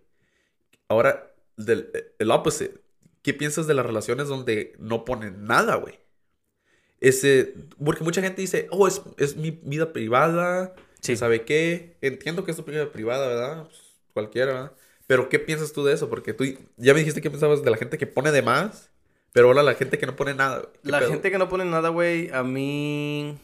[0.89, 2.81] Ahora, del, el opposite.
[3.23, 5.99] ¿Qué piensas de las relaciones donde no ponen nada, güey?
[7.01, 11.17] Ese, porque mucha gente dice, oh, es, es mi vida privada, Sí.
[11.17, 11.97] ¿sabe qué?
[12.01, 13.65] Entiendo que es tu vida privada, ¿verdad?
[13.65, 13.79] Pues,
[14.13, 14.73] cualquiera, ¿verdad?
[15.07, 16.11] Pero ¿qué piensas tú de eso?
[16.11, 16.45] Porque tú
[16.77, 18.91] ya me dijiste que pensabas de la gente que pone de más,
[19.33, 20.59] pero ahora la gente que no pone nada.
[20.59, 20.73] güey.
[20.85, 21.11] ¿Qué La pedo?
[21.11, 23.39] gente que no pone nada, güey, a mí...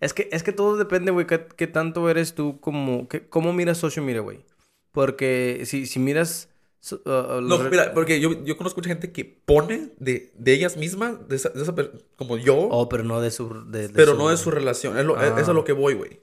[0.00, 3.08] Es que, es que todo depende, güey, qué, tanto eres tú como...
[3.08, 4.44] qué- ¿Cómo miras social media, güey?
[4.92, 6.48] Porque si, si miras...
[6.80, 10.52] so- uh, uh, No, mira, porque yo, yo conozco mucha gente que pone de, de
[10.52, 11.74] ellas mismas, de esa, de esa
[12.16, 13.70] como yo, Oh, pero no de su...
[13.70, 14.98] de- pero no de su relación.
[14.98, 15.36] Es lo, Ah.
[15.40, 16.20] es a lo que voy, güey.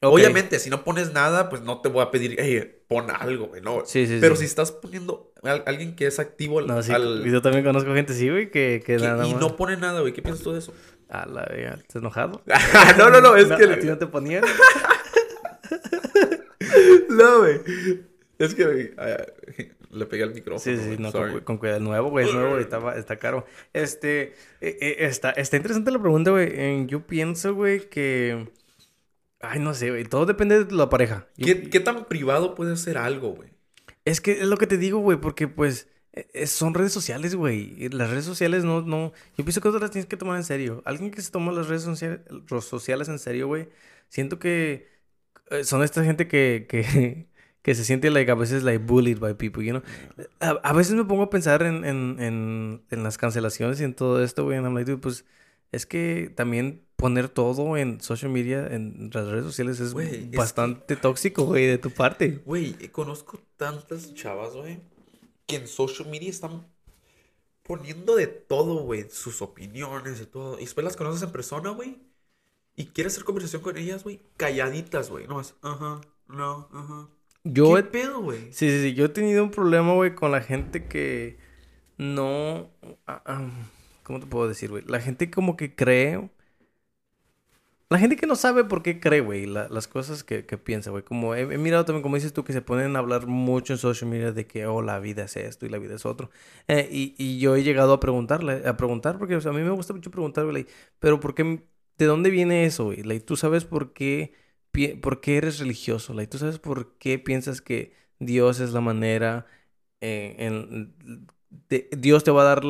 [0.00, 0.14] Ok.
[0.14, 3.60] Obviamente, si no pones nada, pues no te voy a pedir, hey, pon algo, güey,
[3.62, 3.82] no.
[3.84, 4.42] Sí, sí, pero sí.
[4.42, 7.64] si estás poniendo a alguien que es activo al, No, sí, al- y yo también
[7.64, 9.40] conozco gente así, güey, que, que que- nada y más...
[9.40, 10.72] no pone nada, güey, ¿qué piensas tú de eso?
[11.08, 12.42] A la verga, ¿estás enojado?
[12.98, 13.64] no, no, no, es No, que...
[13.64, 14.44] ¿A ti no te ponían?
[17.08, 17.60] no, güey.
[18.38, 19.24] Es que ah,
[19.90, 20.60] le pegué al micrófono.
[20.60, 21.80] Sí, sí, no, con, con cuidado.
[21.80, 23.44] Nuevo, güey, es nuevo, güey, está, está caro.
[23.72, 26.86] Este, eh, eh, está, está interesante la pregunta, güey.
[26.86, 28.48] Yo pienso, güey, que...
[29.40, 31.26] Ay, no sé, güey, todo depende de la pareja.
[31.36, 33.50] Yo- ¿Qué, qué tan privado puede ser algo, güey?
[34.04, 37.34] Es que es lo que te digo, güey, porque pues eh, eh, son redes sociales,
[37.34, 37.74] güey.
[37.76, 39.12] Y Las redes sociales no, no.
[39.36, 40.82] Yo pienso que las tienes que tomar en serio.
[40.84, 43.68] Alguien que se toma las redes sociales en serio, güey.
[44.08, 44.88] Siento que
[45.50, 47.27] eh, son esta gente que, que,
[47.62, 49.82] que se siente like, a veces like bullied by people, you know.
[50.40, 53.94] A, a veces me pongo a pensar en, en, en, en las cancelaciones y en
[53.94, 54.56] todo esto, güey.
[54.58, 55.24] And I'm like, dude, pues
[55.72, 60.30] es que también poner todo en social media, en las redes sociales, es Güey, es
[60.30, 62.40] que- bastante tóxico, güey, de tu parte.
[62.46, 64.80] Güey, conozco tantas chavas, güey,
[65.46, 66.66] que en social media están
[67.62, 70.58] poniendo de todo, güey, sus opiniones y todo.
[70.58, 71.98] Y después las conoces en persona, güey,
[72.76, 77.08] y quieres hacer conversación con ellas, güey, calladitas, güey, no más, ajá, no, ajá.
[77.52, 78.40] Yo ¿Qué he- pedo, güey?
[78.52, 78.94] Sí, sí, sí.
[78.94, 81.38] Yo he tenido un problema, güey, con la gente que
[81.98, 82.70] no...
[83.06, 83.50] ah, ah,
[84.04, 84.84] ¿Cómo te puedo decir, güey?
[84.86, 86.30] La gente como que cree...
[87.90, 90.90] La gente que no sabe por qué cree, güey, la- las cosas que, que piensa,
[90.90, 91.02] güey.
[91.04, 93.78] Como he, he mirado también, como dices tú, que se ponen a hablar mucho en
[93.78, 96.30] social media de que, oh, la vida es esto y la vida es otro.
[96.68, 99.62] Eh, y, y yo he llegado a preguntarle, a preguntar, porque o sea, a mí
[99.62, 100.66] me gusta mucho preguntar, güey,
[100.98, 101.62] pero ¿por qué,
[101.96, 103.20] de dónde viene eso, güey?
[103.20, 104.34] ¿Tú sabes por qué,
[105.00, 106.14] por qué eres religioso?
[106.14, 109.46] Like, ¿Tú sabes por qué piensas que Dios es la manera
[110.00, 110.94] eh, en,
[111.68, 112.62] de- Dios te va a dar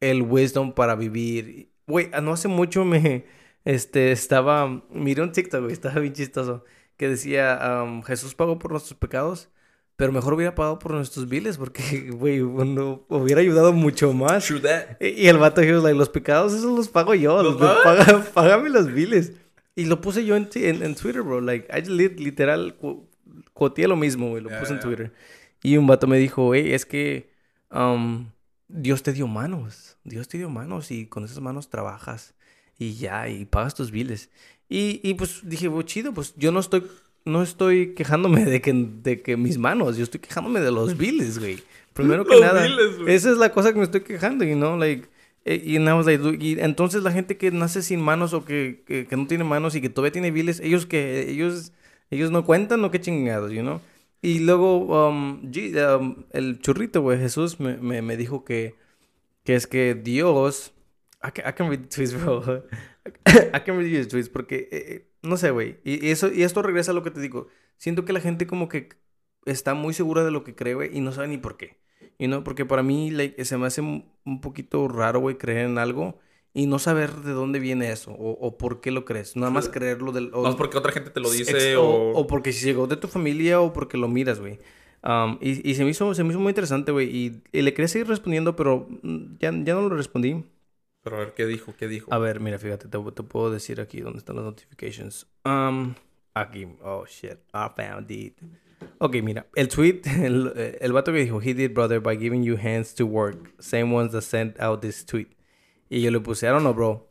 [0.00, 1.70] el wisdom para vivir.
[1.86, 3.24] Güey, ah, no hace mucho me,
[3.64, 6.64] este, estaba, miré un TikTok, güey, estaba bien chistoso,
[6.96, 9.48] que decía, um, Jesús pagó por nuestros pecados,
[9.96, 14.46] pero mejor hubiera pagado por nuestros biles, porque, güey, hubiera ayudado mucho más.
[14.46, 14.96] True that.
[15.00, 17.42] Y y el vato dijo, like, los pecados, esos los pago yo.
[17.42, 19.32] ¿Los Los, paga- págame los biles.
[19.80, 21.40] Y lo puse yo en, en, en Twitter, bro.
[21.40, 22.76] Like, I li- literal,
[23.52, 24.42] cuoteé lo mismo, güey.
[24.42, 24.80] Lo Ya, puse en.
[24.80, 25.12] Twitter.
[25.62, 27.30] Y un vato me dijo, güey, es que
[27.70, 28.26] um,
[28.68, 29.96] Dios te dio manos.
[30.04, 32.34] Dios te dio manos y con esas manos trabajas.
[32.78, 34.30] Y ya, y pagas tus biles.
[34.68, 36.84] Y, y pues dije, güey, chido, pues yo no estoy,
[37.24, 41.38] no estoy quejándome de que, de que mis manos, yo estoy quejándome de los biles,
[41.38, 41.58] güey.
[41.92, 42.62] Primero que Los nada.
[42.62, 42.96] biles.
[43.08, 45.08] Esa es la cosa que me estoy quejando, you know, like...
[45.44, 49.06] eh, Y, like, dude, y entonces la gente que nace sin manos o que, que,
[49.06, 51.72] que no tiene manos y que todavía tiene biles, ellos que ellos
[52.10, 53.80] ellos no cuentan o qué chingados, you know.
[54.22, 58.74] Y luego um, um, el churrito, güey, Jesús me, me, me dijo que,
[59.44, 60.72] que es que Dios...
[61.22, 62.42] I can, I can read tweets, bro.
[63.26, 65.78] I can read your tweets porque, eh, eh, no sé, güey.
[65.84, 67.48] Y, y eso, y esto regresa a lo que te digo.
[67.76, 68.90] Siento que la gente como que
[69.46, 71.79] está muy segura de lo que cree, güey, y no sabe ni por qué.
[72.20, 75.78] Y no, porque para mí like, se me hace un poquito raro, güey, creer en
[75.78, 76.18] algo
[76.52, 79.36] y no saber de dónde viene eso o, o por qué lo crees.
[79.36, 80.30] Nada más creerlo del...
[80.34, 81.82] o- No es porque otra gente te lo dice Ex- o...
[82.12, 84.58] o, o porque si llegó de tu familia o porque lo miras, güey.
[85.02, 87.08] Um, y, y se me hizo, se me hizo muy interesante, güey.
[87.08, 90.44] Y, y le quería seguir respondiendo, pero mm, ya, ya no lo respondí.
[91.02, 91.74] Pero a ver, ¿qué dijo?
[91.78, 92.12] ¿Qué dijo?
[92.12, 95.26] A ver, mira, fíjate, te, te puedo decir aquí dónde están las notifications.
[95.46, 95.94] Um,
[96.34, 98.36] aquí, oh shit, I found it.
[98.98, 102.56] Ok, mira, el tweet, el, el vato que dijo, he did brother by giving you
[102.56, 105.28] hands to work, same ones that sent out this tweet.
[105.88, 107.08] Y yo le puse, I don't know, bro.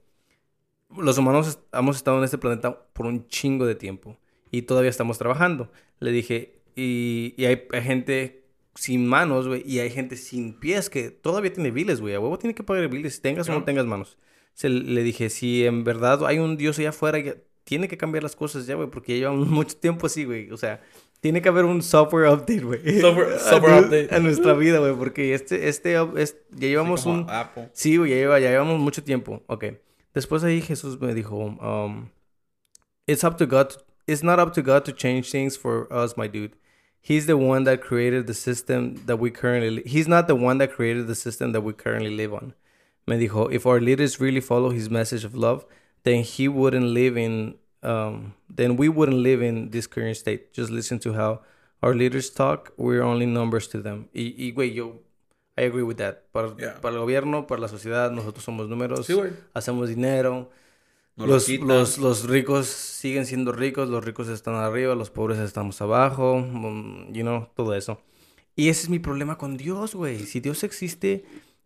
[0.98, 4.18] Los humanos hemos estado en este planeta por un chingo de tiempo
[4.52, 5.72] y todavía estamos trabajando.
[6.00, 11.12] Le dije, y, y hay, gente sin manos, güey, y hay gente sin pies que
[11.12, 12.16] todavía tiene biles, güey.
[12.16, 14.18] A huevo tiene que pagar biles, tengas o no tengas manos.
[14.54, 18.24] Se, le dije, si en verdad hay un Dios allá afuera, ya- tiene que cambiar
[18.24, 20.50] las cosas ya, güey, porque ya llevamos mucho tiempo así, güey.
[20.52, 20.82] O sea,
[21.22, 23.02] tiene que haber un software update, güey.
[23.02, 23.38] Software-
[23.86, 24.14] update.
[24.16, 27.26] A nuestra vida, güey, porque este, este, up- es- ya llevamos un...
[27.30, 27.70] Apple.
[27.74, 29.44] Sí, güey, ya, lleva, ya llevamos mucho tiempo.
[29.48, 29.66] Ok.
[30.14, 32.10] Después ahí Jesús me dijo, um,
[33.08, 33.68] it's up to God.
[33.70, 36.54] to- it's not up to God to change things for us, my dude.
[37.02, 39.84] He's the one that created the system that we currently.
[39.86, 42.54] He's not the one that created the system that we currently live on.
[43.08, 45.66] Me dijo, if our leaders really follow his message of love,
[46.04, 47.56] then he wouldn't live in.
[47.82, 50.52] Um, then we wouldn't live in this current state.
[50.54, 51.42] Just listen to how
[51.82, 52.74] our leaders talk.
[52.78, 54.08] We're only numbers to them.
[54.14, 55.00] Y, y güey, yo
[55.58, 56.24] I agree with that.
[56.32, 56.80] Para, Yeah.
[56.82, 59.06] para el gobierno, para la sociedad, nosotros somos números.
[59.06, 59.32] Sí, güey.
[59.54, 60.50] Hacemos dinero.
[61.18, 65.82] No los, los, los ricos siguen siendo ricos, los ricos están arriba, los pobres estamos
[65.82, 68.00] abajo, mm, you know, todo eso.
[68.56, 70.20] Y ese es mi problema con Dios, güey.
[70.20, 71.26] Si Dios existe,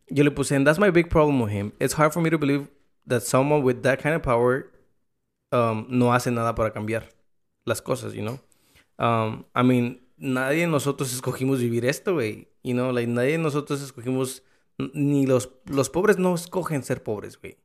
[0.09, 1.71] yo le puse, and that's my big problem with him.
[1.79, 2.67] It's hard for me to believe
[3.07, 4.71] that someone with that kind of power
[5.53, 7.09] um, no hace nada para cambiar
[7.65, 8.39] las cosas, you know.
[8.97, 12.49] Um, I mean, nadie de nosotros escogimos vivir esto, güey.
[12.63, 14.43] You know, like, nadie de nosotros escogimos,
[14.93, 17.57] ni los, los pobres no escogen ser pobres, güey.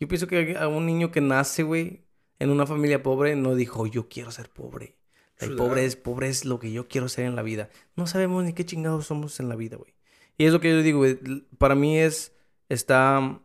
[0.00, 2.04] Yo pienso que a un niño que nace, güey,
[2.38, 4.98] en una familia pobre, no dijo, yo quiero ser pobre.
[5.38, 7.68] El True pobre es, pobre es lo que yo quiero ser en la vida.
[7.94, 9.94] No sabemos ni qué chingados somos en la vida, güey.
[10.38, 11.18] Y es lo que yo digo, güey.
[11.58, 12.34] Para mí es,
[12.68, 13.40] está,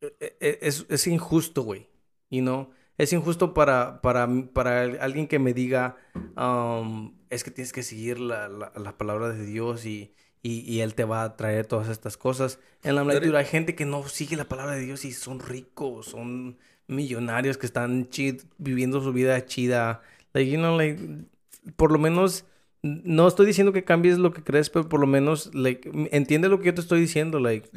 [0.00, 1.88] e- e- es, es injusto, güey.
[2.30, 2.70] You know?
[3.00, 5.96] Es injusto para, para, para alguien que me diga,
[6.36, 10.80] um, es que tienes que seguir la, la, la palabra de Dios y, y, y
[10.80, 12.58] Él te va a traer todas estas cosas.
[12.82, 16.08] En la lectura hay gente que no sigue la palabra de Dios y son ricos,
[16.08, 20.02] son millonarios que están chid, viviendo su vida chida.
[20.34, 21.00] Like, you know, like,
[21.76, 22.44] por lo menos,
[22.82, 26.58] no estoy diciendo que cambies lo que crees, pero por lo menos, like, entiende lo
[26.58, 27.70] que yo te estoy diciendo, like.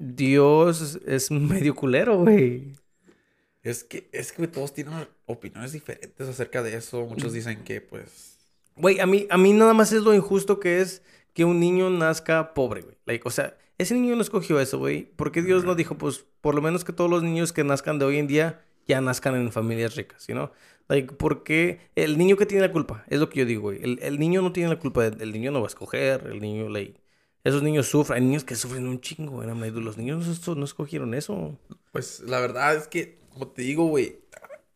[0.00, 2.72] Dios es medio culero, güey.
[3.62, 7.04] Es que, es que todos tienen opiniones diferentes acerca de eso.
[7.06, 8.38] Muchos dicen que, pues...
[8.76, 11.02] Güey, a mí, a mí nada más es lo injusto que es
[11.34, 12.96] que un niño nazca pobre, güey.
[13.06, 15.04] Like, o sea, ese niño no escogió eso, güey.
[15.04, 17.98] ¿Por qué Dios no dijo, pues, por lo menos que todos los niños que nazcan
[17.98, 20.52] de hoy en día ya nazcan en familias ricas, ¿no?
[20.88, 21.80] Like, ¿por qué?
[21.94, 23.82] El niño que tiene la culpa, es lo que yo digo, güey.
[23.82, 26.68] El, el niño no tiene la culpa, el niño no va a escoger, el niño,
[26.70, 26.98] like,
[27.44, 30.64] esos niños sufren, hay niños que sufren un chingo, like, dude, los niños no, no
[30.64, 31.58] escogieron eso.
[31.92, 34.18] Pues la verdad es que, como te digo, güey,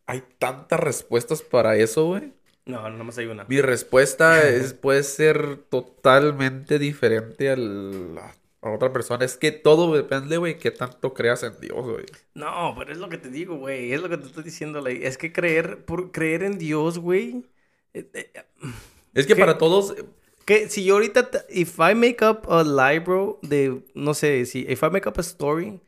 [0.06, 2.32] hay tantas respuestas para eso, güey.
[2.64, 3.44] No, no más hay una.
[3.44, 8.18] Mi respuesta es, puede ser totalmente diferente al-
[8.60, 9.24] a otra persona.
[9.24, 12.06] Es que todo depende, güey, qué tanto creas en Dios, güey.
[12.34, 13.92] No, pero es lo que te digo, güey.
[13.92, 17.44] Es lo que te estoy diciendo, like, es que creer, por creer en Dios, güey.
[17.92, 18.32] eh, eh,
[19.14, 19.94] Es que para todos,
[20.44, 24.66] Que si yo ahorita, if I make up a lie, bro, de, no sé, si,
[24.68, 25.80] if I make up a story,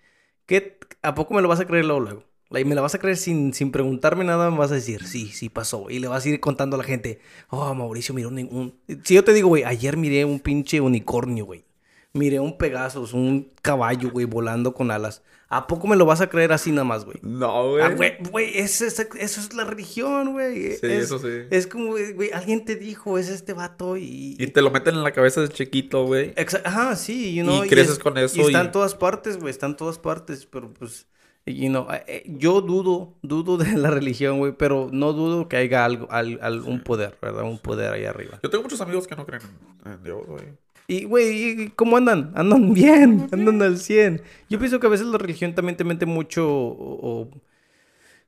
[0.46, 2.24] ¿qué, ¿a poco me lo vas a creer luego, luego?
[2.54, 5.26] Like, me la vas a creer sin, sin preguntarme nada, me vas a decir, sí,
[5.26, 5.90] sí pasó.
[5.90, 8.38] Y le vas a ir contando a la gente, oh, Mauricio miró un...
[8.38, 8.74] un-".
[9.04, 11.64] Si yo te digo, güey, ayer miré un pinche unicornio, güey.
[12.12, 15.22] Miré un Pegasus, un caballo, güey, volando con alas.
[15.48, 17.18] ¿A poco me lo vas a creer así nada más, güey?
[17.22, 17.82] no, güey.
[17.84, 20.72] Ah, güey, güey, eso es, eso es la religión, güey.
[20.76, 21.28] Sí, es, eso sí.
[21.50, 24.36] Es como, güey, alguien te dijo, es este vato y...
[24.38, 26.32] Y te lo meten en la cabeza de chiquito, güey.
[26.64, 29.36] Ajá, sí, you know, Y creces es- con eso Y está y- en todas partes,
[29.38, 31.06] güey, está en todas partes, pero pues,
[31.46, 35.56] you know, eh, eh, yo dudo, dudo de la religión, güey, pero no dudo que
[35.56, 37.44] haya algo, al, al- un poder, ¿verdad?
[37.44, 38.40] Un poder ahí arriba.
[38.42, 39.42] Yo tengo muchos amigos que no creen
[39.84, 40.44] en, Dios, güey.
[40.86, 42.32] Y, güey, ¿y ¿cómo andan?
[42.36, 44.22] Andan bien, andan al 100.
[44.50, 47.30] Yo pienso que a veces la religión también te mete mucho o, o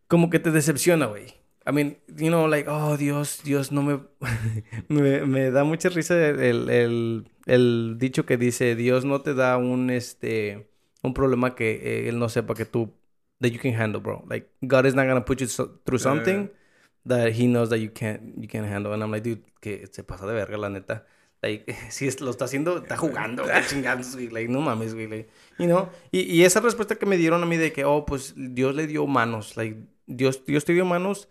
[0.09, 1.27] como que te decepciona, güey.
[1.69, 3.99] I mean, you know, like, oh, Dios, Dios, no me...
[4.89, 9.57] me, me da mucha risa el, el, el dicho que dice, Dios no te da
[9.57, 10.69] un, este,
[11.03, 12.93] un problema que eh, Él no sepa que tú,
[13.41, 14.25] that you can handle, bro.
[14.29, 16.51] Like, God is not gonna put you so- through something
[17.05, 18.93] that He knows that you can't, you can't handle.
[18.93, 21.05] And I'm like, dude, que se pasa de verga, la neta.
[21.43, 24.29] Like, si es- lo está haciendo, está jugando, chingados, güey.
[24.31, 25.07] Like, no mames, güey.
[25.07, 25.29] Like,
[25.59, 25.89] you know?
[26.11, 28.87] y, y esa respuesta que me dieron a mí de que, oh, pues Dios le
[28.87, 29.57] dio manos.
[29.57, 29.77] Like,
[30.07, 31.29] Dios, Dios te dio manos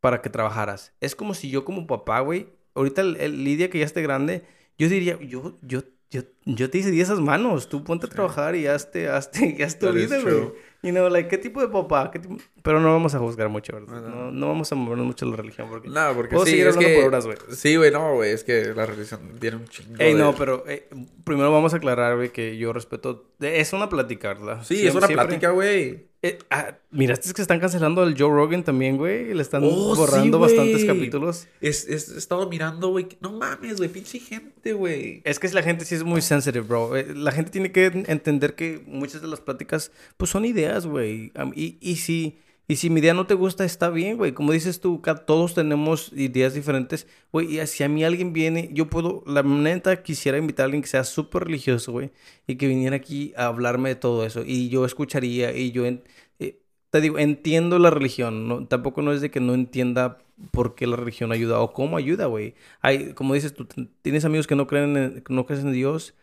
[0.00, 0.94] para que trabajaras.
[1.00, 4.44] Es como si yo como papá, güey, ahorita el, el Lidia que ya esté grande,
[4.78, 7.68] yo diría, yo, yo, yo, yo te hice esas manos.
[7.68, 10.52] Tú ponte a trabajar y hazte, hazte, hazte is vida, güey.
[10.80, 10.90] True.
[10.90, 12.10] You know, like, ¿qué tipo de papá?
[12.10, 14.02] ¿Qué tipo- Pero no vamos a juzgar mucho, ¿verdad?
[14.02, 14.48] No, no.
[14.48, 15.88] Vamos a movernos mucho la religión porque...
[15.88, 17.00] No, porque Puedo sí, seguir es hablando que...
[17.02, 17.38] por horas, güey.
[17.52, 18.32] Sí, güey, no, güey.
[18.32, 20.88] Es que la religión tiene un chingo Ey, de- no, pero eh,
[21.24, 23.30] primero vamos a aclarar, güey, que yo respeto...
[23.40, 24.62] Es una plática, ¿verdad?
[24.64, 26.10] Sí, es una plática, güey.
[26.22, 29.32] Eh, ah, Miraste que están cancelando al Joe Rogan también, güey.
[29.32, 31.48] Le están Oh, sí, borrando bastantes capítulos.
[31.62, 33.08] Es, es- he estado mirando, güey.
[33.22, 33.88] No mames, güey.
[33.88, 35.22] Pinche gente, güey.
[35.24, 36.94] Es que la gente sí es muy sensitive, bro.
[36.94, 41.32] Eh, La gente tiene que entender que muchas de las pláticas, pues son ideas, güey.
[41.54, 42.38] Y, y si...
[42.70, 44.30] Y si mi idea no te gusta, está bien, güey.
[44.30, 47.08] Como dices tú, todos tenemos ideas diferentes.
[47.32, 50.82] Güey, y si a mí alguien viene, yo puedo, la neta, quisiera invitar a alguien
[50.82, 52.12] que sea súper religioso, güey.
[52.46, 54.44] Y que viniera aquí a hablarme de todo eso.
[54.46, 55.84] Y yo escucharía y yo...
[55.84, 56.04] en-
[56.38, 56.60] eh,
[56.90, 58.46] te digo, entiendo la religión.
[58.46, 60.18] No, tampoco no es de que no entienda
[60.52, 62.54] por qué la religión ayuda o cómo ayuda, güey.
[62.82, 63.66] Hay, como dices tú,
[64.02, 66.14] tienes amigos que no creen en, no creen en Dios.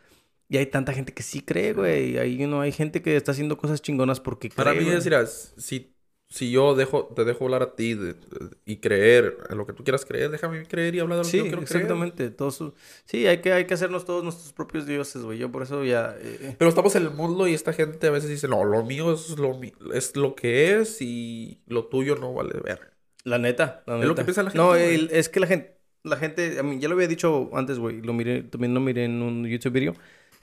[0.48, 2.18] Y hay tanta gente que sí cree, güey.
[2.18, 5.26] Hay, you know, hay gente que está haciendo cosas chingonas porque cree, Para mí, mira,
[5.26, 5.92] si,
[6.30, 8.20] si yo dejo, te dejo hablar a ti de- de-
[8.66, 11.32] y creer en lo que tú quieras creer, déjame creer y hablar de lo Sí,
[11.32, 11.76] que yo quiero creer.
[11.84, 12.30] exactamente.
[12.32, 12.74] Todos, su-
[13.06, 15.38] sí, hay que, hay que hacernos todos nuestros propios dioses, güey.
[15.40, 16.16] Yo por eso ya...
[16.20, 19.14] eh, Pero estamos en el mundo y esta gente a veces dice, no, lo mío
[19.14, 19.58] es lo,
[19.94, 22.92] es lo que es y lo tuyo no vale ver.
[23.24, 24.08] La neta, la Es neta.
[24.10, 26.78] lo que piensa la No, gente, el- es que la gente, la gente, a mí
[26.80, 29.94] ya lo había dicho antes, güey, lo miré, también lo miré en un YouTube video.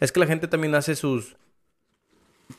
[0.00, 1.36] Es que la gente también hace sus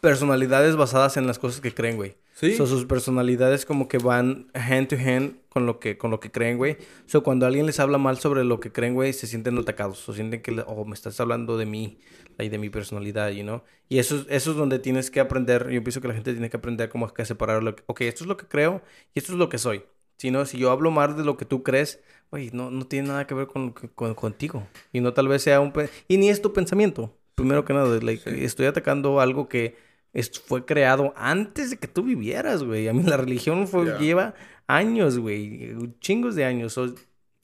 [0.01, 2.15] personalidades basadas en las cosas que creen, güey.
[2.37, 2.53] Sí.
[2.53, 6.31] So, sus personalidades como que van hand to hand con lo que, con lo que
[6.31, 6.75] creen, güey.
[7.05, 10.07] So, cuando alguien les habla mal sobre lo que creen, güey, se sienten atacados.
[10.09, 11.97] O sienten que, oh, me estás hablando de mí,
[12.37, 13.61] like, de mi personalidad, you know.
[13.87, 15.69] Y eso, es- eso es donde tienes que aprender.
[15.71, 18.25] Yo pienso que la gente tiene que aprender como que separar lo que, ok, esto
[18.25, 18.81] es lo que creo
[19.13, 19.83] y esto es lo que soy.
[20.17, 23.07] Si no, si yo hablo mal de lo que tú crees, güey, no, no tiene
[23.07, 24.67] nada que ver con, con- contigo.
[24.91, 25.71] Y no tal vez sea un...
[26.09, 27.17] Y ni es tu pensamiento.
[27.35, 29.75] Primero que nada, like, estoy atacando algo que
[30.15, 32.87] es- fue creado antes de que tú vivieras, güey.
[32.87, 33.99] A mí la religión fue, Ya.
[33.99, 34.33] lleva
[34.65, 35.75] años, güey.
[35.99, 36.73] Chingos de años.
[36.73, 36.95] So,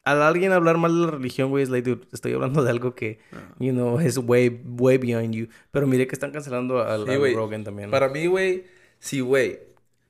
[0.03, 2.95] al alguien hablar mal de la religión, güey, es like, dude, estoy hablando de algo
[2.95, 3.53] que, Ah.
[3.59, 5.47] you know, es way, way beyond you.
[5.69, 7.35] Pero mire que están cancelando al, Sí, al.
[7.35, 7.89] Rogan también.
[7.89, 7.91] ¿no?
[7.91, 8.63] Para mí, güey,
[8.97, 9.59] sí, güey.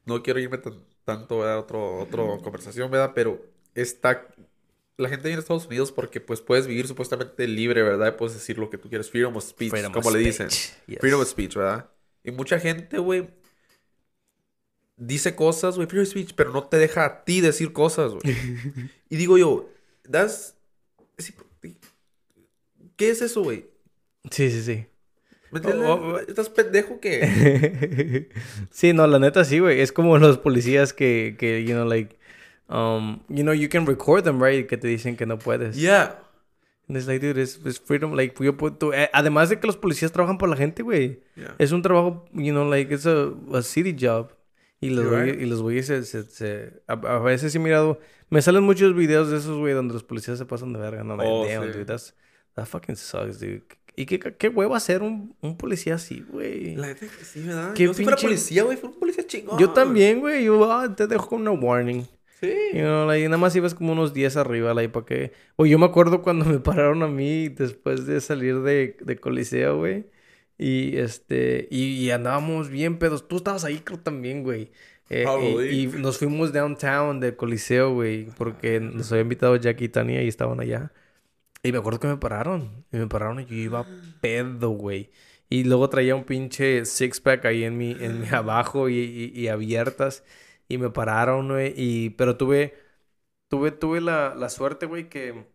[0.05, 3.11] No quiero irme tan- tanto a otro, otro conversación, ¿verdad?
[3.13, 3.41] Pero
[3.75, 4.25] está...
[4.97, 8.15] La gente viene a Estados Unidos porque pues puedes vivir supuestamente libre, ¿verdad?
[8.17, 9.09] Puedes decir lo que tú quieres.
[9.09, 10.47] Freedom of speech, Freedom como of le speech.
[10.47, 10.79] dicen.
[10.87, 10.99] Yes.
[10.99, 11.89] Freedom of speech, ¿verdad?
[12.23, 13.29] Y mucha gente, güey,
[14.97, 18.21] dice cosas, güey, of speech, pero no te deja a ti decir cosas, güey.
[19.09, 19.69] y digo yo,
[20.07, 20.57] das...
[22.95, 23.65] ¿Qué es eso, güey?
[24.29, 24.85] Sí, sí, sí.
[25.51, 26.19] Oh, oh, oh.
[26.19, 28.29] ¿Estás pendejo que
[28.71, 29.81] sí, no, la neta sí, güey.
[29.81, 32.17] Es como los policías que, que you know, like...
[32.71, 34.67] um, you know, you can record them, right?
[34.67, 35.75] Que te dicen que no puedes.
[35.75, 36.19] Yeah.
[36.95, 38.13] It's like, dude, it's, it's freedom.
[38.15, 41.21] Like, yo puedo- eh, además de que los policías trabajan por la gente, güey.
[41.35, 41.55] Yeah.
[41.57, 44.31] Es un trabajo, you know, like, it's a, a city job.
[44.79, 45.41] Y los güeyes, right.
[45.41, 47.99] y los güeyes se, se, se- a, a veces he mirado,
[48.31, 51.03] me salen muchos videos de esos, güey, donde los policías se pasan de verga.
[51.03, 51.77] No, like, Oh, damn, sí.
[51.77, 52.15] dude, that's,
[52.55, 53.61] that fucking sucks, dude.
[53.95, 56.75] Y qué, qué huevo hacer un, un policía así, güey.
[56.77, 57.73] La neta que sí, ¿verdad?
[57.73, 59.59] Qué Yo si fuera pinche- policía, güey, fuera un policía chingón.
[59.59, 60.45] Yo también, güey.
[60.45, 62.03] Yo ah, te dejo con una warning.
[62.41, 62.53] Sí.
[62.73, 65.31] You know, like, nada más ibas como unos 10 arriba, like, ¿para qué?
[65.57, 69.77] O yo me acuerdo cuando me pararon a mí después de salir de, de Coliseo,
[69.77, 70.05] güey.
[70.57, 73.27] Y este, y, y andábamos bien pedos.
[73.27, 74.71] Tú estabas ahí, creo también, güey.
[75.09, 75.69] Eh, Probably.
[75.69, 80.23] y, y nos fuimos downtown de Coliseo, güey, porque nos había invitado Jackie y Tania
[80.23, 80.91] y estaban allá.
[81.63, 82.85] Y me acuerdo que me pararon.
[82.91, 83.85] Y me pararon y yo iba
[84.21, 85.11] pedo, güey.
[85.49, 89.47] Y luego traía un pinche six-pack ahí en mi, en mi abajo y, y- y
[89.47, 90.23] abiertas.
[90.73, 91.73] Y me pararon, güey.
[91.77, 92.75] Y, pero tuve,
[93.49, 95.47] tuve, tuve la, la suerte, güey, que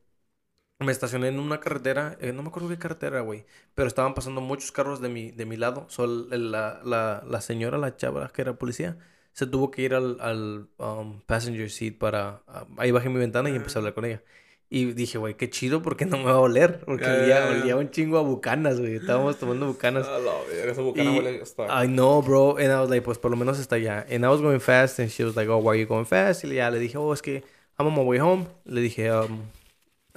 [0.80, 2.16] me estacioné en una carretera.
[2.20, 3.46] eh, no me acuerdo qué carretera, güey.
[3.74, 5.86] Pero estaban pasando muchos carros de mi, de mi lado.
[5.88, 8.98] So, el- la, la, la señora, la chava que era policía,
[9.32, 12.42] se tuvo que ir al, al um, passenger seat para...
[12.46, 14.22] ah, ahí bajé mi ventana y empecé a hablar con ella.
[14.68, 16.80] Y dije, güey, qué chido porque no me va a oler.
[16.84, 17.60] Porque Ya, olía, ya, ya.
[17.62, 18.96] olía un chingo a bucanas, güey.
[18.96, 20.06] Estábamos tomando bucanas.
[20.08, 21.84] A la verga, esa bocana Y- huele hasta...
[21.84, 22.56] I know, bro.
[22.56, 24.04] And I was like, pues por lo menos está allá.
[24.10, 24.98] And I was going fast.
[24.98, 26.44] And she was like, oh, why are you going fast?
[26.44, 27.44] Y ya le dije, oh, es que
[27.78, 28.46] I'm on my way home.
[28.64, 29.42] Le dije, um...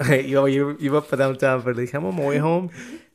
[0.00, 2.70] iba, iba, para downtown, pero le dije, I'm on my way home.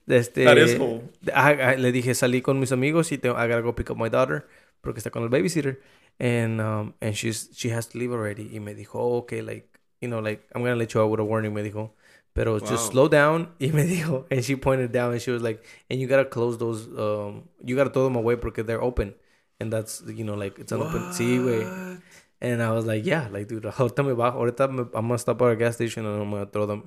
[0.07, 1.01] Este, That is home.
[1.33, 3.97] Ah, ah, le dije, salí con mis amigos y te, I gotta go pick up
[3.97, 4.45] my daughter.
[4.81, 5.81] Porque está con el babysitter.
[6.19, 8.49] And, um, and she's, she has to leave already.
[8.55, 9.67] Y me dijo, oh, okay, like,
[10.05, 11.53] you know, like, I'm gonna let you out with a warning.
[11.53, 11.89] Me dijo,
[12.33, 12.67] pero Wow.
[12.71, 13.47] just slow down.
[13.59, 16.57] Y me dijo, and she pointed down and she was like, and you gotta close
[16.57, 19.13] those, um, you gotta throw them away because they're open.
[19.59, 21.01] And that's, you know, like, it's an open.
[21.11, 21.99] Sí, güey.
[22.41, 25.41] And I was like, yeah, like, dude, ahorita me bajo, ahorita me, I'm gonna stop
[25.41, 26.83] at a gas station and I'm gonna throw them.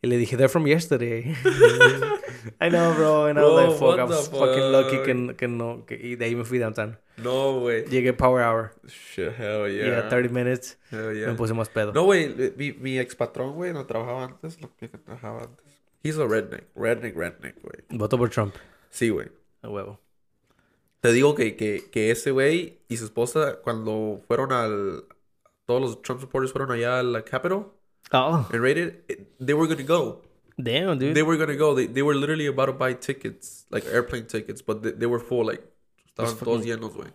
[0.00, 1.34] Y le dije, they're from yesterday.
[2.60, 3.26] I know, bro.
[3.26, 5.06] And I was like, fuck, what I was the fucking lucky fuck?
[5.06, 6.96] que, que no, que, y de ahí me fui downtown.
[7.16, 7.84] No, güey.
[7.86, 8.74] Llegué Power Hour.
[8.86, 10.08] Shit, hell Yeah, yeah.
[10.08, 10.76] 30 minutes.
[10.90, 11.36] Hell Me yeah.
[11.36, 11.92] puse más pedo.
[11.92, 15.66] No, güey, mi, mi ex patrón, güey, no trabajaba antes, lo que trabajaba antes.
[16.04, 17.84] He's a redneck, redneck, redneck, güey.
[17.90, 18.54] Voto por Trump.
[18.90, 19.26] Sí, güey.
[19.62, 20.00] A huevo.
[21.00, 25.04] Te digo que, que, que ese güey y su esposa, cuando fueron al...
[25.66, 27.72] Todos los Trump supporters fueron allá al Capitol
[28.12, 30.22] Oh, and raided, it- they were gonna go.
[30.56, 31.14] damn, dude.
[31.14, 31.74] They were gonna go.
[31.74, 35.20] They, they were literally about to buy tickets, like airplane tickets, but they, they were
[35.20, 35.62] full, like,
[36.08, 37.12] estaban Pues, todos fucking- llenos, güey.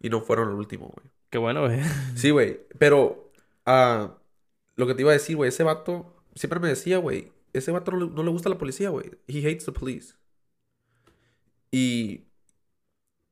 [0.00, 1.10] Y no fueron el último, güey.
[1.30, 1.80] Qué bueno, güey.
[2.16, 2.60] Sí, güey.
[2.78, 3.32] Pero
[3.66, 4.18] ah,
[4.76, 7.90] lo que te iba a decir, güey, ese vato siempre me decía, güey, ese vato
[7.92, 9.10] no le, no le gusta la policía, güey.
[9.26, 10.14] He hates the police.
[11.70, 12.24] Y,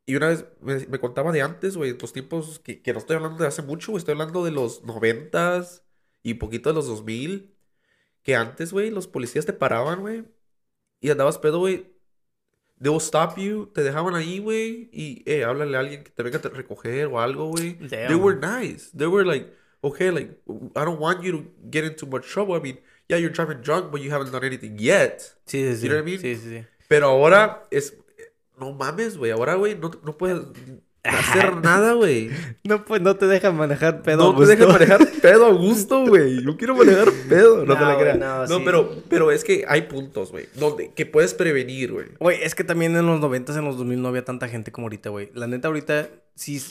[0.06, 3.16] y una vez me, me contaba de antes, güey, los tiempos que, que no estoy
[3.16, 5.81] hablando de hace mucho, güey, estoy hablando de los noventas
[6.22, 7.54] y poquito de los 2000.
[8.22, 10.24] Que antes, güey, los policías te paraban, güey,
[11.00, 11.92] y andabas pedo, güey.
[12.80, 16.22] They will stop you, te dejaban ahí, güey, y, eh, háblale a alguien que te
[16.22, 17.74] venga a recoger o algo, güey.
[17.88, 18.90] They were nice.
[18.96, 20.40] They were like, okay, like,
[20.76, 22.56] I don't want you to get into much trouble.
[22.56, 22.78] I mean,
[23.08, 25.20] yeah, you're driving drunk, but you haven't done anything yet.
[25.46, 25.82] Sí, sí, sí.
[25.82, 26.20] You know what I mean?
[26.20, 26.66] Sí, sí, sí.
[26.88, 27.96] Pero ahora es,
[28.58, 29.32] no mames, güey.
[29.32, 30.40] Ahora, güey, no, no puedes
[31.04, 32.30] hacer nada, güey.
[32.64, 34.30] No, pues no te dejan manejar pedo.
[34.30, 34.72] a No te dejan gusto.
[34.80, 36.42] manejar pedo a gusto, güey.
[36.42, 37.64] No quiero manejar pedo.
[37.64, 38.18] No, te No, la creas.
[38.18, 38.62] no, No, sí.
[38.64, 42.06] pero, pero es que hay puntos, güey, donde que puedes prevenir, güey.
[42.20, 44.86] Güey, es que también en los 90 en los 2000 no había tanta gente como
[44.86, 45.30] ahorita, güey.
[45.34, 46.62] La neta, ahorita sí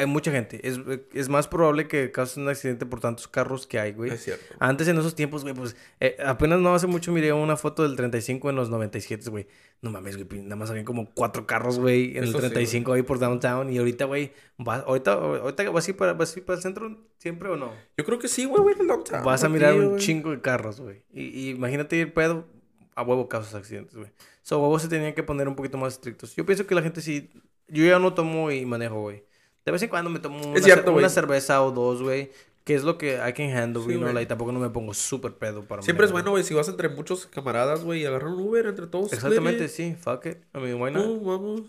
[0.00, 0.66] hay mucha gente.
[0.66, 0.80] Es,
[1.12, 4.10] es más probable que cause un accidente por tantos carros que hay, güey.
[4.10, 4.44] Es cierto.
[4.58, 7.96] Antes en esos tiempos, güey, pues eh, apenas no hace mucho miré una foto del
[7.96, 9.46] 35 en los 97, güey.
[9.82, 12.50] No mames, güey, pues, nada más habían como cuatro carros, güey, en Eso el sí,
[12.50, 13.70] 35 ahí por downtown.
[13.70, 16.62] Y ahorita, güey, vas, ahorita, ahorita vas a ir para, vas a ir para el
[16.62, 17.72] centro siempre o no?
[17.96, 19.24] Yo creo que sí, güey, güey, en el downtown.
[19.24, 20.00] Vas a mirar un güey.
[20.00, 21.02] chingo de carros, güey.
[21.12, 22.46] Y, y imagínate ir pedo,
[22.94, 24.10] a huevo causas accidentes, güey.
[24.42, 26.34] So, a huevo se tenían que poner un poquito más estrictos.
[26.34, 27.30] Yo pienso que la gente sí...
[27.68, 29.22] Yo ya no tomo y manejo, güey.
[29.64, 31.02] De vez en cuando me tomo una, cierto, güey.
[31.04, 32.30] una cerveza o dos, güey.
[32.64, 34.14] Que es lo que I can handle, Sí, you know, güey.
[34.14, 36.88] like, tampoco no me pongo súper pedo para Siempre es bueno, güey, si vas entre
[36.90, 39.12] muchos camaradas, güey, y agarrar un Uber entre todos.
[39.12, 39.96] Exactamente, sí.
[39.98, 40.38] Fuck it.
[40.54, 41.06] I mean, why not?
[41.06, 41.62] Uh, vamos.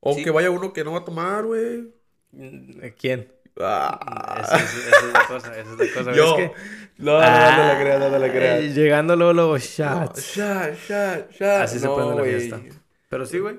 [0.00, 0.22] O Sí.
[0.24, 1.92] que vaya uno que no va a tomar, güey.
[2.32, 3.32] Mm, ¿Quién?
[3.58, 4.38] Ah.
[4.44, 6.12] Esa es, esa es la cosa, esa es la cosa.
[6.14, 6.38] Yo.
[6.38, 6.56] Es que...
[6.98, 8.74] No, no, no, no la creas, no, no la creas.
[8.74, 10.34] Llegando luego, luego, No, shots.
[10.36, 11.42] shot, shot, shot.
[11.62, 12.36] Así se No, prende la güey.
[12.48, 12.60] fiesta.
[13.08, 13.58] Pero sí, güey.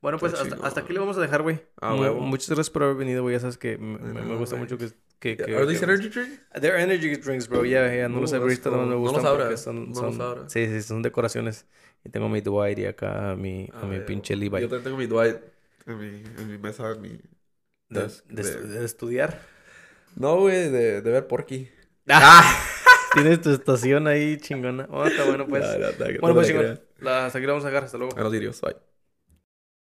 [0.00, 1.60] Bueno, pues hasta, hasta aquí lo vamos a dejar, güey.
[1.80, 1.92] Ah.
[1.94, 3.34] Muchas gracias por haber venido, güey.
[3.34, 4.90] Ya sabes que me, no, gusta mucho que...
[5.18, 6.40] que, que Are these energy drinks?
[6.60, 7.64] They're energy drinks, bro.
[7.64, 8.08] Ya, ya.
[8.08, 9.88] No Uh, los he visto, no me No gustan los porque abras, son...
[9.90, 10.52] no son- los.
[10.52, 11.66] Sí, sí, son decoraciones.
[12.04, 14.60] Y tengo mi Dwight y acá mi, a mi ver, pinche Levi.
[14.60, 15.36] Yo también tengo mi Dwight
[15.86, 17.08] en mi, en mi mesa, en mi
[17.88, 19.40] De, desk de de- estu- de estudiar.
[20.14, 21.68] No, güey, de, de ver Porky.
[23.14, 24.86] Tienes tu estación ahí chingona.
[24.90, 25.64] Oh, está bueno, pues.
[25.64, 26.80] No, no, no, no bueno, pues chingón.
[27.04, 27.84] Hasta aquí la vamos a dejar.
[27.84, 28.16] Hasta luego.
[28.16, 28.76] A los sirios, bye.